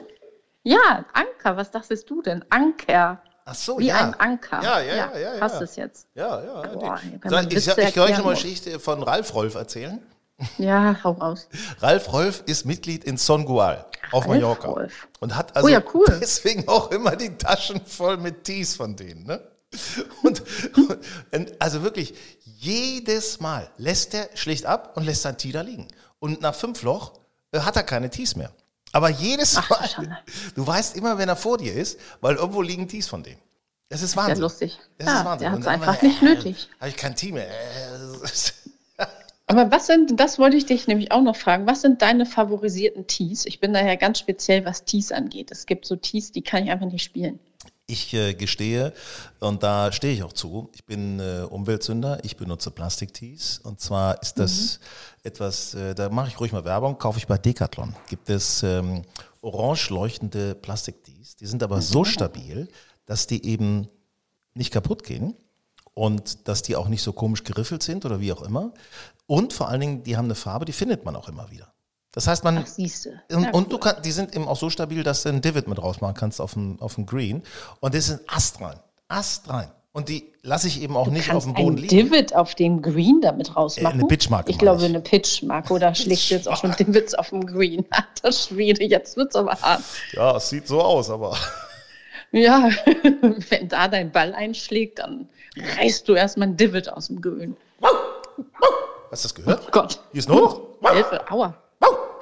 Ja, 0.63 1.05
Anker, 1.13 1.57
was 1.57 1.69
dachtest 1.69 2.09
du 2.09 2.21
denn? 2.23 2.43
Anker. 2.49 3.21
Ach 3.45 3.55
so, 3.55 3.77
Wie 3.77 3.87
ja. 3.87 3.97
ein 3.97 4.13
Anker. 4.13 4.61
Ja, 4.63 4.79
ja, 4.79 4.95
ja. 4.95 5.11
ja, 5.17 5.35
ja. 5.35 5.41
Hast 5.41 5.61
es 5.61 5.75
jetzt? 5.75 6.07
Ja, 6.15 6.41
ja. 6.41 6.61
Boah, 6.67 6.99
Soll 7.25 7.47
ich 7.51 7.65
kann 7.65 8.03
euch 8.03 8.15
eine. 8.15 8.23
Geschichte 8.23 8.79
von 8.79 9.03
Ralf 9.03 9.33
Rolf 9.33 9.55
erzählen. 9.55 10.01
Ja, 10.57 10.97
hau 11.03 11.11
raus. 11.11 11.47
Ralf 11.79 12.11
Rolf 12.11 12.43
ist 12.45 12.65
Mitglied 12.65 13.03
in 13.03 13.17
Songual 13.17 13.85
auf 14.11 14.23
Ralf 14.23 14.27
Mallorca. 14.27 14.67
Rolf. 14.67 15.07
Und 15.19 15.35
hat 15.35 15.55
also 15.55 15.67
Oh 15.67 15.71
ja, 15.71 15.81
cool. 15.93 16.05
deswegen 16.21 16.67
auch 16.67 16.91
immer 16.91 17.15
die 17.15 17.37
Taschen 17.37 17.81
voll 17.85 18.17
mit 18.17 18.43
Tees 18.43 18.75
von 18.75 18.95
denen. 18.95 19.25
Ne? 19.25 19.41
Und, 20.23 20.43
und 21.31 21.59
also 21.59 21.81
wirklich, 21.81 22.13
jedes 22.45 23.39
Mal 23.39 23.69
lässt 23.77 24.13
er 24.13 24.29
schlicht 24.35 24.67
ab 24.67 24.95
und 24.95 25.03
lässt 25.03 25.23
sein 25.23 25.35
Tee 25.37 25.51
da 25.51 25.61
liegen. 25.61 25.87
Und 26.19 26.41
nach 26.41 26.53
fünf 26.53 26.83
Loch 26.83 27.13
äh, 27.51 27.59
hat 27.59 27.75
er 27.75 27.81
keine 27.81 28.11
Tees 28.11 28.35
mehr. 28.35 28.51
Aber 28.93 29.09
jedes 29.09 29.57
Ach, 29.57 29.67
du 29.67 29.73
Mal, 29.73 29.87
Schande. 29.89 30.17
du 30.55 30.65
weißt 30.65 30.95
immer, 30.95 31.17
wenn 31.17 31.27
er 31.27 31.35
vor 31.35 31.57
dir 31.57 31.73
ist, 31.73 31.99
weil 32.21 32.35
irgendwo 32.35 32.61
liegen 32.61 32.87
Tees 32.87 33.07
von 33.07 33.23
dem. 33.23 33.37
Das 33.89 34.01
ist 34.01 34.15
Wahnsinn. 34.15 34.35
Ja, 34.37 34.41
lustig. 34.41 34.79
Das 34.97 35.07
Ja, 35.07 35.19
ist 35.19 35.25
Wahnsinn. 35.25 35.45
der 35.49 35.53
Und 35.57 35.65
dann 35.65 35.73
einfach 35.81 36.01
immer, 36.01 36.09
nicht 36.11 36.21
nötig. 36.21 36.69
Habe 36.79 36.89
ich 36.89 36.95
kein 36.97 37.15
Tee 37.15 37.31
mehr. 37.31 37.47
Äh, 37.47 38.19
das 38.21 38.31
ist- 38.31 38.53
Aber 39.45 39.69
was 39.71 39.87
sind, 39.87 40.19
das 40.19 40.39
wollte 40.39 40.55
ich 40.55 40.65
dich 40.65 40.87
nämlich 40.87 41.11
auch 41.11 41.21
noch 41.21 41.35
fragen, 41.35 41.67
was 41.67 41.81
sind 41.81 42.01
deine 42.01 42.25
favorisierten 42.25 43.07
Tees? 43.07 43.45
Ich 43.45 43.59
bin 43.59 43.73
daher 43.73 43.97
ganz 43.97 44.19
speziell, 44.19 44.63
was 44.65 44.85
Tees 44.85 45.11
angeht. 45.11 45.51
Es 45.51 45.65
gibt 45.65 45.85
so 45.85 45.95
Tees, 45.95 46.31
die 46.31 46.41
kann 46.41 46.63
ich 46.63 46.71
einfach 46.71 46.85
nicht 46.87 47.03
spielen. 47.03 47.39
Ich 47.85 48.13
äh, 48.13 48.33
gestehe, 48.33 48.93
und 49.39 49.61
da 49.61 49.91
stehe 49.91 50.13
ich 50.13 50.23
auch 50.23 50.31
zu, 50.31 50.69
ich 50.73 50.85
bin 50.85 51.19
äh, 51.19 51.45
Umweltsünder, 51.49 52.23
ich 52.23 52.37
benutze 52.37 52.71
Plastiktees. 52.71 53.59
Und 53.59 53.81
zwar 53.81 54.21
ist 54.21 54.39
das 54.39 54.79
etwas, 55.23 55.73
äh, 55.73 55.93
da 55.93 56.09
mache 56.09 56.29
ich 56.29 56.39
ruhig 56.39 56.53
mal 56.53 56.63
Werbung, 56.63 56.97
kaufe 56.97 57.17
ich 57.19 57.27
bei 57.27 57.37
Decathlon. 57.37 57.93
Gibt 58.07 58.29
es 58.29 58.63
ähm, 58.63 59.01
orange 59.41 59.89
leuchtende 59.89 60.55
Plastiktees. 60.55 61.35
Die 61.35 61.45
sind 61.45 61.61
aber 61.61 61.81
so 61.81 62.05
stabil, 62.05 62.69
dass 63.05 63.27
die 63.27 63.45
eben 63.45 63.87
nicht 64.53 64.71
kaputt 64.71 65.03
gehen 65.03 65.35
und 65.93 66.47
dass 66.47 66.61
die 66.61 66.75
auch 66.75 66.87
nicht 66.87 67.03
so 67.03 67.13
komisch 67.13 67.43
geriffelt 67.43 67.83
sind 67.83 68.05
oder 68.05 68.19
wie 68.19 68.31
auch 68.31 68.41
immer. 68.41 68.73
Und 69.27 69.53
vor 69.53 69.67
allen 69.67 69.81
Dingen, 69.81 70.03
die 70.03 70.17
haben 70.17 70.25
eine 70.25 70.35
Farbe, 70.35 70.65
die 70.65 70.71
findet 70.71 71.05
man 71.05 71.15
auch 71.15 71.27
immer 71.27 71.51
wieder. 71.51 71.72
Das 72.13 72.27
heißt, 72.27 72.43
man, 72.43 72.59
Ach, 72.59 72.67
siehst 72.67 73.05
du. 73.05 73.09
und, 73.35 73.45
und 73.53 73.55
cool. 73.55 73.69
du 73.69 73.77
kann, 73.79 73.95
die 74.03 74.11
sind 74.11 74.35
eben 74.35 74.47
auch 74.47 74.55
so 74.55 74.69
stabil, 74.69 75.03
dass 75.03 75.23
du 75.23 75.29
einen 75.29 75.41
Divid 75.41 75.67
mit 75.67 75.81
rausmachen 75.81 76.15
kannst 76.15 76.39
auf 76.39 76.53
dem, 76.53 76.79
auf 76.79 76.95
dem 76.95 77.05
Green. 77.07 77.41
Und 77.79 77.95
das 77.95 78.07
ist 78.07 78.19
ein 78.19 78.19
astrein. 78.27 78.79
Astrein. 79.07 79.71
Und 79.93 80.09
die 80.09 80.31
lasse 80.41 80.67
ich 80.67 80.81
eben 80.81 80.95
auch 80.95 81.07
nicht 81.07 81.31
auf 81.31 81.43
dem 81.43 81.53
Boden 81.53 81.67
einen 81.69 81.77
liegen. 81.77 82.11
Divot 82.11 82.33
auf 82.33 82.55
dem 82.55 82.81
Green 82.81 83.19
damit 83.21 83.55
rausmachen? 83.55 83.99
Äh, 83.99 84.01
eine 84.01 84.07
Pitchmarke 84.07 84.49
Ich 84.49 84.57
glaube, 84.57 84.81
ich. 84.81 84.89
eine 84.89 85.01
Pitchmarke 85.01 85.73
oder 85.73 85.93
schlägst 85.95 86.29
du 86.29 86.35
jetzt 86.35 86.47
auch 86.47 86.57
schon 86.57 86.71
Divots 86.75 87.13
auf 87.15 87.29
dem 87.29 87.45
Green. 87.45 87.85
Das 88.21 88.45
Schwede, 88.47 88.83
jetzt 88.85 89.17
wird's 89.17 89.35
aber 89.35 89.51
hart. 89.61 89.81
Ja, 90.13 90.37
es 90.37 90.49
sieht 90.49 90.67
so 90.67 90.81
aus, 90.81 91.09
aber. 91.09 91.35
Ja, 92.35 92.67
wenn 93.49 93.67
da 93.69 93.87
dein 93.87 94.11
Ball 94.11 94.33
einschlägt, 94.33 94.97
dann 94.97 95.29
reißt 95.77 96.07
du 96.09 96.15
erstmal 96.15 96.47
ein 96.47 96.57
Divot 96.57 96.89
aus 96.89 97.05
dem 97.07 97.21
Grün. 97.21 97.55
Hast 99.11 99.23
du 99.23 99.27
das 99.27 99.35
gehört? 99.35 99.71
Gott. 99.71 99.99
Hier 100.11 100.19
ist 100.19 100.29
ein 100.29 100.35
Hund. 100.35 100.55
Hilfe, 100.93 101.31
aua. 101.31 101.53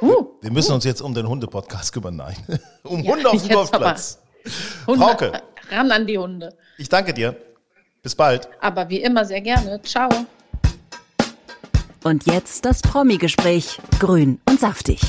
Uh, 0.01 0.25
Wir 0.41 0.51
müssen 0.51 0.73
uns 0.73 0.83
jetzt 0.83 1.01
um 1.01 1.13
den 1.13 1.27
Hunde-Podcast 1.27 1.93
kümmern. 1.93 2.15
Nein. 2.15 2.35
um 2.83 3.01
Ja, 3.03 3.13
Hunde 3.13 3.29
auf 3.29 3.41
dem 3.41 3.41
jetzt 3.49 3.53
Golfplatz. 3.55 4.19
Hunde, 4.87 5.05
Frauke. 5.05 5.31
ran 5.69 5.91
an 5.91 6.07
die 6.07 6.17
Hunde. 6.17 6.55
Ich 6.77 6.89
danke 6.89 7.13
dir. 7.13 7.35
Bis 8.01 8.15
bald. 8.15 8.49
Aber 8.59 8.89
wie 8.89 9.01
immer 9.01 9.23
sehr 9.25 9.41
gerne. 9.41 9.79
Ciao. 9.83 10.09
Und 12.03 12.25
jetzt 12.25 12.65
das 12.65 12.81
Promi-Gespräch. 12.81 13.79
Grün 13.99 14.39
und 14.49 14.59
saftig. 14.59 14.99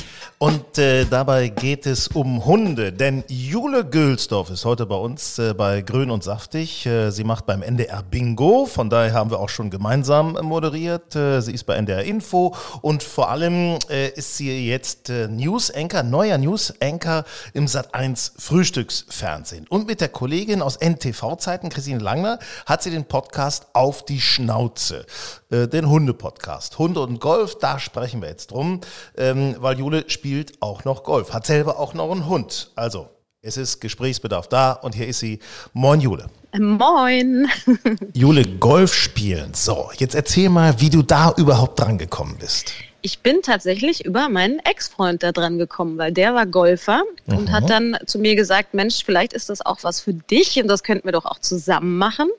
Und 0.42 0.76
äh, 0.76 1.04
dabei 1.04 1.50
geht 1.50 1.86
es 1.86 2.08
um 2.08 2.44
Hunde, 2.44 2.92
denn 2.92 3.22
Jule 3.28 3.84
Gülsdorf 3.84 4.50
ist 4.50 4.64
heute 4.64 4.86
bei 4.86 4.96
uns 4.96 5.38
äh, 5.38 5.54
bei 5.54 5.82
Grün 5.82 6.10
und 6.10 6.24
Saftig. 6.24 6.84
Äh, 6.84 7.10
sie 7.10 7.22
macht 7.22 7.46
beim 7.46 7.62
NDR 7.62 8.02
Bingo, 8.02 8.66
von 8.66 8.90
daher 8.90 9.14
haben 9.14 9.30
wir 9.30 9.38
auch 9.38 9.48
schon 9.48 9.70
gemeinsam 9.70 10.32
moderiert. 10.42 11.14
Äh, 11.14 11.40
sie 11.42 11.52
ist 11.52 11.62
bei 11.62 11.76
NDR 11.76 12.02
Info 12.02 12.56
und 12.80 13.04
vor 13.04 13.30
allem 13.30 13.78
äh, 13.88 14.08
ist 14.08 14.36
sie 14.36 14.66
jetzt 14.66 15.10
äh, 15.10 15.28
News 15.28 15.70
Anchor, 15.70 16.02
neuer 16.02 16.38
News 16.38 16.74
Anchor 16.82 17.22
im 17.54 17.66
Sat1 17.66 18.32
Frühstücksfernsehen. 18.36 19.68
Und 19.68 19.86
mit 19.86 20.00
der 20.00 20.08
Kollegin 20.08 20.60
aus 20.60 20.76
NTV-Zeiten, 20.76 21.68
Christine 21.68 22.00
Langner, 22.00 22.40
hat 22.66 22.82
sie 22.82 22.90
den 22.90 23.04
Podcast 23.04 23.68
Auf 23.74 24.04
die 24.04 24.20
Schnauze, 24.20 25.06
äh, 25.52 25.68
den 25.68 25.88
Hunde-Podcast. 25.88 26.78
Hunde 26.78 27.00
und 27.00 27.20
Golf, 27.20 27.58
da 27.58 27.78
sprechen 27.78 28.22
wir 28.22 28.28
jetzt 28.28 28.50
drum, 28.50 28.80
ähm, 29.16 29.54
weil 29.58 29.78
Jule 29.78 30.04
spielt 30.08 30.54
auch 30.60 30.84
noch 30.84 31.04
Golf, 31.04 31.32
hat 31.32 31.46
selber 31.46 31.78
auch 31.78 31.94
noch 31.94 32.10
einen 32.10 32.26
Hund. 32.26 32.70
Also, 32.74 33.10
es 33.42 33.56
ist 33.56 33.80
Gesprächsbedarf 33.80 34.48
da 34.48 34.72
und 34.72 34.94
hier 34.94 35.06
ist 35.06 35.18
sie. 35.18 35.40
Moin 35.72 36.00
Jule. 36.00 36.30
Moin. 36.58 37.48
Jule, 38.14 38.46
Golf 38.46 38.94
spielen. 38.94 39.52
So, 39.52 39.90
jetzt 39.98 40.14
erzähl 40.14 40.48
mal, 40.48 40.80
wie 40.80 40.90
du 40.90 41.02
da 41.02 41.34
überhaupt 41.36 41.78
dran 41.80 41.98
gekommen 41.98 42.36
bist. 42.38 42.72
Ich 43.02 43.18
bin 43.18 43.42
tatsächlich 43.42 44.04
über 44.04 44.28
meinen 44.28 44.60
Ex-Freund 44.60 45.22
da 45.22 45.32
dran 45.32 45.58
gekommen, 45.58 45.98
weil 45.98 46.12
der 46.12 46.34
war 46.34 46.46
Golfer 46.46 47.02
mhm. 47.26 47.36
und 47.36 47.52
hat 47.52 47.68
dann 47.68 47.96
zu 48.06 48.18
mir 48.18 48.36
gesagt, 48.36 48.74
Mensch, 48.74 49.04
vielleicht 49.04 49.32
ist 49.32 49.50
das 49.50 49.60
auch 49.60 49.78
was 49.82 50.00
für 50.00 50.14
dich 50.14 50.60
und 50.62 50.68
das 50.68 50.84
könnten 50.84 51.06
wir 51.06 51.12
doch 51.12 51.26
auch 51.26 51.40
zusammen 51.40 51.98
machen. 51.98 52.30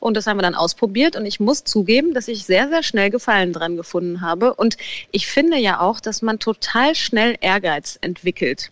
Und 0.00 0.16
das 0.16 0.26
haben 0.26 0.36
wir 0.36 0.42
dann 0.42 0.56
ausprobiert 0.56 1.16
und 1.16 1.24
ich 1.24 1.38
muss 1.38 1.64
zugeben, 1.64 2.14
dass 2.14 2.26
ich 2.28 2.44
sehr, 2.44 2.68
sehr 2.68 2.82
schnell 2.82 3.10
Gefallen 3.10 3.52
dran 3.52 3.76
gefunden 3.76 4.20
habe. 4.20 4.54
Und 4.54 4.76
ich 5.12 5.28
finde 5.28 5.56
ja 5.56 5.80
auch, 5.80 6.00
dass 6.00 6.20
man 6.20 6.38
total 6.38 6.94
schnell 6.94 7.36
Ehrgeiz 7.40 7.98
entwickelt 8.00 8.70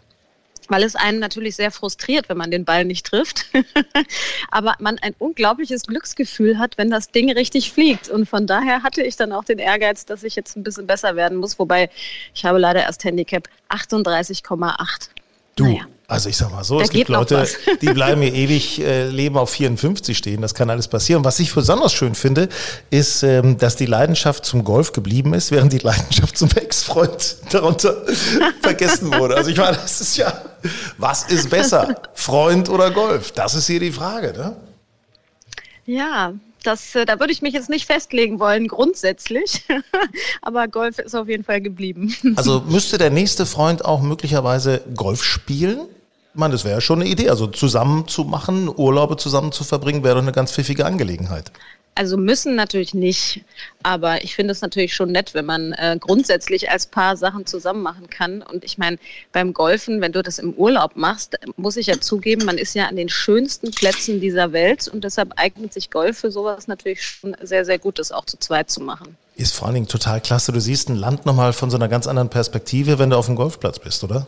weil 0.70 0.82
es 0.82 0.96
einen 0.96 1.18
natürlich 1.18 1.56
sehr 1.56 1.70
frustriert, 1.70 2.28
wenn 2.28 2.36
man 2.36 2.50
den 2.50 2.64
Ball 2.64 2.84
nicht 2.84 3.06
trifft. 3.06 3.46
Aber 4.50 4.74
man 4.78 4.98
ein 4.98 5.14
unglaubliches 5.18 5.82
Glücksgefühl 5.82 6.58
hat, 6.58 6.78
wenn 6.78 6.90
das 6.90 7.10
Ding 7.10 7.30
richtig 7.32 7.72
fliegt. 7.72 8.08
Und 8.08 8.28
von 8.28 8.46
daher 8.46 8.82
hatte 8.82 9.02
ich 9.02 9.16
dann 9.16 9.32
auch 9.32 9.44
den 9.44 9.58
Ehrgeiz, 9.58 10.06
dass 10.06 10.22
ich 10.22 10.36
jetzt 10.36 10.56
ein 10.56 10.62
bisschen 10.62 10.86
besser 10.86 11.16
werden 11.16 11.38
muss. 11.38 11.58
Wobei 11.58 11.90
ich 12.34 12.44
habe 12.44 12.58
leider 12.58 12.82
erst 12.82 13.04
Handicap 13.04 13.48
38,8. 13.68 15.15
Du, 15.56 15.64
naja. 15.64 15.86
also 16.06 16.28
ich 16.28 16.36
sag 16.36 16.52
mal 16.52 16.62
so, 16.62 16.78
da 16.78 16.84
es 16.84 16.90
gibt 16.90 17.08
Leute, 17.08 17.48
die 17.80 17.86
bleiben 17.86 18.20
hier 18.20 18.34
ewig 18.34 18.78
äh, 18.78 19.08
leben 19.08 19.38
auf 19.38 19.50
54 19.50 20.16
stehen. 20.16 20.42
Das 20.42 20.54
kann 20.54 20.68
alles 20.68 20.86
passieren. 20.86 21.24
Was 21.24 21.40
ich 21.40 21.52
besonders 21.52 21.94
schön 21.94 22.14
finde, 22.14 22.50
ist, 22.90 23.22
ähm, 23.22 23.56
dass 23.56 23.74
die 23.74 23.86
Leidenschaft 23.86 24.44
zum 24.44 24.64
Golf 24.64 24.92
geblieben 24.92 25.32
ist, 25.32 25.50
während 25.50 25.72
die 25.72 25.78
Leidenschaft 25.78 26.36
zum 26.36 26.50
Ex-Freund 26.54 27.38
darunter 27.50 27.96
vergessen 28.62 29.12
wurde. 29.12 29.36
Also 29.36 29.50
ich 29.50 29.56
meine, 29.56 29.78
das 29.78 30.00
ist 30.02 30.18
ja, 30.18 30.30
was 30.98 31.24
ist 31.24 31.48
besser, 31.48 32.02
Freund 32.14 32.68
oder 32.68 32.90
Golf? 32.90 33.32
Das 33.32 33.54
ist 33.54 33.66
hier 33.66 33.80
die 33.80 33.92
Frage, 33.92 34.34
ne? 34.36 34.56
Ja, 35.86 36.34
das, 36.66 36.94
äh, 36.94 37.04
da 37.04 37.20
würde 37.20 37.32
ich 37.32 37.42
mich 37.42 37.54
jetzt 37.54 37.70
nicht 37.70 37.86
festlegen 37.86 38.40
wollen, 38.40 38.68
grundsätzlich. 38.68 39.64
Aber 40.42 40.68
Golf 40.68 40.98
ist 40.98 41.14
auf 41.14 41.28
jeden 41.28 41.44
Fall 41.44 41.60
geblieben. 41.60 42.14
Also 42.36 42.62
müsste 42.66 42.98
der 42.98 43.10
nächste 43.10 43.46
Freund 43.46 43.84
auch 43.84 44.02
möglicherweise 44.02 44.82
Golf 44.94 45.22
spielen? 45.22 45.80
Ich 46.34 46.38
meine, 46.38 46.52
das 46.52 46.64
wäre 46.64 46.74
ja 46.74 46.80
schon 46.80 47.00
eine 47.00 47.10
Idee. 47.10 47.30
Also 47.30 47.46
zusammen 47.46 48.08
zu 48.08 48.24
machen, 48.24 48.68
Urlaube 48.68 49.16
zusammen 49.16 49.52
zu 49.52 49.64
verbringen, 49.64 50.04
wäre 50.04 50.16
doch 50.16 50.22
eine 50.22 50.32
ganz 50.32 50.52
pfiffige 50.52 50.84
Angelegenheit. 50.84 51.50
Also 51.96 52.18
müssen 52.18 52.56
natürlich 52.56 52.92
nicht, 52.92 53.42
aber 53.82 54.22
ich 54.22 54.34
finde 54.34 54.52
es 54.52 54.60
natürlich 54.60 54.94
schon 54.94 55.12
nett, 55.12 55.32
wenn 55.32 55.46
man 55.46 55.72
äh, 55.72 55.96
grundsätzlich 55.98 56.70
als 56.70 56.86
Paar 56.86 57.16
Sachen 57.16 57.46
zusammen 57.46 57.82
machen 57.82 58.10
kann. 58.10 58.42
Und 58.42 58.64
ich 58.64 58.76
meine, 58.76 58.98
beim 59.32 59.54
Golfen, 59.54 60.02
wenn 60.02 60.12
du 60.12 60.22
das 60.22 60.38
im 60.38 60.52
Urlaub 60.52 60.94
machst, 60.94 61.38
muss 61.56 61.78
ich 61.78 61.86
ja 61.86 61.98
zugeben, 61.98 62.44
man 62.44 62.58
ist 62.58 62.74
ja 62.74 62.86
an 62.86 62.96
den 62.96 63.08
schönsten 63.08 63.70
Plätzen 63.70 64.20
dieser 64.20 64.52
Welt 64.52 64.88
und 64.88 65.04
deshalb 65.04 65.32
eignet 65.36 65.72
sich 65.72 65.90
Golf 65.90 66.18
für 66.18 66.30
sowas 66.30 66.68
natürlich 66.68 67.02
schon 67.02 67.34
sehr, 67.40 67.64
sehr 67.64 67.78
gut, 67.78 67.98
das 67.98 68.12
auch 68.12 68.26
zu 68.26 68.38
zweit 68.38 68.70
zu 68.70 68.82
machen. 68.82 69.16
Ist 69.34 69.54
vor 69.54 69.66
allen 69.66 69.76
Dingen 69.76 69.88
total 69.88 70.20
klasse. 70.20 70.52
Du 70.52 70.60
siehst 70.60 70.90
ein 70.90 70.96
Land 70.96 71.24
nochmal 71.24 71.54
von 71.54 71.70
so 71.70 71.78
einer 71.78 71.88
ganz 71.88 72.06
anderen 72.06 72.28
Perspektive, 72.28 72.98
wenn 72.98 73.08
du 73.08 73.16
auf 73.16 73.26
dem 73.26 73.36
Golfplatz 73.36 73.78
bist, 73.78 74.04
oder? 74.04 74.26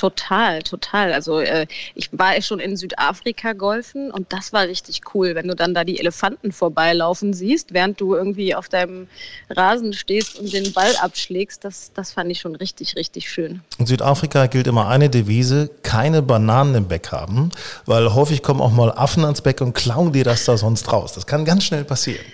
Total, 0.00 0.62
total. 0.62 1.12
Also 1.12 1.40
äh, 1.40 1.66
ich 1.94 2.08
war 2.12 2.40
schon 2.40 2.58
in 2.58 2.74
Südafrika 2.78 3.52
golfen 3.52 4.10
und 4.10 4.32
das 4.32 4.50
war 4.54 4.62
richtig 4.62 5.02
cool, 5.12 5.34
wenn 5.34 5.46
du 5.46 5.54
dann 5.54 5.74
da 5.74 5.84
die 5.84 6.00
Elefanten 6.00 6.52
vorbeilaufen 6.52 7.34
siehst, 7.34 7.74
während 7.74 8.00
du 8.00 8.14
irgendwie 8.14 8.54
auf 8.54 8.70
deinem 8.70 9.08
Rasen 9.50 9.92
stehst 9.92 10.38
und 10.38 10.54
den 10.54 10.72
Ball 10.72 10.96
abschlägst. 11.02 11.66
Das, 11.66 11.92
das 11.92 12.12
fand 12.12 12.30
ich 12.30 12.40
schon 12.40 12.56
richtig, 12.56 12.96
richtig 12.96 13.28
schön. 13.28 13.60
In 13.76 13.84
Südafrika 13.84 14.46
gilt 14.46 14.68
immer 14.68 14.88
eine 14.88 15.10
Devise, 15.10 15.68
keine 15.82 16.22
Bananen 16.22 16.76
im 16.76 16.88
Beck 16.88 17.12
haben, 17.12 17.50
weil 17.84 18.14
häufig 18.14 18.42
kommen 18.42 18.62
auch 18.62 18.72
mal 18.72 18.90
Affen 18.92 19.26
ans 19.26 19.42
Beck 19.42 19.60
und 19.60 19.74
klauen 19.74 20.14
dir 20.14 20.24
das 20.24 20.46
da 20.46 20.56
sonst 20.56 20.90
raus. 20.90 21.12
Das 21.12 21.26
kann 21.26 21.44
ganz 21.44 21.64
schnell 21.64 21.84
passieren. 21.84 22.24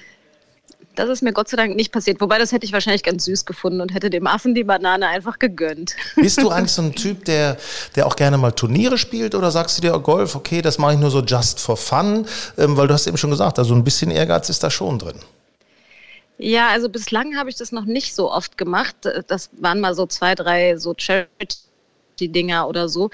Das 0.97 1.09
ist 1.09 1.23
mir 1.23 1.33
Gott 1.33 1.49
sei 1.49 1.57
Dank 1.57 1.77
nicht 1.77 1.93
passiert. 1.93 2.21
Wobei, 2.21 2.39
das 2.39 2.53
hätte 2.53 2.67
ich 2.67 2.73
wahrscheinlich 2.73 3.03
ganz 3.03 3.25
süß 3.27 3.45
gefunden 3.45 3.81
und 3.81 3.95
hätte 3.95 4.11
dem 4.11 4.27
Affen 4.27 4.55
die 4.55 4.65
Banane 4.65 5.07
einfach 5.07 5.39
gegönnt. 5.39 5.95
Bist 6.17 6.43
du 6.43 6.49
eigentlich 6.49 6.73
so 6.73 6.83
ein 6.83 6.95
Typ, 6.95 7.25
der, 7.27 7.59
der 7.95 8.07
auch 8.07 8.17
gerne 8.17 8.39
mal 8.39 8.53
Turniere 8.53 8.99
spielt 8.99 9.35
oder 9.35 9.51
sagst 9.51 9.79
du 9.79 9.83
dir, 9.83 9.95
oh, 9.95 10.01
Golf, 10.01 10.35
okay, 10.35 10.63
das 10.63 10.79
mache 10.79 10.95
ich 10.95 10.99
nur 10.99 11.11
so 11.11 11.21
just 11.21 11.61
for 11.61 11.77
fun? 11.77 12.27
Ähm, 12.59 12.77
weil 12.77 12.89
du 12.89 12.95
hast 12.95 13.07
eben 13.07 13.17
schon 13.17 13.31
gesagt, 13.31 13.59
also 13.59 13.75
ein 13.75 13.85
bisschen 13.85 14.11
Ehrgeiz 14.11 14.49
ist 14.49 14.63
da 14.63 14.71
schon 14.71 14.99
drin. 14.99 15.17
Ja, 16.39 16.69
also 16.69 16.89
bislang 16.89 17.37
habe 17.37 17.51
ich 17.51 17.57
das 17.57 17.73
noch 17.73 17.85
nicht 17.85 18.15
so 18.15 18.31
oft 18.31 18.59
gemacht. 18.59 18.97
Das 19.27 19.51
waren 19.53 19.81
mal 19.81 19.95
so 19.95 20.07
zwei, 20.07 20.35
drei 20.35 20.77
so 20.77 20.95
Charity-Dinger 20.97 22.69
oder 22.69 22.89
so 22.89 23.11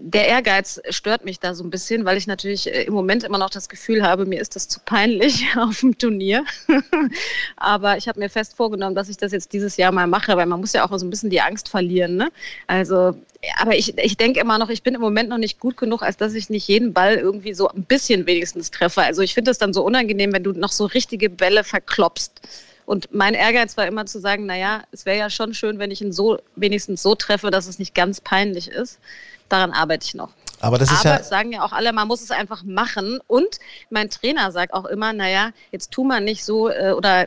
der 0.00 0.28
Ehrgeiz 0.28 0.80
stört 0.90 1.24
mich 1.24 1.40
da 1.40 1.54
so 1.54 1.64
ein 1.64 1.70
bisschen, 1.70 2.04
weil 2.04 2.16
ich 2.16 2.26
natürlich 2.26 2.72
äh, 2.72 2.84
im 2.84 2.94
Moment 2.94 3.24
immer 3.24 3.38
noch 3.38 3.50
das 3.50 3.68
Gefühl 3.68 4.02
habe, 4.02 4.26
mir 4.26 4.40
ist 4.40 4.56
das 4.56 4.68
zu 4.68 4.80
peinlich 4.80 5.46
auf 5.56 5.80
dem 5.80 5.96
Turnier. 5.96 6.44
Aber 7.56 7.96
ich 7.96 8.08
habe 8.08 8.20
mir 8.20 8.28
fest 8.28 8.54
vorgenommen, 8.56 8.94
dass 8.94 9.08
ich 9.08 9.16
das 9.16 9.32
jetzt 9.32 9.52
dieses 9.52 9.76
Jahr 9.76 9.92
mal 9.92 10.06
mache, 10.06 10.36
weil 10.36 10.46
man 10.46 10.60
muss 10.60 10.72
ja 10.72 10.84
auch 10.84 10.98
so 10.98 11.06
ein 11.06 11.10
bisschen 11.10 11.30
die 11.30 11.40
Angst 11.40 11.68
verlieren. 11.68 12.16
Ne? 12.16 12.30
Also, 12.66 13.16
aber 13.58 13.76
ich, 13.76 13.98
ich 13.98 14.16
denke 14.16 14.40
immer 14.40 14.58
noch, 14.58 14.68
ich 14.68 14.82
bin 14.82 14.94
im 14.94 15.00
Moment 15.00 15.28
noch 15.28 15.38
nicht 15.38 15.58
gut 15.58 15.76
genug, 15.76 16.02
als 16.02 16.16
dass 16.16 16.34
ich 16.34 16.50
nicht 16.50 16.68
jeden 16.68 16.92
Ball 16.92 17.16
irgendwie 17.16 17.54
so 17.54 17.68
ein 17.68 17.84
bisschen 17.84 18.26
wenigstens 18.26 18.70
treffe. 18.70 19.02
Also 19.02 19.22
ich 19.22 19.34
finde 19.34 19.50
es 19.50 19.58
dann 19.58 19.72
so 19.72 19.84
unangenehm, 19.84 20.32
wenn 20.32 20.44
du 20.44 20.52
noch 20.52 20.72
so 20.72 20.84
richtige 20.84 21.28
Bälle 21.28 21.64
verklopst. 21.64 22.40
Und 22.84 23.14
mein 23.14 23.34
Ehrgeiz 23.34 23.76
war 23.76 23.86
immer 23.86 24.06
zu 24.06 24.20
sagen, 24.20 24.46
naja, 24.46 24.82
es 24.90 25.06
wäre 25.06 25.16
ja 25.16 25.30
schon 25.30 25.54
schön, 25.54 25.78
wenn 25.78 25.90
ich 25.90 26.02
ihn 26.02 26.12
so 26.12 26.38
wenigstens 26.56 27.02
so 27.02 27.14
treffe, 27.14 27.50
dass 27.50 27.66
es 27.66 27.78
nicht 27.78 27.94
ganz 27.94 28.20
peinlich 28.20 28.68
ist 28.68 28.98
daran 29.52 29.72
arbeite 29.72 30.06
ich 30.06 30.14
noch. 30.14 30.30
Aber 30.60 30.78
das 30.78 30.92
ist 30.92 31.04
Aber 31.04 31.16
ja. 31.16 31.22
sagen 31.24 31.52
ja 31.52 31.64
auch 31.64 31.72
alle, 31.72 31.92
man 31.92 32.06
muss 32.06 32.22
es 32.22 32.30
einfach 32.30 32.62
machen. 32.62 33.20
Und 33.26 33.58
mein 33.90 34.10
Trainer 34.10 34.52
sagt 34.52 34.72
auch 34.72 34.84
immer, 34.84 35.12
naja, 35.12 35.50
jetzt 35.72 35.90
tu 35.90 36.04
mal 36.04 36.20
nicht 36.20 36.44
so 36.44 36.68
äh, 36.68 36.92
oder 36.92 37.22
äh, 37.22 37.26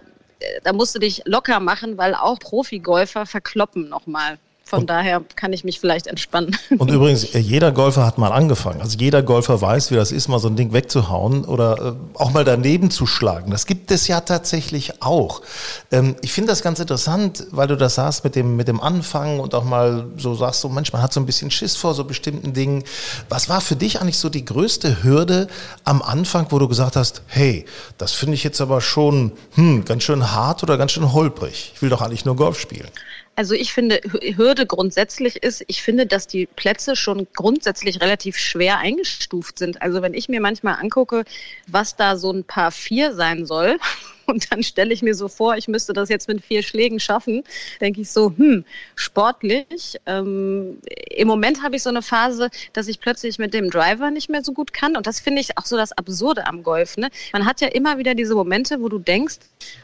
da 0.64 0.72
musst 0.72 0.96
du 0.96 1.00
dich 1.00 1.24
locker 1.26 1.60
machen, 1.60 1.98
weil 1.98 2.16
auch 2.16 2.40
Profigolfer 2.40 3.26
verkloppen 3.26 3.90
nochmal. 3.90 4.38
Von 4.68 4.80
und, 4.80 4.90
daher 4.90 5.22
kann 5.36 5.54
ich 5.54 5.64
mich 5.64 5.80
vielleicht 5.80 6.08
entspannen. 6.08 6.58
Und 6.80 6.90
übrigens, 6.90 7.36
äh, 7.36 7.38
jeder 7.38 7.72
Golfer 7.72 8.04
hat 8.04 8.18
mal 8.18 8.32
angefangen. 8.32 8.82
Also 8.82 8.98
jeder 8.98 9.22
Golfer 9.22 9.62
weiß, 9.62 9.92
wie 9.92 9.96
das 9.96 10.12
ist, 10.12 10.28
mal 10.28 10.40
so 10.40 10.48
ein 10.48 10.56
Ding 10.56 10.74
wegzuhauen 10.74 11.46
oder 11.46 11.96
äh, 11.96 12.18
auch 12.18 12.32
mal 12.32 12.44
daneben 12.44 12.90
zu 12.90 13.06
schlagen. 13.06 13.52
Das 13.52 13.68
gibt 13.68 13.92
es 13.92 14.08
ja 14.08 14.22
tatsächlich 14.22 15.04
auch. 15.04 15.44
Ähm, 15.92 16.16
ich 16.24 16.34
finde 16.34 16.50
das 16.50 16.64
ganz 16.64 16.80
interessant, 16.80 17.46
weil 17.52 17.68
du 17.68 17.78
das 17.78 17.94
sagst 17.94 18.24
mit 18.24 18.36
dem, 18.36 18.56
mit 18.56 18.68
dem 18.68 18.82
Anfangen 18.82 19.40
und 19.40 19.54
auch 19.54 19.64
mal 19.64 20.08
so 20.18 20.34
sagst, 20.34 20.62
so 20.62 20.70
Mensch, 20.70 20.92
man 20.92 21.04
hat 21.04 21.14
so 21.14 21.20
ein 21.20 21.28
bisschen 21.28 21.52
Schiss 21.52 21.76
vor 21.76 21.94
so 21.94 22.04
bestimmten 22.04 22.54
Dingen. 22.54 22.84
Was 23.30 23.50
war 23.50 23.62
für 23.62 23.76
dich 23.76 24.02
eigentlich 24.02 24.18
so 24.18 24.30
die 24.30 24.46
größte 24.46 25.04
Hürde 25.04 25.48
am 25.84 26.02
Anfang, 26.02 26.48
wo 26.50 26.58
du 26.58 26.68
gesagt 26.68 26.96
hast, 26.96 27.22
hey, 27.28 27.66
das 28.00 28.14
finde 28.14 28.34
ich 28.34 28.44
jetzt 28.44 28.60
aber 28.62 28.82
schon 28.82 29.34
hm, 29.54 29.86
ganz 29.86 30.02
schön 30.02 30.32
hart 30.32 30.64
oder 30.64 30.80
ganz 30.80 30.92
schön 30.92 31.14
holprig. 31.14 31.74
Ich 31.76 31.84
will 31.84 31.90
doch 31.92 32.02
eigentlich 32.02 32.26
nur 32.26 32.36
Golf 32.36 32.60
spielen. 32.60 32.90
Also 33.38 33.54
ich 33.54 33.74
finde, 33.74 34.00
Hürde 34.38 34.66
grundsätzlich 34.66 35.44
ist, 35.44 35.64
ich 35.68 35.82
finde, 35.82 36.06
dass 36.06 36.26
die 36.26 36.46
Plätze 36.46 36.96
schon 36.96 37.28
grundsätzlich 37.34 38.00
relativ 38.02 38.38
schwer 38.38 38.78
eingestuft 38.78 39.60
sind. 39.60 39.82
Also 39.82 40.02
wenn 40.02 40.14
ich 40.14 40.30
mir 40.30 40.40
manchmal 40.40 40.76
angucke, 40.76 41.26
was 41.68 41.98
da 41.98 42.16
so 42.16 42.32
ein 42.32 42.46
paar 42.46 42.72
vier 42.72 43.14
sein 43.14 43.46
soll, 43.46 43.78
und 44.26 44.52
dann 44.52 44.64
stelle 44.64 44.94
ich 44.94 45.02
mir 45.02 45.16
so 45.16 45.28
vor, 45.28 45.56
ich 45.56 45.68
müsste 45.68 45.94
das 45.94 46.10
jetzt 46.10 46.28
mit 46.28 46.44
vier 46.44 46.64
Schlägen 46.64 47.00
schaffen, 47.00 47.44
denke 47.82 48.02
ich 48.02 48.12
so, 48.12 48.34
hm, 48.36 48.66
sportlich. 48.96 50.00
Ähm, 50.06 50.80
Im 51.10 51.28
Moment 51.28 51.64
habe 51.64 51.76
ich 51.76 51.84
so 51.84 51.90
eine 51.90 52.02
Phase, 52.02 52.50
dass 52.74 52.88
ich 52.88 53.00
plötzlich 53.00 53.40
mit 53.40 53.54
dem 53.54 53.70
Driver 53.70 54.12
nicht 54.12 54.30
mehr 54.30 54.44
so 54.44 54.54
gut 54.54 54.74
kann. 54.74 54.96
Und 54.96 55.08
das 55.08 55.20
finde 55.20 55.42
ich 55.42 55.58
auch 55.58 55.66
so 55.66 55.78
das 55.78 55.92
Absurde 55.92 56.48
am 56.48 56.64
Golf. 56.64 56.98
Ne? 56.98 57.10
Man 57.34 57.46
hat 57.46 57.62
ja 57.62 57.68
immer 57.68 57.98
wieder 57.98 58.16
diese 58.16 58.36
Momente, 58.36 58.82
wo 58.82 58.90
du 58.90 59.00
denkst, 59.00 59.38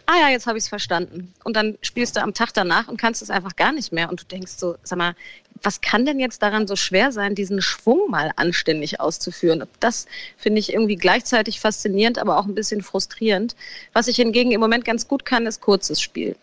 ah 0.06 0.20
ja, 0.22 0.30
jetzt 0.30 0.48
habe 0.48 0.58
ich 0.58 0.66
es 0.66 0.70
verstanden. 0.70 1.34
Und 1.44 1.56
dann 1.56 1.78
spielst 1.82 2.16
du 2.16 2.22
am 2.22 2.34
Tag 2.34 2.54
danach 2.54 2.88
und 2.88 2.98
kannst 2.98 3.22
es 3.22 3.30
einfach 3.30 3.56
gar 3.56 3.72
nicht 3.72 3.92
mehr. 3.92 4.10
Und 4.10 4.22
du 4.22 4.26
denkst 4.26 4.54
so, 4.58 4.76
sag 4.84 4.98
mal, 4.98 5.16
was 5.64 5.82
kann 5.82 6.06
denn 6.06 6.20
jetzt 6.20 6.42
daran 6.42 6.68
so 6.68 6.76
schwer 6.76 7.12
sein, 7.12 7.36
diesen 7.36 7.62
Schwung 7.62 8.10
mal 8.10 8.32
anständig 8.36 9.00
auszuführen? 9.00 9.64
Das 9.80 10.08
finde 10.38 10.60
ich 10.60 10.74
irgendwie 10.74 10.96
gleichzeitig 10.96 11.60
faszinierend, 11.60 12.18
aber 12.18 12.38
auch 12.38 12.46
ein 12.46 12.56
bisschen 12.56 12.82
frustrierend. 12.82 13.56
Was 13.94 14.08
ich 14.08 14.16
hingegen 14.16 14.52
im 14.52 14.60
Moment 14.60 14.86
ganz 14.86 15.08
gut 15.08 15.26
kann, 15.26 15.46
ist 15.46 15.62
kurzes 15.62 16.02
Spiel. 16.02 16.36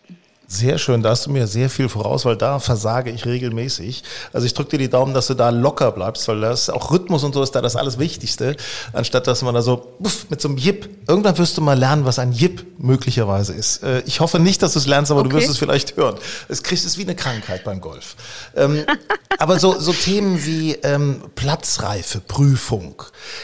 Sehr 0.51 0.79
schön, 0.79 1.03
da 1.03 1.11
hast 1.11 1.27
du 1.27 1.29
mir 1.29 1.45
sehr 1.45 1.69
viel 1.69 1.89
voraus, 1.89 2.25
weil 2.25 2.35
da 2.35 2.57
versage 2.57 3.11
ich 3.11 3.27
regelmäßig. 3.27 4.03
Also 4.33 4.47
ich 4.47 4.55
drücke 4.55 4.71
dir 4.71 4.77
die 4.79 4.89
Daumen, 4.89 5.13
dass 5.13 5.27
du 5.27 5.35
da 5.35 5.51
locker 5.51 5.91
bleibst, 5.91 6.27
weil 6.27 6.41
das 6.41 6.71
auch 6.71 6.89
Rhythmus 6.89 7.23
und 7.23 7.35
so 7.35 7.43
ist 7.43 7.51
da 7.51 7.61
das 7.61 7.75
alles 7.75 7.99
Wichtigste, 7.99 8.55
anstatt 8.91 9.27
dass 9.27 9.43
man 9.43 9.53
da 9.53 9.61
so 9.61 9.77
puff, 9.77 10.25
mit 10.31 10.41
so 10.41 10.47
einem 10.47 10.57
Jip. 10.57 10.89
Irgendwann 11.07 11.37
wirst 11.37 11.55
du 11.55 11.61
mal 11.61 11.77
lernen, 11.77 12.03
was 12.03 12.17
ein 12.17 12.33
Jip 12.33 12.65
möglicherweise 12.79 13.53
ist. 13.53 13.83
Äh, 13.83 14.01
ich 14.07 14.21
hoffe 14.21 14.39
nicht, 14.39 14.63
dass 14.63 14.73
du 14.73 14.79
es 14.79 14.87
lernst, 14.87 15.11
aber 15.11 15.19
okay. 15.19 15.29
du 15.29 15.35
wirst 15.35 15.49
es 15.49 15.59
vielleicht 15.59 15.97
hören. 15.97 16.15
Es 16.47 16.63
kriegst 16.63 16.83
es 16.83 16.97
wie 16.97 17.03
eine 17.03 17.13
Krankheit 17.13 17.63
beim 17.63 17.79
Golf. 17.79 18.15
Ähm, 18.55 18.85
aber 19.37 19.59
so, 19.59 19.79
so 19.79 19.93
Themen 19.93 20.43
wie 20.47 20.73
ähm, 20.81 21.21
Platzreife, 21.35 22.21
Prüfung. 22.21 23.03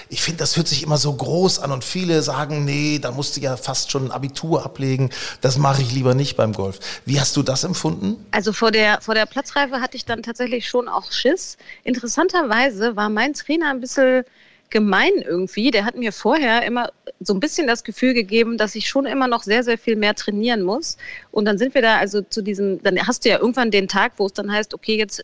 Ich 0.09 0.23
finde, 0.23 0.39
das 0.39 0.57
hört 0.57 0.67
sich 0.67 0.81
immer 0.81 0.97
so 0.97 1.13
groß 1.13 1.59
an 1.59 1.71
und 1.71 1.83
viele 1.83 2.23
sagen, 2.23 2.65
nee, 2.65 2.97
da 2.97 3.11
musst 3.11 3.37
du 3.37 3.41
ja 3.41 3.57
fast 3.57 3.91
schon 3.91 4.05
ein 4.05 4.11
Abitur 4.11 4.65
ablegen. 4.65 5.11
Das 5.41 5.59
mache 5.59 5.83
ich 5.83 5.91
lieber 5.91 6.15
nicht 6.15 6.35
beim 6.35 6.53
Golf. 6.53 6.79
Wie 7.05 7.19
hast 7.19 7.35
du 7.35 7.43
das 7.43 7.63
empfunden? 7.63 8.25
Also 8.31 8.53
vor 8.53 8.71
der, 8.71 9.01
vor 9.01 9.15
der 9.15 9.25
Platzreife 9.25 9.81
hatte 9.81 9.97
ich 9.97 10.05
dann 10.05 10.23
tatsächlich 10.23 10.67
schon 10.67 10.87
auch 10.87 11.11
Schiss. 11.11 11.57
Interessanterweise 11.83 12.95
war 12.95 13.09
mein 13.09 13.33
Trainer 13.33 13.69
ein 13.69 13.81
bisschen 13.81 14.23
gemein 14.69 15.13
irgendwie. 15.23 15.71
Der 15.71 15.85
hat 15.85 15.95
mir 15.95 16.11
vorher 16.11 16.65
immer 16.65 16.91
so 17.19 17.33
ein 17.33 17.39
bisschen 17.39 17.67
das 17.67 17.83
Gefühl 17.83 18.13
gegeben, 18.13 18.57
dass 18.57 18.75
ich 18.75 18.89
schon 18.89 19.05
immer 19.05 19.27
noch 19.27 19.43
sehr, 19.43 19.63
sehr 19.63 19.77
viel 19.77 19.95
mehr 19.95 20.15
trainieren 20.15 20.63
muss. 20.63 20.97
Und 21.31 21.45
dann 21.45 21.57
sind 21.57 21.73
wir 21.73 21.81
da 21.81 21.97
also 21.97 22.21
zu 22.21 22.41
diesem, 22.41 22.81
dann 22.83 22.97
hast 23.07 23.25
du 23.25 23.29
ja 23.29 23.39
irgendwann 23.39 23.71
den 23.71 23.87
Tag, 23.87 24.13
wo 24.17 24.25
es 24.25 24.33
dann 24.33 24.51
heißt, 24.51 24.73
okay, 24.73 24.97
jetzt 24.97 25.23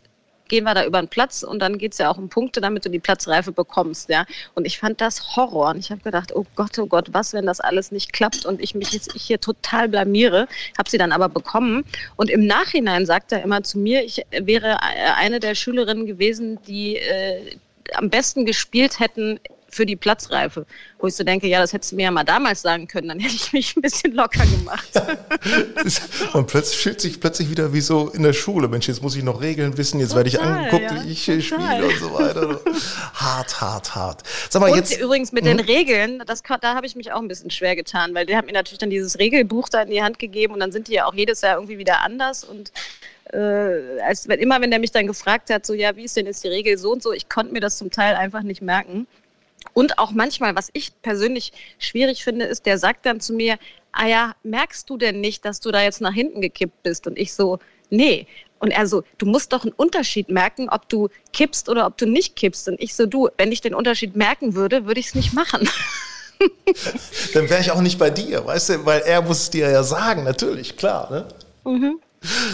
gehen 0.52 0.64
wir 0.64 0.74
da 0.74 0.84
über 0.84 1.00
den 1.00 1.08
Platz 1.08 1.42
und 1.42 1.60
dann 1.60 1.78
geht 1.78 1.92
es 1.92 1.98
ja 1.98 2.10
auch 2.10 2.18
um 2.18 2.28
Punkte, 2.28 2.60
damit 2.60 2.84
du 2.84 2.90
die 2.90 2.98
Platzreife 2.98 3.52
bekommst. 3.52 4.10
Ja? 4.10 4.26
Und 4.54 4.66
ich 4.66 4.78
fand 4.78 5.00
das 5.00 5.34
Horror. 5.34 5.70
Und 5.70 5.78
ich 5.78 5.90
habe 5.90 6.02
gedacht, 6.02 6.30
oh 6.36 6.44
Gott, 6.56 6.78
oh 6.78 6.84
Gott, 6.84 7.08
was, 7.12 7.32
wenn 7.32 7.46
das 7.46 7.58
alles 7.58 7.90
nicht 7.90 8.12
klappt 8.12 8.44
und 8.44 8.60
ich 8.60 8.74
mich 8.74 8.92
jetzt 8.92 9.14
hier 9.14 9.40
total 9.40 9.88
blamiere. 9.88 10.46
Habe 10.76 10.90
sie 10.90 10.98
dann 10.98 11.10
aber 11.10 11.30
bekommen. 11.30 11.84
Und 12.16 12.28
im 12.28 12.46
Nachhinein 12.46 13.06
sagt 13.06 13.32
er 13.32 13.42
immer 13.42 13.62
zu 13.62 13.78
mir, 13.78 14.04
ich 14.04 14.26
wäre 14.30 14.82
eine 15.16 15.40
der 15.40 15.54
Schülerinnen 15.54 16.04
gewesen, 16.04 16.58
die 16.66 16.96
äh, 16.96 17.56
am 17.94 18.10
besten 18.10 18.44
gespielt 18.44 19.00
hätten 19.00 19.40
für 19.72 19.86
die 19.86 19.96
Platzreife. 19.96 20.66
Wo 20.98 21.06
ich 21.06 21.14
so 21.14 21.24
denke, 21.24 21.48
ja, 21.48 21.60
das 21.60 21.72
hättest 21.72 21.92
du 21.92 21.96
mir 21.96 22.04
ja 22.04 22.10
mal 22.10 22.24
damals 22.24 22.62
sagen 22.62 22.86
können, 22.86 23.08
dann 23.08 23.18
hätte 23.18 23.34
ich 23.34 23.52
mich 23.52 23.76
ein 23.76 23.82
bisschen 23.82 24.12
locker 24.12 24.44
gemacht. 24.46 24.90
Man 26.34 26.46
plötzlich 26.46 26.78
fühlt 26.78 27.00
sich 27.00 27.20
plötzlich 27.20 27.50
wieder 27.50 27.72
wie 27.72 27.80
so 27.80 28.08
in 28.10 28.22
der 28.22 28.34
Schule. 28.34 28.68
Mensch, 28.68 28.86
jetzt 28.86 29.02
muss 29.02 29.16
ich 29.16 29.24
noch 29.24 29.40
Regeln 29.40 29.76
wissen, 29.78 29.98
jetzt 29.98 30.10
total, 30.10 30.24
werde 30.24 30.28
ich 30.28 30.40
angeguckt, 30.40 30.90
ja, 30.92 31.04
wie 31.04 31.10
ich 31.10 31.24
total. 31.26 31.42
spiele 31.42 31.86
und 31.86 31.98
so 31.98 32.14
weiter. 32.14 32.60
hart, 33.14 33.60
hart, 33.60 33.94
hart. 33.94 34.22
Sag 34.50 34.60
mal, 34.60 34.70
und 34.70 34.76
jetzt, 34.76 35.00
übrigens 35.00 35.32
mit 35.32 35.44
hm? 35.44 35.56
den 35.56 35.66
Regeln, 35.66 36.22
das, 36.26 36.42
da 36.42 36.74
habe 36.74 36.86
ich 36.86 36.94
mich 36.94 37.12
auch 37.12 37.20
ein 37.20 37.28
bisschen 37.28 37.50
schwer 37.50 37.74
getan, 37.74 38.14
weil 38.14 38.26
der 38.26 38.36
hat 38.36 38.46
mir 38.46 38.52
natürlich 38.52 38.78
dann 38.78 38.90
dieses 38.90 39.18
Regelbuch 39.18 39.68
da 39.68 39.82
in 39.82 39.90
die 39.90 40.02
Hand 40.02 40.18
gegeben 40.18 40.54
und 40.54 40.60
dann 40.60 40.72
sind 40.72 40.88
die 40.88 40.92
ja 40.92 41.06
auch 41.06 41.14
jedes 41.14 41.40
Jahr 41.40 41.56
irgendwie 41.56 41.78
wieder 41.78 42.00
anders 42.02 42.44
und 42.44 42.72
äh, 43.32 44.00
als 44.00 44.28
wenn 44.28 44.38
immer, 44.40 44.60
wenn 44.60 44.70
der 44.70 44.78
mich 44.78 44.90
dann 44.90 45.06
gefragt 45.06 45.50
hat, 45.50 45.64
so 45.64 45.74
ja, 45.74 45.96
wie 45.96 46.04
ist 46.04 46.16
denn 46.16 46.26
jetzt 46.26 46.44
die 46.44 46.48
Regel 46.48 46.76
so 46.78 46.92
und 46.92 47.02
so, 47.02 47.12
ich 47.12 47.28
konnte 47.28 47.52
mir 47.52 47.60
das 47.60 47.78
zum 47.78 47.90
Teil 47.90 48.14
einfach 48.14 48.42
nicht 48.42 48.62
merken. 48.62 49.06
Und 49.72 49.98
auch 49.98 50.12
manchmal, 50.12 50.54
was 50.56 50.70
ich 50.72 50.92
persönlich 51.02 51.52
schwierig 51.78 52.24
finde, 52.24 52.44
ist, 52.44 52.66
der 52.66 52.78
sagt 52.78 53.06
dann 53.06 53.20
zu 53.20 53.32
mir, 53.32 53.58
ah 53.92 54.06
ja, 54.06 54.34
merkst 54.42 54.88
du 54.88 54.96
denn 54.96 55.20
nicht, 55.20 55.44
dass 55.44 55.60
du 55.60 55.70
da 55.70 55.82
jetzt 55.82 56.00
nach 56.00 56.12
hinten 56.12 56.40
gekippt 56.40 56.82
bist? 56.82 57.06
Und 57.06 57.18
ich 57.18 57.32
so, 57.32 57.58
nee. 57.90 58.26
Und 58.58 58.70
er 58.70 58.86
so, 58.86 59.02
du 59.18 59.26
musst 59.26 59.52
doch 59.52 59.64
einen 59.64 59.72
Unterschied 59.72 60.28
merken, 60.28 60.68
ob 60.68 60.88
du 60.88 61.08
kippst 61.32 61.68
oder 61.68 61.86
ob 61.86 61.96
du 61.96 62.06
nicht 62.06 62.36
kippst. 62.36 62.68
Und 62.68 62.80
ich 62.80 62.94
so, 62.94 63.06
du, 63.06 63.28
wenn 63.36 63.50
ich 63.50 63.60
den 63.60 63.74
Unterschied 63.74 64.14
merken 64.14 64.54
würde, 64.54 64.86
würde 64.86 65.00
ich 65.00 65.06
es 65.06 65.14
nicht 65.14 65.32
machen. 65.32 65.68
Dann 67.34 67.50
wäre 67.50 67.60
ich 67.60 67.70
auch 67.70 67.80
nicht 67.80 67.98
bei 67.98 68.10
dir, 68.10 68.46
weißt 68.46 68.68
du, 68.70 68.86
weil 68.86 69.00
er 69.02 69.22
muss 69.22 69.42
es 69.42 69.50
dir 69.50 69.70
ja 69.70 69.82
sagen, 69.82 70.24
natürlich, 70.24 70.76
klar. 70.76 71.10
Ne? 71.10 71.28
Mhm. 71.64 72.00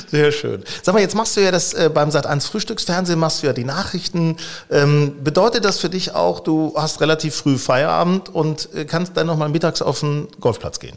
Sehr 0.08 0.32
schön. 0.32 0.64
Sag 0.82 0.94
mal, 0.94 1.00
jetzt 1.00 1.14
machst 1.14 1.36
du 1.36 1.40
ja 1.40 1.50
das 1.50 1.74
äh, 1.74 1.90
beim 1.92 2.08
Sat1 2.08 2.48
Frühstücksfernsehen, 2.48 3.18
machst 3.18 3.42
du 3.42 3.46
ja 3.46 3.52
die 3.52 3.64
Nachrichten. 3.64 4.36
Ähm, 4.70 5.22
bedeutet 5.22 5.64
das 5.64 5.78
für 5.78 5.90
dich 5.90 6.14
auch, 6.14 6.40
du 6.40 6.74
hast 6.76 7.00
relativ 7.00 7.34
früh 7.34 7.58
Feierabend 7.58 8.28
und 8.28 8.68
äh, 8.74 8.84
kannst 8.84 9.16
dann 9.16 9.26
nochmal 9.26 9.48
mittags 9.48 9.82
auf 9.82 10.00
den 10.00 10.28
Golfplatz 10.40 10.80
gehen? 10.80 10.96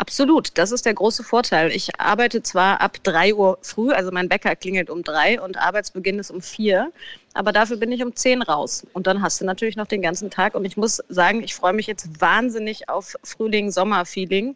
Absolut, 0.00 0.56
das 0.56 0.70
ist 0.70 0.86
der 0.86 0.94
große 0.94 1.24
Vorteil. 1.24 1.72
Ich 1.72 1.98
arbeite 1.98 2.40
zwar 2.40 2.80
ab 2.80 2.98
drei 3.02 3.34
Uhr 3.34 3.58
früh, 3.62 3.90
also 3.90 4.12
mein 4.12 4.28
Bäcker 4.28 4.54
klingelt 4.54 4.90
um 4.90 5.02
drei 5.02 5.40
und 5.40 5.56
Arbeitsbeginn 5.56 6.20
ist 6.20 6.30
um 6.30 6.40
vier, 6.40 6.92
aber 7.34 7.50
dafür 7.50 7.78
bin 7.78 7.90
ich 7.90 8.04
um 8.04 8.14
zehn 8.14 8.42
raus. 8.42 8.86
Und 8.92 9.08
dann 9.08 9.22
hast 9.22 9.40
du 9.40 9.44
natürlich 9.44 9.74
noch 9.74 9.88
den 9.88 10.00
ganzen 10.00 10.30
Tag. 10.30 10.54
Und 10.54 10.64
ich 10.64 10.76
muss 10.76 11.02
sagen, 11.08 11.42
ich 11.42 11.52
freue 11.56 11.72
mich 11.72 11.88
jetzt 11.88 12.20
wahnsinnig 12.20 12.88
auf 12.88 13.16
Frühling-Sommer-Feeling 13.24 14.54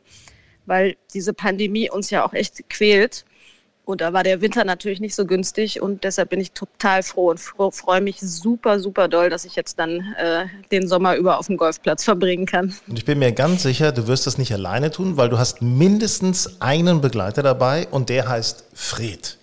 weil 0.66 0.96
diese 1.14 1.32
Pandemie 1.32 1.90
uns 1.90 2.10
ja 2.10 2.24
auch 2.24 2.32
echt 2.32 2.68
quält. 2.68 3.24
Und 3.84 4.00
da 4.00 4.12
war 4.12 4.22
der 4.22 4.40
Winter 4.40 4.64
natürlich 4.64 5.00
nicht 5.00 5.16
so 5.16 5.26
günstig 5.26 5.82
und 5.82 6.04
deshalb 6.04 6.30
bin 6.30 6.40
ich 6.40 6.52
total 6.52 7.02
froh 7.02 7.30
und 7.30 7.40
freue 7.74 8.00
mich 8.00 8.20
super, 8.20 8.78
super 8.78 9.08
doll, 9.08 9.28
dass 9.28 9.44
ich 9.44 9.56
jetzt 9.56 9.76
dann 9.80 10.14
äh, 10.16 10.46
den 10.70 10.86
Sommer 10.86 11.16
über 11.16 11.38
auf 11.38 11.48
dem 11.48 11.56
Golfplatz 11.56 12.04
verbringen 12.04 12.46
kann. 12.46 12.72
Und 12.86 12.96
ich 12.96 13.04
bin 13.04 13.18
mir 13.18 13.32
ganz 13.32 13.64
sicher, 13.64 13.90
du 13.90 14.06
wirst 14.06 14.28
das 14.28 14.38
nicht 14.38 14.52
alleine 14.52 14.92
tun, 14.92 15.16
weil 15.16 15.30
du 15.30 15.38
hast 15.38 15.62
mindestens 15.62 16.60
einen 16.60 17.00
Begleiter 17.00 17.42
dabei 17.42 17.88
und 17.90 18.08
der 18.08 18.28
heißt 18.28 18.66
Fred. 18.72 19.38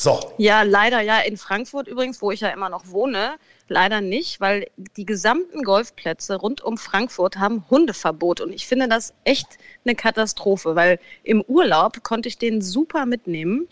So. 0.00 0.18
Ja, 0.38 0.62
leider 0.62 1.02
ja. 1.02 1.18
In 1.18 1.36
Frankfurt 1.36 1.86
übrigens, 1.86 2.22
wo 2.22 2.30
ich 2.30 2.40
ja 2.40 2.48
immer 2.48 2.70
noch 2.70 2.86
wohne, 2.86 3.34
leider 3.68 4.00
nicht, 4.00 4.40
weil 4.40 4.66
die 4.96 5.04
gesamten 5.04 5.62
Golfplätze 5.62 6.36
rund 6.36 6.62
um 6.62 6.78
Frankfurt 6.78 7.36
haben 7.36 7.66
Hundeverbot. 7.68 8.40
Und 8.40 8.50
ich 8.50 8.66
finde 8.66 8.88
das 8.88 9.12
echt 9.24 9.46
eine 9.84 9.94
Katastrophe, 9.94 10.74
weil 10.74 10.98
im 11.22 11.42
Urlaub 11.42 12.02
konnte 12.02 12.30
ich 12.30 12.38
den 12.38 12.62
super 12.62 13.04
mitnehmen. 13.04 13.68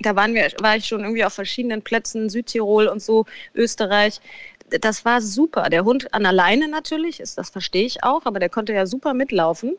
Da 0.00 0.16
waren 0.16 0.34
wir, 0.34 0.48
war 0.60 0.74
ich 0.74 0.86
schon 0.86 1.02
irgendwie 1.02 1.24
auf 1.24 1.34
verschiedenen 1.34 1.82
Plätzen, 1.82 2.30
Südtirol 2.30 2.88
und 2.88 3.00
so, 3.00 3.26
Österreich. 3.54 4.20
Das 4.80 5.04
war 5.04 5.22
super. 5.22 5.70
Der 5.70 5.84
Hund 5.84 6.12
an 6.12 6.26
alleine 6.26 6.66
natürlich, 6.66 7.20
ist, 7.20 7.38
das 7.38 7.48
verstehe 7.48 7.86
ich 7.86 8.02
auch, 8.02 8.26
aber 8.26 8.40
der 8.40 8.48
konnte 8.48 8.72
ja 8.72 8.86
super 8.86 9.14
mitlaufen. 9.14 9.76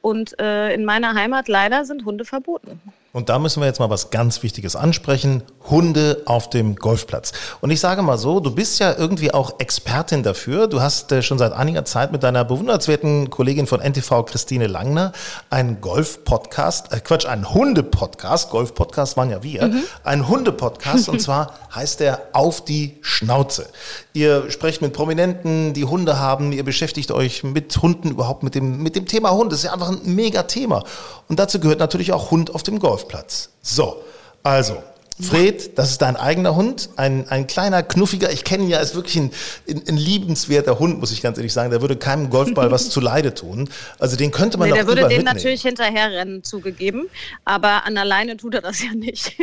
Und 0.00 0.38
äh, 0.38 0.72
in 0.72 0.84
meiner 0.84 1.14
Heimat 1.14 1.48
leider 1.48 1.84
sind 1.84 2.04
Hunde 2.04 2.24
verboten. 2.24 2.80
Und 3.14 3.28
da 3.28 3.38
müssen 3.38 3.60
wir 3.60 3.66
jetzt 3.68 3.78
mal 3.78 3.90
was 3.90 4.10
ganz 4.10 4.42
Wichtiges 4.42 4.74
ansprechen. 4.74 5.44
Hunde 5.70 6.22
auf 6.26 6.50
dem 6.50 6.74
Golfplatz. 6.74 7.32
Und 7.60 7.70
ich 7.70 7.78
sage 7.78 8.02
mal 8.02 8.18
so, 8.18 8.40
du 8.40 8.50
bist 8.50 8.80
ja 8.80 8.92
irgendwie 8.92 9.32
auch 9.32 9.60
Expertin 9.60 10.24
dafür. 10.24 10.66
Du 10.66 10.82
hast 10.82 11.12
äh, 11.12 11.22
schon 11.22 11.38
seit 11.38 11.52
einiger 11.52 11.84
Zeit 11.84 12.10
mit 12.10 12.24
deiner 12.24 12.44
bewundernswerten 12.44 13.30
Kollegin 13.30 13.68
von 13.68 13.80
NTV, 13.80 14.24
Christine 14.24 14.66
Langner, 14.66 15.12
einen 15.48 15.80
Golf-Podcast, 15.80 16.92
äh 16.92 16.98
Quatsch, 16.98 17.24
einen 17.24 17.54
Hunde-Podcast, 17.54 18.50
Golf-Podcast 18.50 19.16
waren 19.16 19.30
ja 19.30 19.44
wir, 19.44 19.68
mhm. 19.68 19.84
einen 20.02 20.28
Hunde-Podcast 20.28 21.08
und 21.08 21.20
zwar 21.22 21.54
heißt 21.72 22.00
der 22.00 22.20
Auf 22.32 22.64
die 22.64 22.98
Schnauze. 23.00 23.68
Ihr 24.12 24.50
sprecht 24.50 24.82
mit 24.82 24.92
Prominenten, 24.92 25.72
die 25.72 25.84
Hunde 25.84 26.18
haben, 26.18 26.50
ihr 26.50 26.64
beschäftigt 26.64 27.12
euch 27.12 27.44
mit 27.44 27.80
Hunden 27.80 28.10
überhaupt, 28.10 28.42
mit 28.42 28.56
dem, 28.56 28.82
mit 28.82 28.96
dem 28.96 29.06
Thema 29.06 29.30
Hund. 29.30 29.52
Das 29.52 29.60
ist 29.60 29.66
ja 29.66 29.72
einfach 29.72 29.90
ein 29.90 30.00
mega 30.04 30.42
Thema. 30.42 30.82
Und 31.28 31.38
dazu 31.38 31.60
gehört 31.60 31.78
natürlich 31.78 32.12
auch 32.12 32.32
Hund 32.32 32.54
auf 32.54 32.64
dem 32.64 32.80
Golf. 32.80 33.03
Golfplatz. 33.04 33.48
So, 33.62 34.04
also, 34.42 34.82
Fred, 35.20 35.78
das 35.78 35.92
ist 35.92 36.02
dein 36.02 36.16
eigener 36.16 36.56
Hund, 36.56 36.90
ein, 36.96 37.28
ein 37.28 37.46
kleiner, 37.46 37.84
knuffiger, 37.84 38.32
ich 38.32 38.42
kenne 38.42 38.64
ihn 38.64 38.68
ja, 38.68 38.80
ist 38.80 38.96
wirklich 38.96 39.16
ein, 39.16 39.30
ein, 39.68 39.82
ein, 39.86 39.96
liebenswerter 39.96 40.80
Hund, 40.80 40.98
muss 40.98 41.12
ich 41.12 41.22
ganz 41.22 41.38
ehrlich 41.38 41.52
sagen. 41.52 41.70
Der 41.70 41.80
würde 41.80 41.94
keinem 41.94 42.30
Golfball 42.30 42.72
was 42.72 42.90
zu 42.90 43.00
Leide 43.00 43.32
tun. 43.32 43.68
Also 44.00 44.16
den 44.16 44.32
könnte 44.32 44.58
man 44.58 44.68
nee, 44.68 44.74
Der 44.74 44.88
würde 44.88 45.02
den 45.02 45.08
mitnehmen. 45.08 45.24
natürlich 45.32 45.62
hinterherrennen, 45.62 46.42
zugegeben, 46.42 47.06
aber 47.44 47.86
an 47.86 47.96
alleine 47.96 48.36
tut 48.36 48.54
er 48.54 48.62
das 48.62 48.82
ja 48.82 48.92
nicht. 48.92 49.36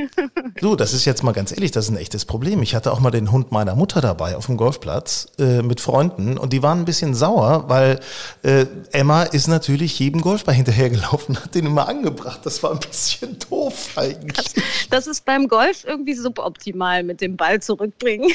du, 0.60 0.76
das 0.76 0.94
ist 0.94 1.06
jetzt 1.06 1.24
mal 1.24 1.32
ganz 1.32 1.54
ehrlich, 1.54 1.72
das 1.72 1.86
ist 1.86 1.92
ein 1.92 1.98
echtes 1.98 2.26
Problem. 2.26 2.62
Ich 2.64 2.76
hatte 2.76 2.92
auch 2.92 3.00
mal 3.00 3.12
den 3.12 3.32
Hund 3.32 3.54
meiner 3.54 3.76
Mutter 3.76 4.02
dabei 4.02 4.36
auf 4.36 4.48
dem 4.48 4.58
Golfplatz 4.58 5.28
äh, 5.40 5.62
mit 5.62 5.80
Freunden 5.80 6.38
und 6.38 6.52
die 6.52 6.62
waren 6.62 6.80
ein 6.80 6.86
bisschen 6.86 7.16
sauer, 7.16 7.70
weil 7.70 8.02
äh, 8.44 8.66
Emma 8.92 9.24
ist 9.24 9.48
natürlich 9.48 9.98
jedem 10.00 10.20
Golfball 10.20 10.54
hinterhergelaufen, 10.54 11.42
hat 11.42 11.56
den 11.56 11.66
immer 11.66 11.88
angebracht. 11.88 12.42
Das 12.44 12.62
war 12.62 12.72
ein 12.72 12.80
bisschen 12.80 13.38
doof 13.50 13.92
eigentlich. 13.96 14.54
Das, 14.54 14.54
das 14.90 15.08
ist 15.08 15.24
beim 15.24 15.48
Golf 15.48 15.61
Golf 15.62 15.84
irgendwie 15.86 16.14
suboptimal 16.14 17.04
mit 17.04 17.22
dem 17.22 17.38
Ball 17.38 17.62
zurückbringen. 17.62 18.32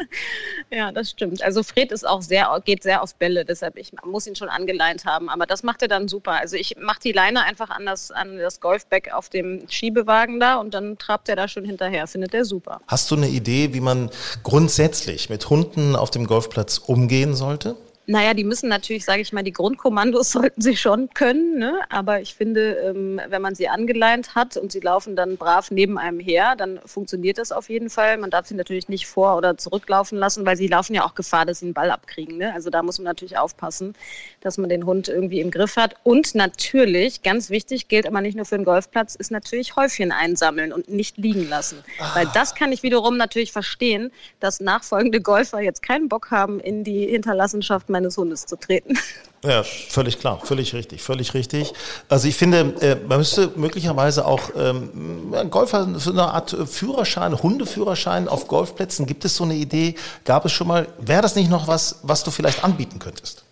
ja, 0.70 0.92
das 0.92 1.10
stimmt. 1.10 1.42
Also 1.42 1.62
Fred 1.62 1.90
ist 1.90 2.06
auch 2.06 2.20
sehr, 2.20 2.60
geht 2.64 2.82
sehr 2.82 3.02
auf 3.02 3.14
Bälle, 3.14 3.44
deshalb 3.44 3.78
ich 3.78 3.92
muss 4.04 4.26
ihn 4.26 4.36
schon 4.36 4.48
angeleint 4.48 5.06
haben. 5.06 5.30
Aber 5.30 5.46
das 5.46 5.62
macht 5.62 5.80
er 5.82 5.88
dann 5.88 6.08
super. 6.08 6.32
Also 6.32 6.56
ich 6.56 6.76
mache 6.78 7.00
die 7.02 7.12
Leine 7.12 7.44
einfach 7.44 7.70
an 7.70 7.86
das, 7.86 8.10
an 8.10 8.36
das 8.36 8.60
Golfback 8.60 9.12
auf 9.12 9.30
dem 9.30 9.62
Schiebewagen 9.68 10.38
da 10.38 10.56
und 10.56 10.74
dann 10.74 10.98
trabt 10.98 11.28
er 11.28 11.36
da 11.36 11.48
schon 11.48 11.64
hinterher. 11.64 12.06
Findet 12.06 12.34
er 12.34 12.44
super. 12.44 12.80
Hast 12.86 13.10
du 13.10 13.16
eine 13.16 13.28
Idee, 13.28 13.72
wie 13.72 13.80
man 13.80 14.10
grundsätzlich 14.42 15.30
mit 15.30 15.48
Hunden 15.48 15.96
auf 15.96 16.10
dem 16.10 16.26
Golfplatz 16.26 16.78
umgehen 16.78 17.34
sollte? 17.34 17.76
Naja, 18.10 18.34
die 18.34 18.42
müssen 18.42 18.68
natürlich, 18.68 19.04
sage 19.04 19.22
ich 19.22 19.32
mal, 19.32 19.44
die 19.44 19.52
Grundkommandos 19.52 20.32
sollten 20.32 20.60
sie 20.60 20.76
schon 20.76 21.10
können. 21.10 21.58
Ne? 21.58 21.80
Aber 21.90 22.20
ich 22.20 22.34
finde, 22.34 22.72
ähm, 22.72 23.20
wenn 23.28 23.40
man 23.40 23.54
sie 23.54 23.68
angeleint 23.68 24.34
hat 24.34 24.56
und 24.56 24.72
sie 24.72 24.80
laufen 24.80 25.14
dann 25.14 25.36
brav 25.36 25.70
neben 25.70 25.96
einem 25.96 26.18
her, 26.18 26.56
dann 26.56 26.80
funktioniert 26.84 27.38
das 27.38 27.52
auf 27.52 27.68
jeden 27.68 27.88
Fall. 27.88 28.18
Man 28.18 28.30
darf 28.30 28.48
sie 28.48 28.56
natürlich 28.56 28.88
nicht 28.88 29.06
vor- 29.06 29.36
oder 29.36 29.56
zurücklaufen 29.56 30.18
lassen, 30.18 30.44
weil 30.44 30.56
sie 30.56 30.66
laufen 30.66 30.92
ja 30.92 31.04
auch 31.04 31.14
Gefahr, 31.14 31.46
dass 31.46 31.60
sie 31.60 31.66
einen 31.66 31.74
Ball 31.74 31.92
abkriegen. 31.92 32.36
Ne? 32.36 32.52
Also 32.52 32.68
da 32.68 32.82
muss 32.82 32.98
man 32.98 33.04
natürlich 33.04 33.38
aufpassen, 33.38 33.94
dass 34.40 34.58
man 34.58 34.68
den 34.68 34.86
Hund 34.86 35.08
irgendwie 35.08 35.40
im 35.40 35.52
Griff 35.52 35.76
hat. 35.76 35.94
Und 36.02 36.34
natürlich, 36.34 37.22
ganz 37.22 37.48
wichtig, 37.48 37.86
gilt 37.86 38.08
aber 38.08 38.20
nicht 38.22 38.34
nur 38.34 38.44
für 38.44 38.56
den 38.56 38.64
Golfplatz, 38.64 39.14
ist 39.14 39.30
natürlich 39.30 39.76
Häufchen 39.76 40.10
einsammeln 40.10 40.72
und 40.72 40.88
nicht 40.88 41.16
liegen 41.16 41.48
lassen. 41.48 41.78
Ah. 42.00 42.10
Weil 42.14 42.28
das 42.34 42.56
kann 42.56 42.72
ich 42.72 42.82
wiederum 42.82 43.16
natürlich 43.16 43.52
verstehen, 43.52 44.10
dass 44.40 44.58
nachfolgende 44.58 45.20
Golfer 45.20 45.60
jetzt 45.60 45.84
keinen 45.84 46.08
Bock 46.08 46.32
haben, 46.32 46.58
in 46.58 46.82
die 46.82 47.06
Hinterlassenschaft 47.06 47.88
meines 47.88 47.99
Hundes 48.08 48.46
zu 48.46 48.56
treten. 48.56 48.98
Ja, 49.42 49.62
völlig 49.62 50.18
klar, 50.18 50.38
völlig 50.44 50.74
richtig, 50.74 51.02
völlig 51.02 51.32
richtig. 51.32 51.72
Also 52.10 52.28
ich 52.28 52.36
finde, 52.36 52.74
äh, 52.80 52.96
man 53.08 53.18
müsste 53.18 53.50
möglicherweise 53.56 54.26
auch 54.26 54.50
ähm, 54.54 55.34
Golfer 55.48 55.98
so 55.98 56.12
eine 56.12 56.24
Art 56.24 56.54
Führerschein, 56.66 57.42
Hundeführerschein 57.42 58.28
auf 58.28 58.48
Golfplätzen. 58.48 59.06
Gibt 59.06 59.24
es 59.24 59.36
so 59.36 59.44
eine 59.44 59.54
Idee? 59.54 59.94
Gab 60.24 60.44
es 60.44 60.52
schon 60.52 60.66
mal? 60.66 60.88
Wäre 60.98 61.22
das 61.22 61.36
nicht 61.36 61.48
noch 61.48 61.68
was, 61.68 62.00
was 62.02 62.22
du 62.22 62.30
vielleicht 62.30 62.64
anbieten 62.64 62.98
könntest? 62.98 63.44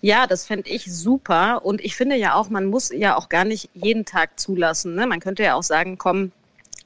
Ja, 0.00 0.26
das 0.26 0.44
fände 0.44 0.68
ich 0.68 0.92
super. 0.92 1.64
Und 1.64 1.80
ich 1.80 1.96
finde 1.96 2.16
ja 2.16 2.34
auch, 2.34 2.50
man 2.50 2.66
muss 2.66 2.90
ja 2.90 3.16
auch 3.16 3.28
gar 3.28 3.44
nicht 3.44 3.70
jeden 3.74 4.04
Tag 4.04 4.38
zulassen. 4.38 4.94
Ne? 4.94 5.06
Man 5.06 5.20
könnte 5.20 5.44
ja 5.44 5.54
auch 5.54 5.62
sagen, 5.62 5.96
komm, 5.96 6.32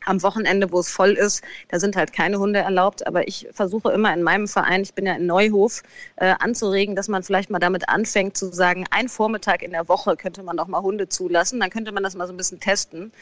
am 0.09 0.23
Wochenende, 0.23 0.73
wo 0.73 0.81
es 0.81 0.91
voll 0.91 1.13
ist, 1.13 1.43
da 1.69 1.79
sind 1.79 1.97
halt 1.97 2.13
keine 2.13 2.39
Hunde 2.39 2.61
erlaubt. 2.61 3.07
Aber 3.07 3.29
ich 3.29 3.49
versuche 3.53 3.93
immer 3.93 4.13
in 4.13 4.23
meinem 4.23 4.49
Verein, 4.49 4.83
ich 4.83 4.95
bin 4.95 5.07
ja 5.07 5.15
in 5.15 5.27
Neuhof, 5.27 5.83
äh, 6.17 6.35
anzuregen, 6.39 6.97
dass 6.97 7.09
man 7.09 7.23
vielleicht 7.23 7.51
mal 7.51 7.59
damit 7.59 7.89
anfängt 7.89 8.37
zu 8.37 8.53
sagen, 8.53 8.87
ein 8.91 9.09
Vormittag 9.09 9.63
in 9.63 9.73
der 9.73 9.89
Woche 9.89 10.17
könnte 10.17 10.43
man 10.43 10.57
doch 10.57 10.67
mal 10.67 10.83
Hunde 10.83 11.09
zulassen. 11.09 11.61
Dann 11.61 11.71
könnte 11.71 11.93
man 11.93 12.03
das 12.03 12.15
mal 12.15 12.27
so 12.27 12.33
ein 12.33 12.37
bisschen 12.37 12.61
testen 12.61 13.13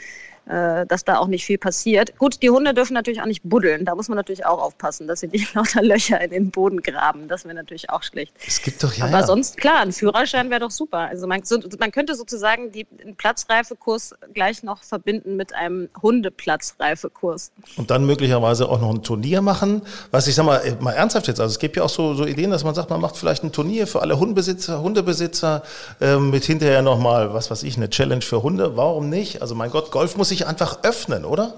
äh, 0.46 0.86
dass 0.86 1.04
da 1.04 1.18
auch 1.18 1.26
nicht 1.26 1.44
viel 1.44 1.58
passiert. 1.58 2.16
Gut, 2.18 2.42
die 2.42 2.50
Hunde 2.50 2.72
dürfen 2.72 2.94
natürlich 2.94 3.20
auch 3.20 3.26
nicht 3.26 3.42
buddeln. 3.42 3.84
Da 3.84 3.94
muss 3.94 4.08
man 4.08 4.16
natürlich 4.16 4.46
auch 4.46 4.62
aufpassen, 4.62 5.08
dass 5.08 5.20
sie 5.20 5.28
nicht 5.28 5.54
lauter 5.54 5.82
Löcher 5.82 6.20
in 6.20 6.30
den 6.30 6.50
Boden 6.50 6.82
graben. 6.82 7.28
Das 7.28 7.44
wäre 7.44 7.54
natürlich 7.54 7.90
auch 7.90 8.02
schlecht. 8.02 8.32
Es 8.46 8.62
gibt 8.62 8.82
doch 8.82 8.92
ja. 8.94 9.06
Aber 9.06 9.20
ja. 9.20 9.26
sonst, 9.26 9.56
klar, 9.56 9.80
ein 9.80 9.92
Führerschein 9.92 10.50
wäre 10.50 10.60
doch 10.60 10.70
super. 10.70 10.98
Also 10.98 11.26
man, 11.26 11.42
so, 11.44 11.58
man 11.78 11.90
könnte 11.90 12.14
sozusagen 12.14 12.70
die, 12.70 12.84
den 12.84 13.16
Platzreifekurs 13.16 14.14
gleich 14.34 14.62
noch 14.62 14.82
verbinden 14.82 15.36
mit 15.36 15.54
einem 15.54 15.88
Hundeplatzreifekurs. 16.00 17.50
Und 17.76 17.90
dann 17.90 18.06
möglicherweise 18.06 18.68
auch 18.68 18.80
noch 18.80 18.90
ein 18.90 19.02
Turnier 19.02 19.42
machen. 19.42 19.82
Was 20.10 20.28
ich 20.28 20.34
sag 20.34 20.46
mal, 20.46 20.76
mal 20.80 20.92
ernsthaft 20.92 21.26
jetzt, 21.28 21.40
also 21.40 21.50
es 21.50 21.58
gibt 21.58 21.76
ja 21.76 21.82
auch 21.82 21.88
so, 21.88 22.14
so 22.14 22.24
Ideen, 22.24 22.50
dass 22.50 22.64
man 22.64 22.74
sagt, 22.74 22.90
man 22.90 23.00
macht 23.00 23.16
vielleicht 23.16 23.42
ein 23.42 23.52
Turnier 23.52 23.86
für 23.86 24.00
alle 24.00 24.18
Hundebesitzer, 24.18 24.80
Hundebesitzer 24.80 25.62
äh, 26.00 26.16
mit 26.18 26.44
hinterher 26.44 26.82
nochmal, 26.82 27.34
was 27.34 27.50
weiß 27.50 27.62
ich, 27.64 27.76
eine 27.76 27.90
Challenge 27.90 28.22
für 28.22 28.42
Hunde. 28.42 28.76
Warum 28.76 29.08
nicht? 29.08 29.42
Also 29.42 29.54
mein 29.54 29.70
Gott, 29.70 29.90
Golf 29.90 30.16
muss 30.16 30.28
sich 30.28 30.35
sich 30.36 30.46
einfach 30.46 30.82
öffnen, 30.82 31.24
oder? 31.24 31.54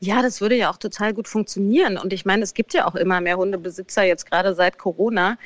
Ja, 0.00 0.22
das 0.22 0.40
würde 0.40 0.56
ja 0.56 0.70
auch 0.70 0.78
total 0.78 1.12
gut 1.12 1.28
funktionieren. 1.28 1.98
Und 1.98 2.12
ich 2.12 2.24
meine, 2.24 2.42
es 2.42 2.54
gibt 2.54 2.72
ja 2.72 2.86
auch 2.86 2.94
immer 2.94 3.20
mehr 3.20 3.36
Hundebesitzer, 3.36 4.02
jetzt 4.02 4.30
gerade 4.30 4.54
seit 4.54 4.78
Corona. 4.78 5.36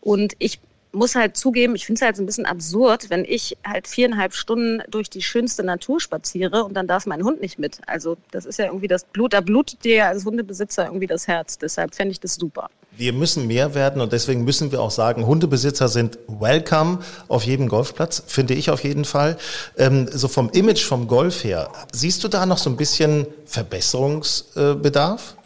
Und 0.00 0.34
ich 0.38 0.60
muss 0.92 1.14
halt 1.14 1.36
zugeben, 1.36 1.74
ich 1.74 1.84
finde 1.84 1.98
es 1.98 2.02
halt 2.02 2.16
so 2.16 2.22
ein 2.22 2.26
bisschen 2.26 2.46
absurd, 2.46 3.10
wenn 3.10 3.24
ich 3.24 3.58
halt 3.66 3.86
viereinhalb 3.86 4.34
Stunden 4.34 4.82
durch 4.88 5.10
die 5.10 5.20
schönste 5.20 5.62
Natur 5.62 6.00
spaziere 6.00 6.64
und 6.64 6.74
dann 6.74 6.86
darf 6.86 7.04
mein 7.04 7.22
Hund 7.22 7.42
nicht 7.42 7.58
mit. 7.58 7.80
Also 7.86 8.16
das 8.30 8.46
ist 8.46 8.58
ja 8.58 8.66
irgendwie 8.66 8.88
das 8.88 9.04
Blut, 9.04 9.34
da 9.34 9.42
blutet 9.42 9.84
dir 9.84 10.06
als 10.06 10.24
Hundebesitzer 10.24 10.86
irgendwie 10.86 11.06
das 11.06 11.28
Herz. 11.28 11.58
Deshalb 11.58 11.94
fände 11.94 12.12
ich 12.12 12.20
das 12.20 12.36
super. 12.36 12.70
Wir 12.98 13.12
müssen 13.12 13.46
mehr 13.46 13.76
werden 13.76 14.02
und 14.02 14.12
deswegen 14.12 14.42
müssen 14.42 14.72
wir 14.72 14.80
auch 14.80 14.90
sagen, 14.90 15.24
Hundebesitzer 15.24 15.86
sind 15.86 16.18
welcome 16.26 16.98
auf 17.28 17.44
jedem 17.44 17.68
Golfplatz, 17.68 18.24
finde 18.26 18.54
ich 18.54 18.70
auf 18.70 18.82
jeden 18.82 19.04
Fall. 19.04 19.36
Ähm, 19.76 20.08
so 20.10 20.26
vom 20.26 20.50
Image 20.50 20.84
vom 20.84 21.06
Golf 21.06 21.44
her, 21.44 21.70
siehst 21.92 22.24
du 22.24 22.28
da 22.28 22.44
noch 22.44 22.58
so 22.58 22.68
ein 22.68 22.76
bisschen 22.76 23.28
Verbesserungsbedarf? 23.46 25.36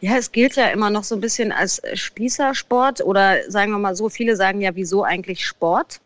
Ja, 0.00 0.16
es 0.16 0.32
gilt 0.32 0.56
ja 0.56 0.68
immer 0.68 0.88
noch 0.88 1.04
so 1.04 1.14
ein 1.14 1.20
bisschen 1.20 1.52
als 1.52 1.82
Spießersport 1.92 3.02
oder 3.02 3.50
sagen 3.50 3.72
wir 3.72 3.78
mal 3.78 3.94
so, 3.94 4.08
viele 4.08 4.34
sagen 4.34 4.62
ja, 4.62 4.74
wieso 4.74 5.04
eigentlich 5.04 5.44
Sport? 5.44 6.00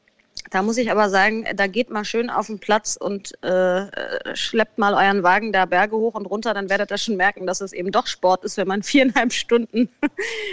Da 0.51 0.63
muss 0.63 0.77
ich 0.77 0.91
aber 0.91 1.11
sagen, 1.11 1.45
da 1.55 1.67
geht 1.67 1.91
mal 1.91 2.05
schön 2.05 2.31
auf 2.31 2.47
den 2.47 2.59
Platz 2.59 2.97
und 2.99 3.43
äh, 3.43 3.87
schleppt 4.35 4.79
mal 4.79 4.95
euren 4.95 5.23
Wagen 5.23 5.53
da 5.53 5.67
Berge 5.67 5.97
hoch 5.97 6.15
und 6.15 6.27
runter, 6.27 6.55
dann 6.55 6.71
werdet 6.71 6.91
ihr 6.91 6.99
schon 6.99 7.17
merken, 7.17 7.47
dass 7.47 7.61
es 7.61 7.73
eben 7.73 7.93
doch 7.93 8.07
Sport 8.07 8.45
ist, 8.45 8.57
wenn 8.57 8.69
man 8.69 8.83
viereinhalb 8.89 9.33
Stunden 9.33 9.89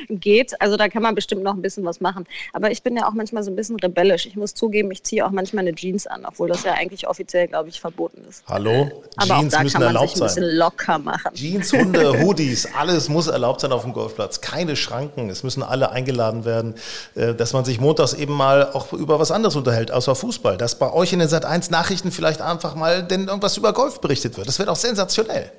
geht. 0.09 0.59
Also 0.61 0.77
da 0.77 0.87
kann 0.89 1.03
man 1.03 1.15
bestimmt 1.15 1.43
noch 1.43 1.53
ein 1.53 1.61
bisschen 1.61 1.85
was 1.85 2.01
machen. 2.01 2.25
Aber 2.53 2.71
ich 2.71 2.83
bin 2.83 2.95
ja 2.97 3.07
auch 3.07 3.13
manchmal 3.13 3.43
so 3.43 3.51
ein 3.51 3.55
bisschen 3.55 3.79
rebellisch. 3.79 4.25
Ich 4.25 4.35
muss 4.35 4.53
zugeben, 4.53 4.91
ich 4.91 5.03
ziehe 5.03 5.25
auch 5.25 5.31
manchmal 5.31 5.65
eine 5.65 5.75
Jeans 5.75 6.07
an, 6.07 6.25
obwohl 6.25 6.49
das 6.49 6.63
ja 6.63 6.73
eigentlich 6.73 7.07
offiziell, 7.07 7.47
glaube 7.47 7.69
ich, 7.69 7.79
verboten 7.79 8.23
ist. 8.29 8.43
Hallo? 8.47 9.03
Aber 9.15 9.25
Jeans 9.25 9.53
auch 9.53 9.57
da 9.57 9.63
müssen 9.63 9.73
kann 9.73 9.81
man 9.81 9.95
erlaubt 9.95 10.09
sich 10.11 10.21
ein 10.21 10.27
bisschen 10.27 10.57
locker 10.57 10.99
machen. 10.99 11.33
Jeans, 11.33 11.73
Hunde, 11.73 12.19
Hoodies, 12.21 12.67
alles 12.77 13.09
muss 13.09 13.27
erlaubt 13.27 13.61
sein 13.61 13.71
auf 13.71 13.83
dem 13.83 13.93
Golfplatz. 13.93 14.41
Keine 14.41 14.75
Schranken. 14.75 15.29
Es 15.29 15.43
müssen 15.43 15.63
alle 15.63 15.91
eingeladen 15.91 16.45
werden, 16.45 16.75
äh, 17.15 17.33
dass 17.33 17.53
man 17.53 17.65
sich 17.65 17.79
montags 17.79 18.13
eben 18.13 18.33
mal 18.33 18.71
auch 18.71 18.93
über 18.93 19.19
was 19.19 19.31
anderes 19.31 19.55
unterhält 19.55 19.84
Welt 19.85 19.91
außer 19.91 20.15
Fußball, 20.15 20.57
dass 20.57 20.75
bei 20.79 20.91
euch 20.91 21.13
in 21.13 21.19
den 21.19 21.27
Sat1 21.27 21.71
Nachrichten 21.71 22.11
vielleicht 22.11 22.41
einfach 22.41 22.75
mal 22.75 23.03
denn 23.03 23.27
irgendwas 23.27 23.57
über 23.57 23.73
Golf 23.73 24.01
berichtet 24.01 24.37
wird. 24.37 24.47
Das 24.47 24.57
wird 24.59 24.69
auch 24.69 24.75
sensationell. 24.75 25.51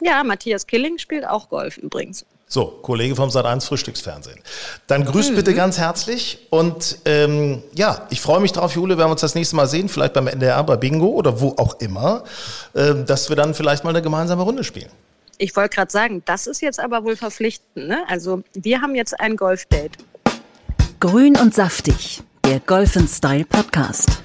Ja, 0.00 0.22
Matthias 0.22 0.66
Killing 0.66 0.98
spielt 0.98 1.26
auch 1.26 1.48
Golf 1.48 1.76
übrigens. 1.76 2.24
So, 2.46 2.64
Kollege 2.82 3.14
vom 3.14 3.28
Sat1 3.28 3.66
Frühstücksfernsehen. 3.66 4.38
Dann 4.86 5.04
grüßt 5.04 5.32
mhm. 5.32 5.36
bitte 5.36 5.54
ganz 5.54 5.76
herzlich 5.76 6.46
und 6.48 6.98
ähm, 7.04 7.62
ja, 7.74 8.06
ich 8.08 8.22
freue 8.22 8.40
mich 8.40 8.52
drauf, 8.52 8.74
Jule, 8.74 8.96
wenn 8.96 9.06
wir 9.06 9.10
uns 9.10 9.20
das 9.20 9.34
nächste 9.34 9.56
Mal 9.56 9.66
sehen, 9.66 9.90
vielleicht 9.90 10.14
beim 10.14 10.28
NDR, 10.28 10.62
bei 10.64 10.76
Bingo 10.76 11.08
oder 11.08 11.40
wo 11.40 11.54
auch 11.58 11.78
immer, 11.80 12.24
äh, 12.72 12.94
dass 13.04 13.28
wir 13.28 13.36
dann 13.36 13.52
vielleicht 13.52 13.84
mal 13.84 13.90
eine 13.90 14.00
gemeinsame 14.00 14.42
Runde 14.42 14.64
spielen. 14.64 14.88
Ich 15.36 15.54
wollte 15.56 15.76
gerade 15.76 15.90
sagen, 15.90 16.22
das 16.24 16.46
ist 16.46 16.62
jetzt 16.62 16.80
aber 16.80 17.04
wohl 17.04 17.16
verpflichtend. 17.16 17.88
Ne? 17.88 18.02
Also 18.08 18.42
wir 18.54 18.80
haben 18.80 18.94
jetzt 18.94 19.20
ein 19.20 19.36
Golfdate. 19.36 19.98
Grün 21.00 21.36
und 21.36 21.54
saftig 21.54 22.22
der 22.48 22.60
Golf 22.60 22.96
Style 23.14 23.44
Podcast. 23.44 24.22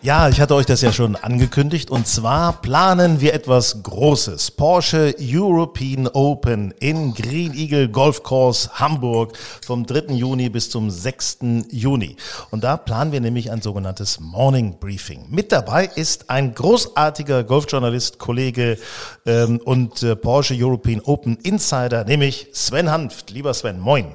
Ja, 0.00 0.28
ich 0.28 0.40
hatte 0.40 0.56
euch 0.56 0.66
das 0.66 0.80
ja 0.80 0.92
schon 0.92 1.14
angekündigt 1.14 1.92
und 1.92 2.08
zwar 2.08 2.60
planen 2.60 3.20
wir 3.20 3.34
etwas 3.34 3.84
Großes. 3.84 4.50
Porsche 4.50 5.14
European 5.20 6.08
Open 6.08 6.74
in 6.80 7.14
Green 7.14 7.54
Eagle 7.54 7.88
Golf 7.88 8.24
Course 8.24 8.68
Hamburg 8.72 9.38
vom 9.64 9.86
3. 9.86 10.12
Juni 10.12 10.48
bis 10.48 10.70
zum 10.70 10.90
6. 10.90 11.38
Juni. 11.70 12.16
Und 12.50 12.64
da 12.64 12.76
planen 12.76 13.12
wir 13.12 13.20
nämlich 13.20 13.52
ein 13.52 13.62
sogenanntes 13.62 14.18
Morning 14.18 14.80
Briefing. 14.80 15.26
Mit 15.30 15.52
dabei 15.52 15.88
ist 15.94 16.30
ein 16.30 16.56
großartiger 16.56 17.44
Golfjournalist, 17.44 18.18
Kollege 18.18 18.76
ähm, 19.24 19.60
und 19.64 20.02
äh, 20.02 20.16
Porsche 20.16 20.56
European 20.58 21.00
Open 21.04 21.36
Insider, 21.44 22.02
nämlich 22.02 22.48
Sven 22.54 22.90
Hanft. 22.90 23.30
Lieber 23.30 23.54
Sven, 23.54 23.78
moin. 23.78 24.06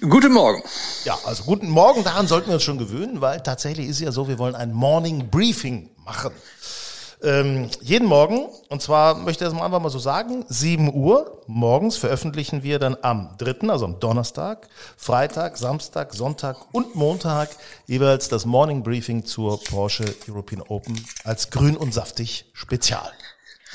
Guten 0.00 0.32
Morgen. 0.32 0.62
Ja, 1.04 1.18
also 1.24 1.44
guten 1.44 1.68
Morgen, 1.68 2.04
daran 2.04 2.26
sollten 2.26 2.48
wir 2.48 2.54
uns 2.54 2.62
schon 2.62 2.78
gewöhnen, 2.78 3.20
weil 3.20 3.40
tatsächlich 3.40 3.88
ist 3.88 4.00
ja 4.00 4.12
so, 4.12 4.28
wir 4.28 4.38
wollen 4.38 4.54
ein 4.54 4.72
Morning 4.72 5.30
Briefing 5.30 5.90
machen. 6.04 6.32
Ähm, 7.22 7.70
jeden 7.80 8.06
Morgen, 8.06 8.48
und 8.68 8.82
zwar 8.82 9.14
möchte 9.14 9.44
ich 9.44 9.50
das 9.50 9.58
mal 9.58 9.64
einfach 9.64 9.80
mal 9.80 9.88
so 9.88 9.98
sagen, 9.98 10.44
7 10.48 10.92
Uhr 10.92 11.42
morgens 11.46 11.96
veröffentlichen 11.96 12.62
wir 12.62 12.78
dann 12.78 12.98
am 13.00 13.30
3., 13.38 13.68
also 13.68 13.86
am 13.86 13.98
Donnerstag, 13.98 14.68
Freitag, 14.98 15.56
Samstag, 15.56 16.12
Sonntag 16.12 16.58
und 16.72 16.94
Montag 16.94 17.48
jeweils 17.86 18.28
das 18.28 18.44
Morning 18.44 18.82
Briefing 18.82 19.24
zur 19.24 19.62
Porsche 19.62 20.04
European 20.28 20.60
Open 20.68 21.02
als 21.24 21.48
grün 21.50 21.78
und 21.78 21.94
saftig 21.94 22.44
Spezial. 22.52 23.10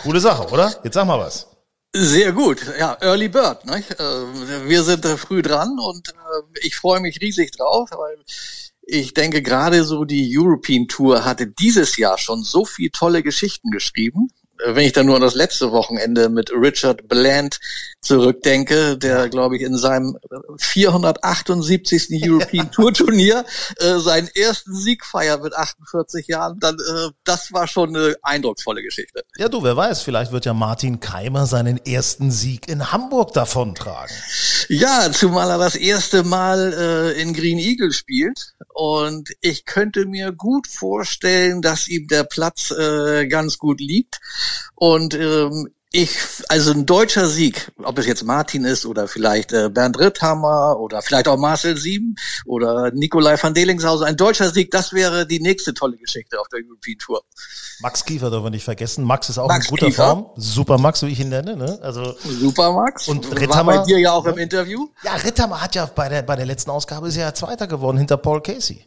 Coole 0.03 0.19
Sache, 0.19 0.47
oder? 0.49 0.71
Jetzt 0.83 0.93
sag 0.93 1.07
mal 1.07 1.19
was. 1.19 1.47
Sehr 1.95 2.33
gut, 2.33 2.61
ja, 2.77 2.97
Early 3.01 3.29
Bird. 3.29 3.65
Ne? 3.65 3.83
Wir 4.67 4.83
sind 4.83 5.03
früh 5.05 5.41
dran 5.41 5.79
und 5.79 6.09
äh, 6.09 6.13
ich 6.61 6.75
freue 6.75 6.99
mich 6.99 7.19
riesig 7.19 7.51
drauf, 7.51 7.89
weil 7.91 8.23
ich 8.83 9.15
denke 9.15 9.41
gerade 9.41 9.83
so 9.83 10.05
die 10.05 10.37
European 10.37 10.87
Tour 10.87 11.25
hatte 11.25 11.47
dieses 11.47 11.97
Jahr 11.97 12.19
schon 12.19 12.43
so 12.43 12.63
viele 12.63 12.91
tolle 12.91 13.23
Geschichten 13.23 13.71
geschrieben 13.71 14.29
wenn 14.65 14.85
ich 14.85 14.93
dann 14.93 15.05
nur 15.05 15.15
an 15.15 15.21
das 15.21 15.35
letzte 15.35 15.71
Wochenende 15.71 16.29
mit 16.29 16.51
Richard 16.51 17.07
Bland 17.07 17.59
zurückdenke, 18.01 18.97
der, 18.97 19.29
glaube 19.29 19.57
ich, 19.57 19.61
in 19.61 19.77
seinem 19.77 20.17
478. 20.57 22.07
European 22.23 22.71
Tour 22.71 22.93
Turnier 22.93 23.45
äh, 23.77 23.99
seinen 23.99 24.27
ersten 24.29 24.75
Sieg 24.75 25.05
feiert 25.05 25.43
mit 25.43 25.53
48 25.53 26.27
Jahren, 26.27 26.59
dann 26.59 26.75
äh, 26.75 27.09
das 27.23 27.51
war 27.53 27.67
schon 27.67 27.95
eine 27.95 28.15
eindrucksvolle 28.21 28.81
Geschichte. 28.81 29.23
Ja, 29.37 29.49
du, 29.49 29.63
wer 29.63 29.75
weiß, 29.75 30.01
vielleicht 30.01 30.31
wird 30.31 30.45
ja 30.45 30.53
Martin 30.53 30.99
Keimer 30.99 31.45
seinen 31.45 31.77
ersten 31.85 32.31
Sieg 32.31 32.67
in 32.67 32.91
Hamburg 32.91 33.33
davontragen. 33.33 34.15
Ja, 34.67 35.11
zumal 35.11 35.49
er 35.49 35.57
das 35.57 35.75
erste 35.75 36.23
Mal 36.23 36.73
äh, 36.73 37.21
in 37.21 37.33
Green 37.33 37.59
Eagle 37.59 37.91
spielt 37.91 38.53
und 38.73 39.29
ich 39.41 39.65
könnte 39.65 40.05
mir 40.05 40.31
gut 40.31 40.67
vorstellen, 40.67 41.61
dass 41.61 41.87
ihm 41.87 42.07
der 42.07 42.23
Platz 42.23 42.71
äh, 42.71 43.27
ganz 43.27 43.57
gut 43.57 43.79
liegt. 43.79 44.19
Und 44.75 45.13
ähm, 45.13 45.69
Ich, 45.91 46.19
also 46.49 46.71
ein 46.71 46.85
deutscher 46.85 47.27
Sieg, 47.27 47.71
ob 47.81 47.97
es 47.97 48.05
jetzt 48.05 48.23
Martin 48.23 48.63
ist 48.63 48.85
oder 48.85 49.07
vielleicht 49.07 49.53
äh, 49.53 49.69
Bernd 49.69 49.97
Ritthammer 49.97 50.77
oder 50.79 51.01
vielleicht 51.01 51.27
auch 51.27 51.35
Marcel 51.35 51.77
Sieben 51.77 52.15
oder 52.45 52.91
Nikolai 52.91 53.41
van 53.41 53.55
Delingshausen, 53.55 54.05
ein 54.05 54.15
deutscher 54.15 54.51
Sieg, 54.51 54.69
das 54.69 54.93
wäre 54.93 55.25
die 55.25 55.39
nächste 55.39 55.73
tolle 55.73 55.97
Geschichte 55.97 56.39
auf 56.39 56.47
der 56.49 56.59
European 56.63 56.97
Tour. 56.99 57.23
Max 57.81 58.05
Kiefer 58.05 58.29
dürfen 58.29 58.43
wir 58.43 58.49
nicht 58.51 58.65
vergessen. 58.65 59.03
Max 59.03 59.29
ist 59.29 59.39
auch 59.39 59.47
Max 59.47 59.65
in 59.65 59.69
guter 59.71 59.85
Kiefer. 59.87 60.09
Form. 60.09 60.29
Super 60.35 60.77
Max, 60.77 61.01
wie 61.01 61.07
ich 61.07 61.19
ihn 61.21 61.29
nenne. 61.29 61.55
Ne? 61.55 61.79
Also 61.81 62.15
Super 62.23 62.71
Max. 62.71 63.07
Und 63.07 63.25
Ritthammer, 63.31 63.73
war 63.73 63.79
bei 63.79 63.85
dir 63.85 63.97
ja 63.97 64.11
auch 64.11 64.25
im 64.25 64.37
Interview. 64.37 64.89
Ja, 65.01 65.15
Ritthammer 65.15 65.59
hat 65.59 65.73
ja 65.73 65.87
bei 65.87 66.07
der, 66.07 66.21
bei 66.21 66.35
der 66.35 66.45
letzten 66.45 66.69
Ausgabe 66.69 67.07
ist 67.07 67.15
ja 67.15 67.33
Zweiter 67.33 67.65
geworden 67.65 67.97
hinter 67.97 68.17
Paul 68.17 68.43
Casey. 68.43 68.85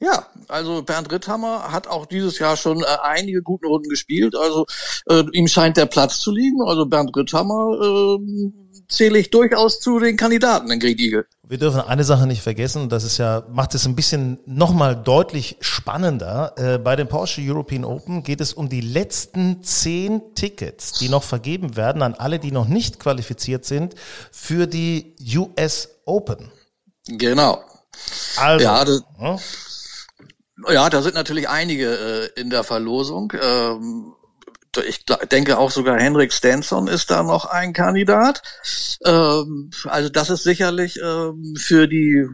Ja, 0.00 0.26
also 0.48 0.82
Bernd 0.82 1.10
Ritthammer 1.10 1.72
hat 1.72 1.88
auch 1.88 2.06
dieses 2.06 2.38
Jahr 2.38 2.56
schon 2.56 2.82
äh, 2.82 2.86
einige 3.02 3.42
gute 3.42 3.66
Runden 3.66 3.88
gespielt. 3.88 4.36
Also 4.36 4.66
äh, 5.08 5.24
ihm 5.32 5.48
scheint 5.48 5.76
der 5.76 5.86
Platz 5.86 6.20
zu 6.20 6.30
liegen. 6.30 6.60
Also 6.62 6.86
Bernd 6.86 7.16
Ritthammer 7.16 8.18
äh, 8.18 8.52
zähle 8.88 9.18
ich 9.18 9.30
durchaus 9.30 9.80
zu 9.80 9.98
den 9.98 10.16
Kandidaten 10.16 10.70
in 10.70 10.80
Great 10.80 10.98
Eagle. 10.98 11.26
Wir 11.42 11.58
dürfen 11.58 11.80
eine 11.80 12.04
Sache 12.04 12.26
nicht 12.26 12.42
vergessen, 12.42 12.88
das 12.88 13.04
ist 13.04 13.18
ja, 13.18 13.44
macht 13.50 13.74
es 13.74 13.86
ein 13.86 13.94
bisschen 13.94 14.38
nochmal 14.46 14.96
deutlich 14.96 15.56
spannender. 15.60 16.54
Äh, 16.56 16.78
bei 16.78 16.96
den 16.96 17.08
Porsche 17.08 17.40
European 17.40 17.84
Open 17.84 18.22
geht 18.22 18.40
es 18.40 18.52
um 18.52 18.68
die 18.68 18.80
letzten 18.80 19.62
zehn 19.62 20.34
Tickets, 20.34 20.92
die 20.92 21.08
noch 21.08 21.22
vergeben 21.22 21.76
werden 21.76 22.02
an 22.02 22.14
alle, 22.14 22.38
die 22.38 22.52
noch 22.52 22.66
nicht 22.66 22.98
qualifiziert 22.98 23.64
sind 23.64 23.94
für 24.30 24.66
die 24.66 25.14
US 25.36 25.88
Open. 26.04 26.50
Genau. 27.06 27.62
Also, 28.36 28.64
ja, 28.64 28.84
das, 28.84 29.02
ja. 30.68 30.90
Da 30.90 31.02
sind 31.02 31.14
natürlich 31.14 31.48
einige 31.48 32.32
äh, 32.34 32.40
in 32.40 32.50
der 32.50 32.64
Verlosung. 32.64 33.32
Ähm, 33.40 34.14
ich 34.86 35.04
denke 35.30 35.58
auch 35.58 35.70
sogar 35.70 35.98
Henrik 35.98 36.32
Stenson 36.32 36.88
ist 36.88 37.10
da 37.10 37.22
noch 37.22 37.46
ein 37.46 37.72
Kandidat. 37.72 38.42
Ähm, 39.04 39.70
also 39.84 40.08
das 40.08 40.30
ist 40.30 40.42
sicherlich 40.42 40.98
ähm, 41.02 41.54
für 41.56 41.88
die 41.88 42.26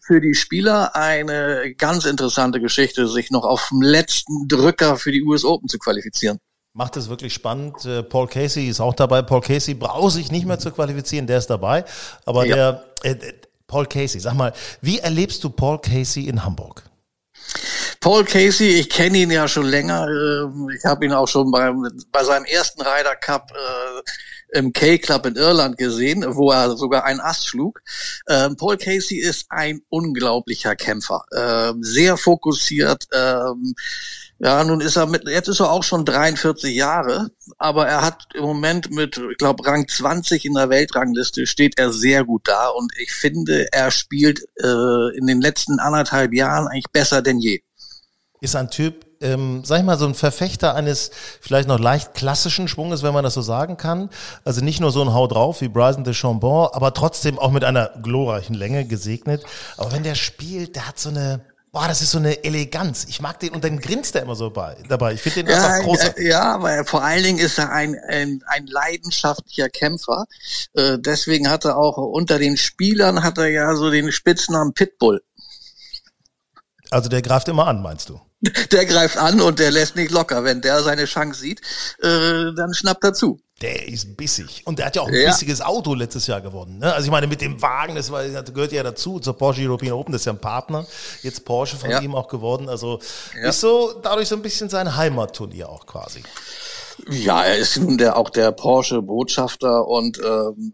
für 0.00 0.20
die 0.20 0.34
Spieler 0.34 0.96
eine 0.96 1.74
ganz 1.76 2.04
interessante 2.04 2.60
Geschichte, 2.60 3.06
sich 3.06 3.30
noch 3.30 3.44
auf 3.44 3.68
dem 3.68 3.82
letzten 3.82 4.48
Drücker 4.48 4.96
für 4.96 5.12
die 5.12 5.22
US 5.22 5.44
Open 5.44 5.68
zu 5.68 5.78
qualifizieren. 5.78 6.38
Macht 6.72 6.96
es 6.96 7.08
wirklich 7.08 7.34
spannend. 7.34 7.84
Äh, 7.84 8.02
Paul 8.02 8.28
Casey 8.28 8.68
ist 8.68 8.80
auch 8.80 8.94
dabei. 8.94 9.22
Paul 9.22 9.40
Casey 9.40 9.74
braucht 9.74 10.14
sich 10.14 10.30
nicht 10.30 10.46
mehr 10.46 10.58
zu 10.58 10.70
qualifizieren, 10.70 11.26
der 11.26 11.38
ist 11.38 11.48
dabei. 11.48 11.84
Aber 12.24 12.46
ja. 12.46 12.56
der 12.56 12.84
äh, 13.02 13.32
Paul 13.66 13.86
Casey, 13.86 14.20
sag 14.20 14.34
mal, 14.34 14.52
wie 14.80 14.98
erlebst 14.98 15.44
du 15.44 15.50
Paul 15.50 15.80
Casey 15.80 16.24
in 16.24 16.44
Hamburg? 16.44 16.89
Paul 18.00 18.24
Casey, 18.24 18.68
ich 18.78 18.88
kenne 18.88 19.18
ihn 19.18 19.30
ja 19.30 19.46
schon 19.46 19.66
länger. 19.66 20.08
Ähm, 20.08 20.70
ich 20.74 20.82
habe 20.86 21.04
ihn 21.04 21.12
auch 21.12 21.28
schon 21.28 21.50
beim, 21.50 21.86
bei 22.10 22.24
seinem 22.24 22.46
ersten 22.46 22.80
Ryder 22.80 23.14
Cup 23.16 23.52
äh, 23.52 24.58
im 24.58 24.72
K-Club 24.72 25.26
in 25.26 25.36
Irland 25.36 25.76
gesehen, 25.76 26.24
wo 26.26 26.50
er 26.50 26.76
sogar 26.78 27.04
einen 27.04 27.20
Ast 27.20 27.46
schlug. 27.46 27.82
Ähm, 28.26 28.56
Paul 28.56 28.78
Casey 28.78 29.18
ist 29.18 29.46
ein 29.50 29.82
unglaublicher 29.90 30.76
Kämpfer, 30.76 31.24
ähm, 31.36 31.82
sehr 31.82 32.16
fokussiert. 32.16 33.04
Ähm, 33.12 33.74
ja, 34.38 34.64
nun 34.64 34.80
ist 34.80 34.96
er 34.96 35.04
mit, 35.04 35.28
jetzt 35.28 35.48
ist 35.48 35.60
er 35.60 35.70
auch 35.70 35.84
schon 35.84 36.06
43 36.06 36.74
Jahre, 36.74 37.30
aber 37.58 37.86
er 37.86 38.00
hat 38.00 38.28
im 38.32 38.44
Moment 38.44 38.90
mit, 38.90 39.18
ich 39.18 39.36
glaube, 39.36 39.66
Rang 39.66 39.86
20 39.86 40.46
in 40.46 40.54
der 40.54 40.70
Weltrangliste 40.70 41.46
steht 41.46 41.78
er 41.78 41.92
sehr 41.92 42.24
gut 42.24 42.48
da 42.48 42.68
und 42.68 42.90
ich 42.98 43.12
finde, 43.12 43.70
er 43.72 43.90
spielt 43.90 44.40
äh, 44.62 45.18
in 45.18 45.26
den 45.26 45.42
letzten 45.42 45.78
anderthalb 45.78 46.32
Jahren 46.32 46.68
eigentlich 46.68 46.90
besser 46.90 47.20
denn 47.20 47.38
je. 47.38 47.60
Ist 48.40 48.56
ein 48.56 48.70
Typ, 48.70 49.06
ähm, 49.20 49.62
sag 49.64 49.80
ich 49.80 49.84
mal, 49.84 49.98
so 49.98 50.06
ein 50.06 50.14
Verfechter 50.14 50.74
eines 50.74 51.10
vielleicht 51.40 51.68
noch 51.68 51.78
leicht 51.78 52.14
klassischen 52.14 52.68
Schwunges, 52.68 53.02
wenn 53.02 53.12
man 53.12 53.22
das 53.24 53.34
so 53.34 53.42
sagen 53.42 53.76
kann. 53.76 54.08
Also 54.44 54.62
nicht 54.62 54.80
nur 54.80 54.92
so 54.92 55.02
ein 55.02 55.12
Hau 55.12 55.26
drauf 55.26 55.60
wie 55.60 55.68
Bryson 55.68 56.04
de 56.04 56.14
Chambon, 56.14 56.68
aber 56.72 56.94
trotzdem 56.94 57.38
auch 57.38 57.50
mit 57.50 57.64
einer 57.64 57.90
glorreichen 58.02 58.54
Länge 58.54 58.86
gesegnet. 58.86 59.44
Aber 59.76 59.92
wenn 59.92 60.02
der 60.02 60.14
spielt, 60.14 60.76
der 60.76 60.88
hat 60.88 60.98
so 60.98 61.10
eine, 61.10 61.42
Boah, 61.72 61.86
das 61.86 62.02
ist 62.02 62.10
so 62.10 62.18
eine 62.18 62.42
Eleganz. 62.42 63.06
Ich 63.08 63.20
mag 63.20 63.38
den 63.38 63.50
und 63.50 63.62
dann 63.62 63.78
grinst 63.78 64.16
er 64.16 64.22
immer 64.22 64.34
so 64.34 64.50
bei, 64.50 64.76
dabei. 64.88 65.12
Ich 65.12 65.20
finde 65.20 65.44
den 65.44 65.52
ja, 65.52 65.68
einfach. 65.68 66.16
Äh, 66.16 66.28
ja, 66.28 66.54
aber 66.54 66.84
vor 66.84 67.04
allen 67.04 67.22
Dingen 67.22 67.38
ist 67.38 67.58
er 67.58 67.70
ein, 67.70 67.94
ein, 68.08 68.42
ein 68.46 68.66
leidenschaftlicher 68.66 69.68
Kämpfer. 69.68 70.24
Äh, 70.72 70.98
deswegen 70.98 71.48
hat 71.48 71.64
er 71.64 71.76
auch 71.76 71.96
unter 71.96 72.40
den 72.40 72.56
Spielern 72.56 73.22
hat 73.22 73.38
er 73.38 73.46
ja 73.48 73.76
so 73.76 73.88
den 73.88 74.10
Spitznamen 74.10 74.74
Pitbull. 74.74 75.22
Also 76.90 77.08
der 77.08 77.22
greift 77.22 77.48
immer 77.48 77.68
an, 77.68 77.82
meinst 77.82 78.08
du? 78.08 78.20
Der 78.72 78.86
greift 78.86 79.18
an 79.18 79.40
und 79.40 79.58
der 79.58 79.70
lässt 79.70 79.96
nicht 79.96 80.10
locker. 80.10 80.44
Wenn 80.44 80.62
der 80.62 80.82
seine 80.82 81.04
Chance 81.04 81.40
sieht, 81.40 81.60
äh, 82.00 82.52
dann 82.56 82.72
schnappt 82.72 83.04
er 83.04 83.12
zu. 83.12 83.40
Der 83.60 83.86
ist 83.86 84.16
bissig. 84.16 84.62
Und 84.64 84.78
der 84.78 84.86
hat 84.86 84.96
ja 84.96 85.02
auch 85.02 85.08
ein 85.08 85.14
ja. 85.14 85.28
bissiges 85.28 85.60
Auto 85.60 85.92
letztes 85.92 86.26
Jahr 86.26 86.40
gewonnen. 86.40 86.78
Ne? 86.78 86.92
Also 86.92 87.04
ich 87.04 87.10
meine, 87.10 87.26
mit 87.26 87.42
dem 87.42 87.60
Wagen, 87.60 87.94
das, 87.94 88.10
war, 88.10 88.26
das 88.26 88.54
gehört 88.54 88.72
ja 88.72 88.82
dazu, 88.82 89.20
zur 89.20 89.36
Porsche 89.36 89.60
European 89.62 89.92
Open, 89.92 90.12
das 90.12 90.22
ist 90.22 90.26
ja 90.26 90.32
ein 90.32 90.40
Partner. 90.40 90.86
Jetzt 91.22 91.44
Porsche 91.44 91.76
von 91.76 91.90
ja. 91.90 92.00
ihm 92.00 92.14
auch 92.14 92.28
geworden. 92.28 92.70
Also 92.70 93.00
ja. 93.34 93.50
ist 93.50 93.60
so 93.60 93.92
dadurch 94.02 94.28
so 94.28 94.36
ein 94.36 94.42
bisschen 94.42 94.70
sein 94.70 94.96
Heimatturnier 94.96 95.68
auch 95.68 95.84
quasi. 95.84 96.22
Ja, 97.08 97.44
er 97.44 97.58
ist 97.58 97.76
nun 97.76 97.98
der, 97.98 98.16
auch 98.16 98.30
der 98.30 98.52
Porsche-Botschafter 98.52 99.86
und 99.86 100.18
ähm, 100.24 100.72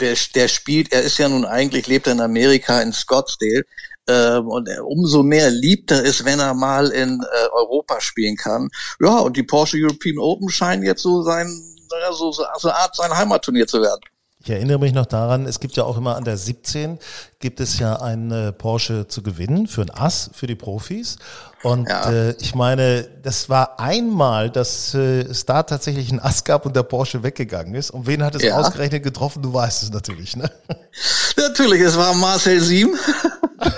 der, 0.00 0.16
der 0.34 0.48
spielt, 0.48 0.92
er 0.92 1.02
ist 1.02 1.18
ja 1.18 1.28
nun 1.28 1.44
eigentlich, 1.44 1.86
lebt 1.86 2.06
er 2.06 2.12
in 2.12 2.20
Amerika 2.20 2.80
in 2.80 2.92
Scottsdale, 2.92 3.64
und 4.08 4.68
umso 4.84 5.22
mehr 5.22 5.50
liebt 5.50 5.90
er 5.90 6.04
es, 6.04 6.24
wenn 6.24 6.40
er 6.40 6.54
mal 6.54 6.88
in 6.88 7.20
äh, 7.20 7.48
Europa 7.52 8.00
spielen 8.00 8.36
kann. 8.36 8.68
Ja, 9.00 9.18
und 9.18 9.36
die 9.36 9.42
Porsche 9.42 9.76
European 9.78 10.18
Open 10.18 10.48
scheinen 10.48 10.82
jetzt 10.82 11.02
so 11.02 11.22
sein, 11.22 11.46
so, 12.12 12.32
so, 12.32 12.44
so 12.58 12.68
eine 12.68 12.78
Art 12.78 12.96
sein 12.96 13.16
Heimatturnier 13.16 13.66
zu 13.66 13.80
werden. 13.80 14.00
Ich 14.40 14.50
erinnere 14.50 14.78
mich 14.78 14.92
noch 14.92 15.06
daran, 15.06 15.46
es 15.46 15.58
gibt 15.58 15.76
ja 15.76 15.82
auch 15.82 15.98
immer 15.98 16.16
an 16.16 16.24
der 16.24 16.36
17 16.36 16.98
gibt 17.40 17.60
es 17.60 17.78
ja 17.80 17.96
ein 18.00 18.30
äh, 18.30 18.52
Porsche 18.52 19.06
zu 19.08 19.22
gewinnen 19.22 19.66
für 19.66 19.82
ein 19.82 19.90
Ass 19.90 20.30
für 20.32 20.46
die 20.46 20.54
Profis. 20.54 21.18
Und 21.62 21.88
ja. 21.88 22.10
äh, 22.10 22.36
ich 22.40 22.54
meine, 22.54 23.08
das 23.22 23.48
war 23.48 23.80
einmal, 23.80 24.48
dass 24.48 24.94
äh, 24.94 25.22
es 25.22 25.44
da 25.44 25.64
tatsächlich 25.64 26.10
ein 26.12 26.20
Ass 26.20 26.44
gab 26.44 26.66
und 26.66 26.76
der 26.76 26.84
Porsche 26.84 27.24
weggegangen 27.24 27.74
ist. 27.74 27.90
Und 27.90 28.06
wen 28.06 28.22
hat 28.22 28.36
es 28.36 28.42
ja. 28.42 28.56
ausgerechnet 28.56 29.02
getroffen? 29.02 29.42
Du 29.42 29.52
weißt 29.52 29.82
es 29.82 29.90
natürlich, 29.90 30.36
ne? 30.36 30.50
Natürlich, 31.36 31.82
es 31.82 31.96
war 31.96 32.14
Marcel 32.14 32.60
Siem. 32.60 32.94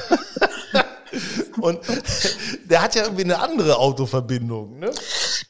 Und 1.60 1.80
der 2.64 2.82
hat 2.82 2.94
ja 2.94 3.02
irgendwie 3.04 3.24
eine 3.24 3.38
andere 3.38 3.78
Autoverbindung, 3.78 4.78
ne? 4.78 4.90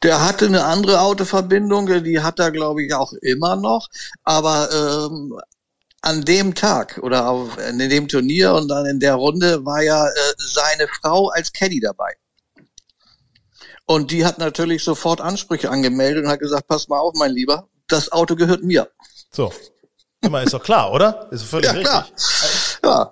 Der 0.03 0.25
hatte 0.25 0.45
eine 0.45 0.65
andere 0.65 1.01
Autoverbindung, 1.01 2.03
die 2.03 2.19
hat 2.21 2.39
er, 2.39 2.51
glaube 2.51 2.83
ich, 2.83 2.93
auch 2.93 3.13
immer 3.13 3.55
noch. 3.55 3.87
Aber 4.23 4.69
ähm, 4.71 5.39
an 6.01 6.23
dem 6.23 6.55
Tag 6.55 6.99
oder 7.03 7.29
auf, 7.29 7.57
in 7.57 7.77
dem 7.77 8.07
Turnier 8.07 8.53
und 8.55 8.67
dann 8.67 8.85
in 8.87 8.99
der 8.99 9.15
Runde 9.15 9.63
war 9.65 9.81
ja 9.83 10.07
äh, 10.07 10.11
seine 10.37 10.87
Frau 10.87 11.29
als 11.29 11.53
Caddy 11.53 11.79
dabei. 11.79 12.15
Und 13.85 14.11
die 14.11 14.25
hat 14.25 14.39
natürlich 14.39 14.83
sofort 14.83 15.21
Ansprüche 15.21 15.69
angemeldet 15.69 16.25
und 16.25 16.31
hat 16.31 16.39
gesagt, 16.39 16.67
pass 16.67 16.87
mal 16.87 16.99
auf, 16.99 17.13
mein 17.15 17.31
Lieber, 17.31 17.67
das 17.87 18.11
Auto 18.11 18.35
gehört 18.35 18.63
mir. 18.63 18.89
So. 19.31 19.53
Immer 20.21 20.43
ist 20.43 20.53
doch 20.53 20.63
klar, 20.63 20.91
oder? 20.91 21.27
Ist 21.31 21.43
völlig 21.43 21.65
ja, 21.65 21.71
richtig. 21.71 22.79
Klar. 22.81 23.11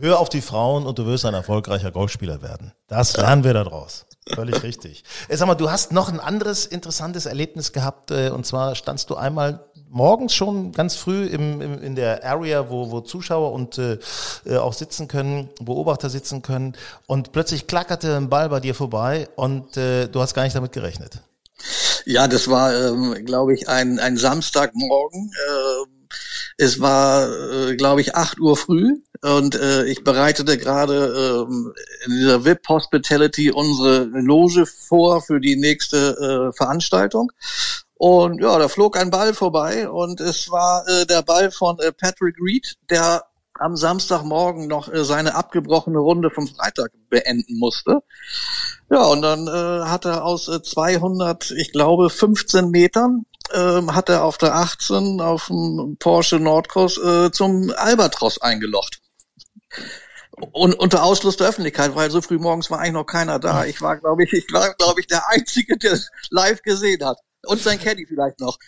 Hör 0.00 0.20
auf 0.20 0.28
die 0.28 0.42
Frauen 0.42 0.86
und 0.86 0.96
du 1.00 1.06
wirst 1.06 1.24
ein 1.24 1.34
erfolgreicher 1.34 1.90
Golfspieler 1.90 2.40
werden. 2.40 2.72
Das 2.86 3.16
lernen 3.16 3.42
wir 3.42 3.52
daraus. 3.52 4.06
Völlig 4.32 4.62
richtig. 4.62 5.02
Sag 5.28 5.48
mal, 5.48 5.56
du 5.56 5.72
hast 5.72 5.90
noch 5.90 6.08
ein 6.08 6.20
anderes 6.20 6.66
interessantes 6.66 7.26
Erlebnis 7.26 7.72
gehabt, 7.72 8.12
äh, 8.12 8.30
und 8.30 8.46
zwar 8.46 8.76
standst 8.76 9.10
du 9.10 9.16
einmal 9.16 9.66
morgens 9.88 10.34
schon 10.34 10.70
ganz 10.70 10.94
früh 10.94 11.26
im, 11.26 11.60
im, 11.60 11.82
in 11.82 11.96
der 11.96 12.24
Area, 12.24 12.70
wo, 12.70 12.92
wo 12.92 13.00
Zuschauer 13.00 13.50
und 13.50 13.78
äh, 13.78 13.98
äh, 14.46 14.58
auch 14.58 14.72
sitzen 14.72 15.08
können, 15.08 15.48
Beobachter 15.60 16.10
sitzen 16.10 16.42
können, 16.42 16.76
und 17.08 17.32
plötzlich 17.32 17.66
klackerte 17.66 18.16
ein 18.16 18.28
Ball 18.28 18.50
bei 18.50 18.60
dir 18.60 18.76
vorbei 18.76 19.28
und 19.34 19.76
äh, 19.76 20.06
du 20.06 20.20
hast 20.20 20.34
gar 20.34 20.44
nicht 20.44 20.54
damit 20.54 20.70
gerechnet. 20.70 21.22
Ja, 22.04 22.28
das 22.28 22.46
war, 22.48 22.72
ähm, 22.72 23.24
glaube 23.24 23.52
ich, 23.52 23.68
ein, 23.68 23.98
ein 23.98 24.16
Samstagmorgen. 24.16 25.32
Äh, 25.32 25.97
es 26.56 26.80
war, 26.80 27.28
äh, 27.68 27.76
glaube 27.76 28.00
ich, 28.00 28.14
acht 28.14 28.40
Uhr 28.40 28.56
früh 28.56 28.96
und 29.22 29.54
äh, 29.54 29.84
ich 29.84 30.04
bereitete 30.04 30.58
gerade 30.58 31.46
ähm, 31.48 31.72
in 32.06 32.12
dieser 32.12 32.44
VIP 32.44 32.68
Hospitality 32.68 33.50
unsere 33.50 34.04
Loge 34.04 34.66
vor 34.66 35.22
für 35.22 35.40
die 35.40 35.56
nächste 35.56 36.50
äh, 36.50 36.56
Veranstaltung. 36.56 37.32
Und 37.94 38.40
ja, 38.40 38.56
da 38.58 38.68
flog 38.68 38.96
ein 38.96 39.10
Ball 39.10 39.34
vorbei 39.34 39.88
und 39.88 40.20
es 40.20 40.50
war 40.50 40.86
äh, 40.86 41.04
der 41.04 41.22
Ball 41.22 41.50
von 41.50 41.78
äh, 41.80 41.90
Patrick 41.92 42.36
Reed, 42.40 42.76
der 42.88 43.24
am 43.58 43.76
Samstagmorgen 43.76 44.68
noch 44.68 44.92
äh, 44.92 45.04
seine 45.04 45.34
abgebrochene 45.34 45.98
Runde 45.98 46.30
vom 46.30 46.46
Freitag 46.46 46.92
beenden 47.10 47.58
musste. 47.58 48.02
Ja, 48.90 49.02
und 49.02 49.22
dann 49.22 49.48
äh, 49.48 49.84
hat 49.86 50.04
er 50.04 50.24
aus 50.24 50.48
äh, 50.48 50.62
200, 50.62 51.50
ich 51.50 51.72
glaube, 51.72 52.08
15 52.08 52.70
Metern 52.70 53.26
ähm, 53.54 53.94
hat 53.94 54.08
er 54.08 54.24
auf 54.24 54.38
der 54.38 54.54
18 54.54 55.20
auf 55.20 55.46
dem 55.46 55.96
Porsche 55.98 56.38
Nordkurs 56.38 56.98
äh, 56.98 57.30
zum 57.30 57.72
Albatros 57.76 58.40
eingelocht. 58.40 59.00
Und 60.52 60.74
unter 60.74 61.02
Ausschluss 61.02 61.36
der 61.36 61.48
Öffentlichkeit, 61.48 61.94
weil 61.96 62.10
so 62.10 62.20
früh 62.20 62.38
morgens 62.38 62.70
war 62.70 62.78
eigentlich 62.78 62.92
noch 62.92 63.04
keiner 63.04 63.38
da. 63.38 63.64
Ich 63.64 63.82
war, 63.82 63.96
glaube 63.96 64.22
ich, 64.24 64.32
ich 64.32 64.46
war, 64.52 64.72
glaube 64.74 65.00
ich, 65.00 65.06
der 65.08 65.28
Einzige, 65.28 65.76
der 65.76 65.92
es 65.92 66.10
live 66.30 66.62
gesehen 66.62 67.04
hat. 67.04 67.18
Und 67.44 67.60
sein 67.60 67.78
Caddy 67.78 68.06
vielleicht 68.06 68.40
noch. 68.40 68.58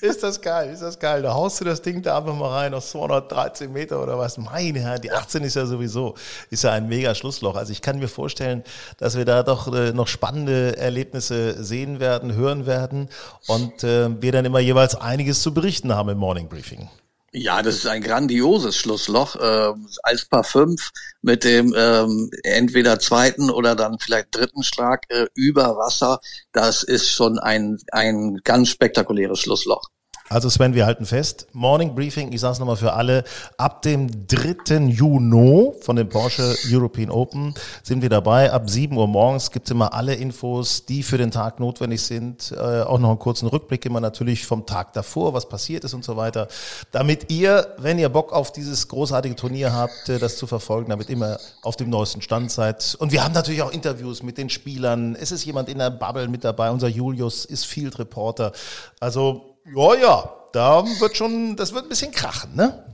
Ist 0.00 0.22
das 0.22 0.40
geil, 0.40 0.70
ist 0.70 0.82
das 0.82 1.00
geil. 1.00 1.22
Da 1.22 1.34
haust 1.34 1.60
du 1.60 1.64
das 1.64 1.82
Ding 1.82 2.00
da 2.00 2.16
einfach 2.16 2.36
mal 2.36 2.50
rein 2.50 2.74
auf 2.74 2.86
213 2.86 3.72
Meter 3.72 4.00
oder 4.00 4.16
was. 4.16 4.38
Meine 4.38 4.78
Herren, 4.78 5.00
die 5.00 5.10
18 5.10 5.42
ist 5.42 5.56
ja 5.56 5.66
sowieso, 5.66 6.14
ist 6.48 6.62
ja 6.62 6.70
ein 6.70 6.88
mega 6.88 7.12
Schlussloch. 7.12 7.56
Also 7.56 7.72
ich 7.72 7.82
kann 7.82 7.98
mir 7.98 8.06
vorstellen, 8.06 8.62
dass 8.98 9.16
wir 9.16 9.24
da 9.24 9.42
doch 9.42 9.66
äh, 9.74 9.92
noch 9.92 10.06
spannende 10.06 10.76
Erlebnisse 10.76 11.62
sehen 11.62 11.98
werden, 11.98 12.34
hören 12.34 12.66
werden 12.66 13.08
und 13.48 13.82
äh, 13.82 14.22
wir 14.22 14.30
dann 14.30 14.44
immer 14.44 14.60
jeweils 14.60 14.94
einiges 14.94 15.42
zu 15.42 15.52
berichten 15.52 15.92
haben 15.92 16.08
im 16.08 16.18
Morning 16.18 16.48
Briefing. 16.48 16.88
Ja, 17.32 17.62
das 17.62 17.76
ist 17.76 17.86
ein 17.86 18.02
grandioses 18.02 18.76
Schlussloch 18.76 19.36
äh, 19.36 19.72
als 20.02 20.24
Paar 20.26 20.42
5 20.42 20.90
mit 21.22 21.44
dem 21.44 21.72
ähm, 21.76 22.28
entweder 22.42 22.98
zweiten 22.98 23.50
oder 23.50 23.76
dann 23.76 23.98
vielleicht 24.00 24.34
dritten 24.34 24.64
Schlag 24.64 25.04
äh, 25.10 25.26
über 25.34 25.76
Wasser. 25.76 26.20
Das 26.50 26.82
ist 26.82 27.08
schon 27.10 27.38
ein, 27.38 27.78
ein 27.92 28.40
ganz 28.42 28.70
spektakuläres 28.70 29.38
Schlussloch. 29.38 29.90
Also 30.32 30.48
Sven, 30.48 30.74
wir 30.74 30.86
halten 30.86 31.06
fest, 31.06 31.48
Morning 31.54 31.96
Briefing, 31.96 32.30
ich 32.30 32.40
sage 32.40 32.52
es 32.52 32.58
nochmal 32.60 32.76
für 32.76 32.92
alle, 32.92 33.24
ab 33.56 33.82
dem 33.82 34.28
3. 34.28 34.76
Juni 34.86 35.72
von 35.80 35.96
dem 35.96 36.08
Porsche 36.08 36.54
European 36.70 37.10
Open 37.10 37.52
sind 37.82 38.00
wir 38.00 38.10
dabei. 38.10 38.52
Ab 38.52 38.70
7 38.70 38.96
Uhr 38.96 39.08
morgens 39.08 39.50
gibt 39.50 39.66
es 39.66 39.72
immer 39.72 39.92
alle 39.92 40.14
Infos, 40.14 40.86
die 40.86 41.02
für 41.02 41.18
den 41.18 41.32
Tag 41.32 41.58
notwendig 41.58 42.02
sind. 42.02 42.52
Äh, 42.52 42.82
auch 42.82 43.00
noch 43.00 43.08
einen 43.08 43.18
kurzen 43.18 43.48
Rückblick 43.48 43.84
immer 43.86 43.98
natürlich 43.98 44.46
vom 44.46 44.66
Tag 44.66 44.92
davor, 44.92 45.34
was 45.34 45.48
passiert 45.48 45.82
ist 45.82 45.94
und 45.94 46.04
so 46.04 46.16
weiter. 46.16 46.46
Damit 46.92 47.32
ihr, 47.32 47.74
wenn 47.78 47.98
ihr 47.98 48.08
Bock 48.08 48.32
auf 48.32 48.52
dieses 48.52 48.86
großartige 48.86 49.34
Turnier 49.34 49.72
habt, 49.72 50.10
äh, 50.10 50.20
das 50.20 50.36
zu 50.36 50.46
verfolgen, 50.46 50.90
damit 50.90 51.10
immer 51.10 51.38
auf 51.62 51.74
dem 51.74 51.90
neuesten 51.90 52.22
Stand 52.22 52.52
seid. 52.52 52.94
Und 53.00 53.10
wir 53.10 53.24
haben 53.24 53.34
natürlich 53.34 53.62
auch 53.62 53.72
Interviews 53.72 54.22
mit 54.22 54.38
den 54.38 54.48
Spielern. 54.48 55.16
Es 55.16 55.32
ist 55.32 55.44
jemand 55.44 55.68
in 55.68 55.78
der 55.78 55.90
Bubble 55.90 56.28
mit 56.28 56.44
dabei. 56.44 56.70
Unser 56.70 56.86
Julius 56.86 57.44
ist 57.44 57.66
Field 57.66 57.98
Reporter. 57.98 58.52
Also 59.00 59.49
ja, 59.64 59.94
ja, 59.94 60.32
da 60.52 60.84
wird 61.00 61.16
schon, 61.16 61.56
das 61.56 61.72
wird 61.72 61.86
ein 61.86 61.88
bisschen 61.88 62.12
krachen, 62.12 62.54
ne? 62.54 62.84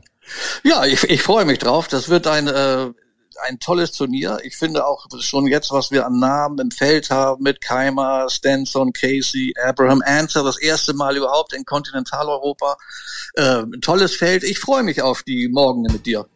Ja, 0.63 0.85
ich, 0.85 1.05
ich 1.05 1.23
freue 1.23 1.45
mich 1.45 1.59
drauf. 1.59 1.89
Das 1.89 2.09
wird 2.09 2.27
ein, 2.27 2.49
äh, 2.49 2.91
ein 3.45 3.59
tolles 3.61 3.93
Turnier. 3.93 4.39
Ich 4.43 4.57
finde 4.57 4.87
auch 4.87 5.07
schon 5.21 5.47
jetzt, 5.47 5.71
was 5.71 5.91
wir 5.91 6.07
an 6.07 6.19
Namen 6.19 6.59
im 6.59 6.71
Feld 6.71 7.11
haben 7.11 7.43
mit 7.43 7.61
Keimer, 7.61 8.29
Stenson, 8.29 8.93
Casey, 8.93 9.55
Abraham 9.65 10.03
Answer, 10.05 10.43
das 10.43 10.59
erste 10.59 10.95
Mal 10.95 11.17
überhaupt 11.17 11.53
in 11.53 11.65
Kontinentaleuropa. 11.65 12.77
Äh, 13.35 13.63
ein 13.63 13.81
tolles 13.81 14.17
Feld. 14.17 14.43
Ich 14.45 14.59
freue 14.59 14.83
mich 14.83 15.03
auf 15.03 15.23
die 15.23 15.49
Morgene 15.49 15.93
mit 15.93 16.07
dir. 16.07 16.27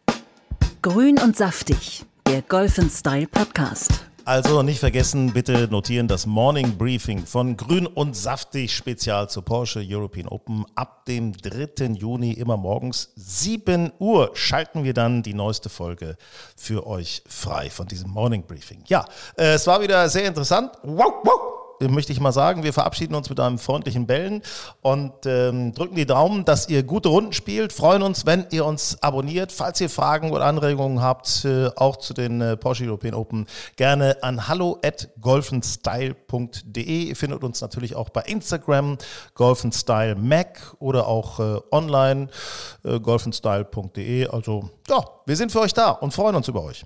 Grün 0.81 1.19
und 1.19 1.37
saftig, 1.37 2.03
der 2.27 2.41
Golf 2.41 2.79
Style 2.89 3.27
Podcast. 3.27 4.10
Also 4.23 4.61
nicht 4.61 4.79
vergessen, 4.79 5.33
bitte 5.33 5.67
notieren 5.67 6.07
das 6.07 6.27
Morning 6.27 6.77
Briefing 6.77 7.25
von 7.25 7.57
Grün 7.57 7.87
und 7.87 8.15
Saftig 8.15 8.71
Spezial 8.71 9.27
zu 9.29 9.41
Porsche 9.41 9.83
European 9.83 10.27
Open. 10.27 10.63
Ab 10.75 11.05
dem 11.05 11.33
3. 11.33 11.93
Juni 11.93 12.33
immer 12.33 12.55
morgens 12.55 13.11
7 13.15 13.91
Uhr 13.97 14.29
schalten 14.35 14.83
wir 14.83 14.93
dann 14.93 15.23
die 15.23 15.33
neueste 15.33 15.69
Folge 15.69 16.17
für 16.55 16.85
euch 16.85 17.23
frei 17.27 17.71
von 17.71 17.87
diesem 17.87 18.11
Morning 18.11 18.43
Briefing. 18.43 18.83
Ja, 18.85 19.05
äh, 19.37 19.53
es 19.53 19.65
war 19.65 19.81
wieder 19.81 20.07
sehr 20.07 20.27
interessant. 20.27 20.71
Wow, 20.83 21.13
wow 21.23 21.50
möchte 21.89 22.11
ich 22.11 22.19
mal 22.19 22.31
sagen, 22.31 22.63
wir 22.63 22.73
verabschieden 22.73 23.15
uns 23.15 23.29
mit 23.29 23.39
einem 23.39 23.57
freundlichen 23.57 24.07
Bellen 24.07 24.41
und 24.81 25.13
ähm, 25.25 25.73
drücken 25.73 25.95
die 25.95 26.05
Daumen, 26.05 26.45
dass 26.45 26.69
ihr 26.69 26.83
gute 26.83 27.09
Runden 27.09 27.33
spielt. 27.33 27.73
Freuen 27.73 28.01
uns, 28.01 28.25
wenn 28.25 28.45
ihr 28.51 28.65
uns 28.65 29.01
abonniert. 29.01 29.51
Falls 29.51 29.81
ihr 29.81 29.89
Fragen 29.89 30.31
oder 30.31 30.45
Anregungen 30.45 31.01
habt, 31.01 31.45
äh, 31.45 31.69
auch 31.75 31.97
zu 31.97 32.13
den 32.13 32.41
äh, 32.41 32.57
Porsche 32.57 32.85
European 32.85 33.13
Open, 33.13 33.47
gerne 33.75 34.17
an 34.21 34.47
hallo 34.47 34.79
at 34.83 35.09
golfenstyle.de. 35.19 37.03
Ihr 37.03 37.15
findet 37.15 37.43
uns 37.43 37.61
natürlich 37.61 37.95
auch 37.95 38.09
bei 38.09 38.21
Instagram, 38.21 38.97
golfenstyle 39.35 40.15
mac 40.15 40.75
oder 40.79 41.07
auch 41.07 41.39
äh, 41.39 41.59
online, 41.71 42.27
äh, 42.83 42.99
golfenstyle.de. 42.99 44.27
Also 44.27 44.69
ja, 44.87 45.03
wir 45.25 45.35
sind 45.35 45.51
für 45.51 45.61
euch 45.61 45.73
da 45.73 45.91
und 45.91 46.13
freuen 46.13 46.35
uns 46.35 46.47
über 46.47 46.63
euch. 46.63 46.85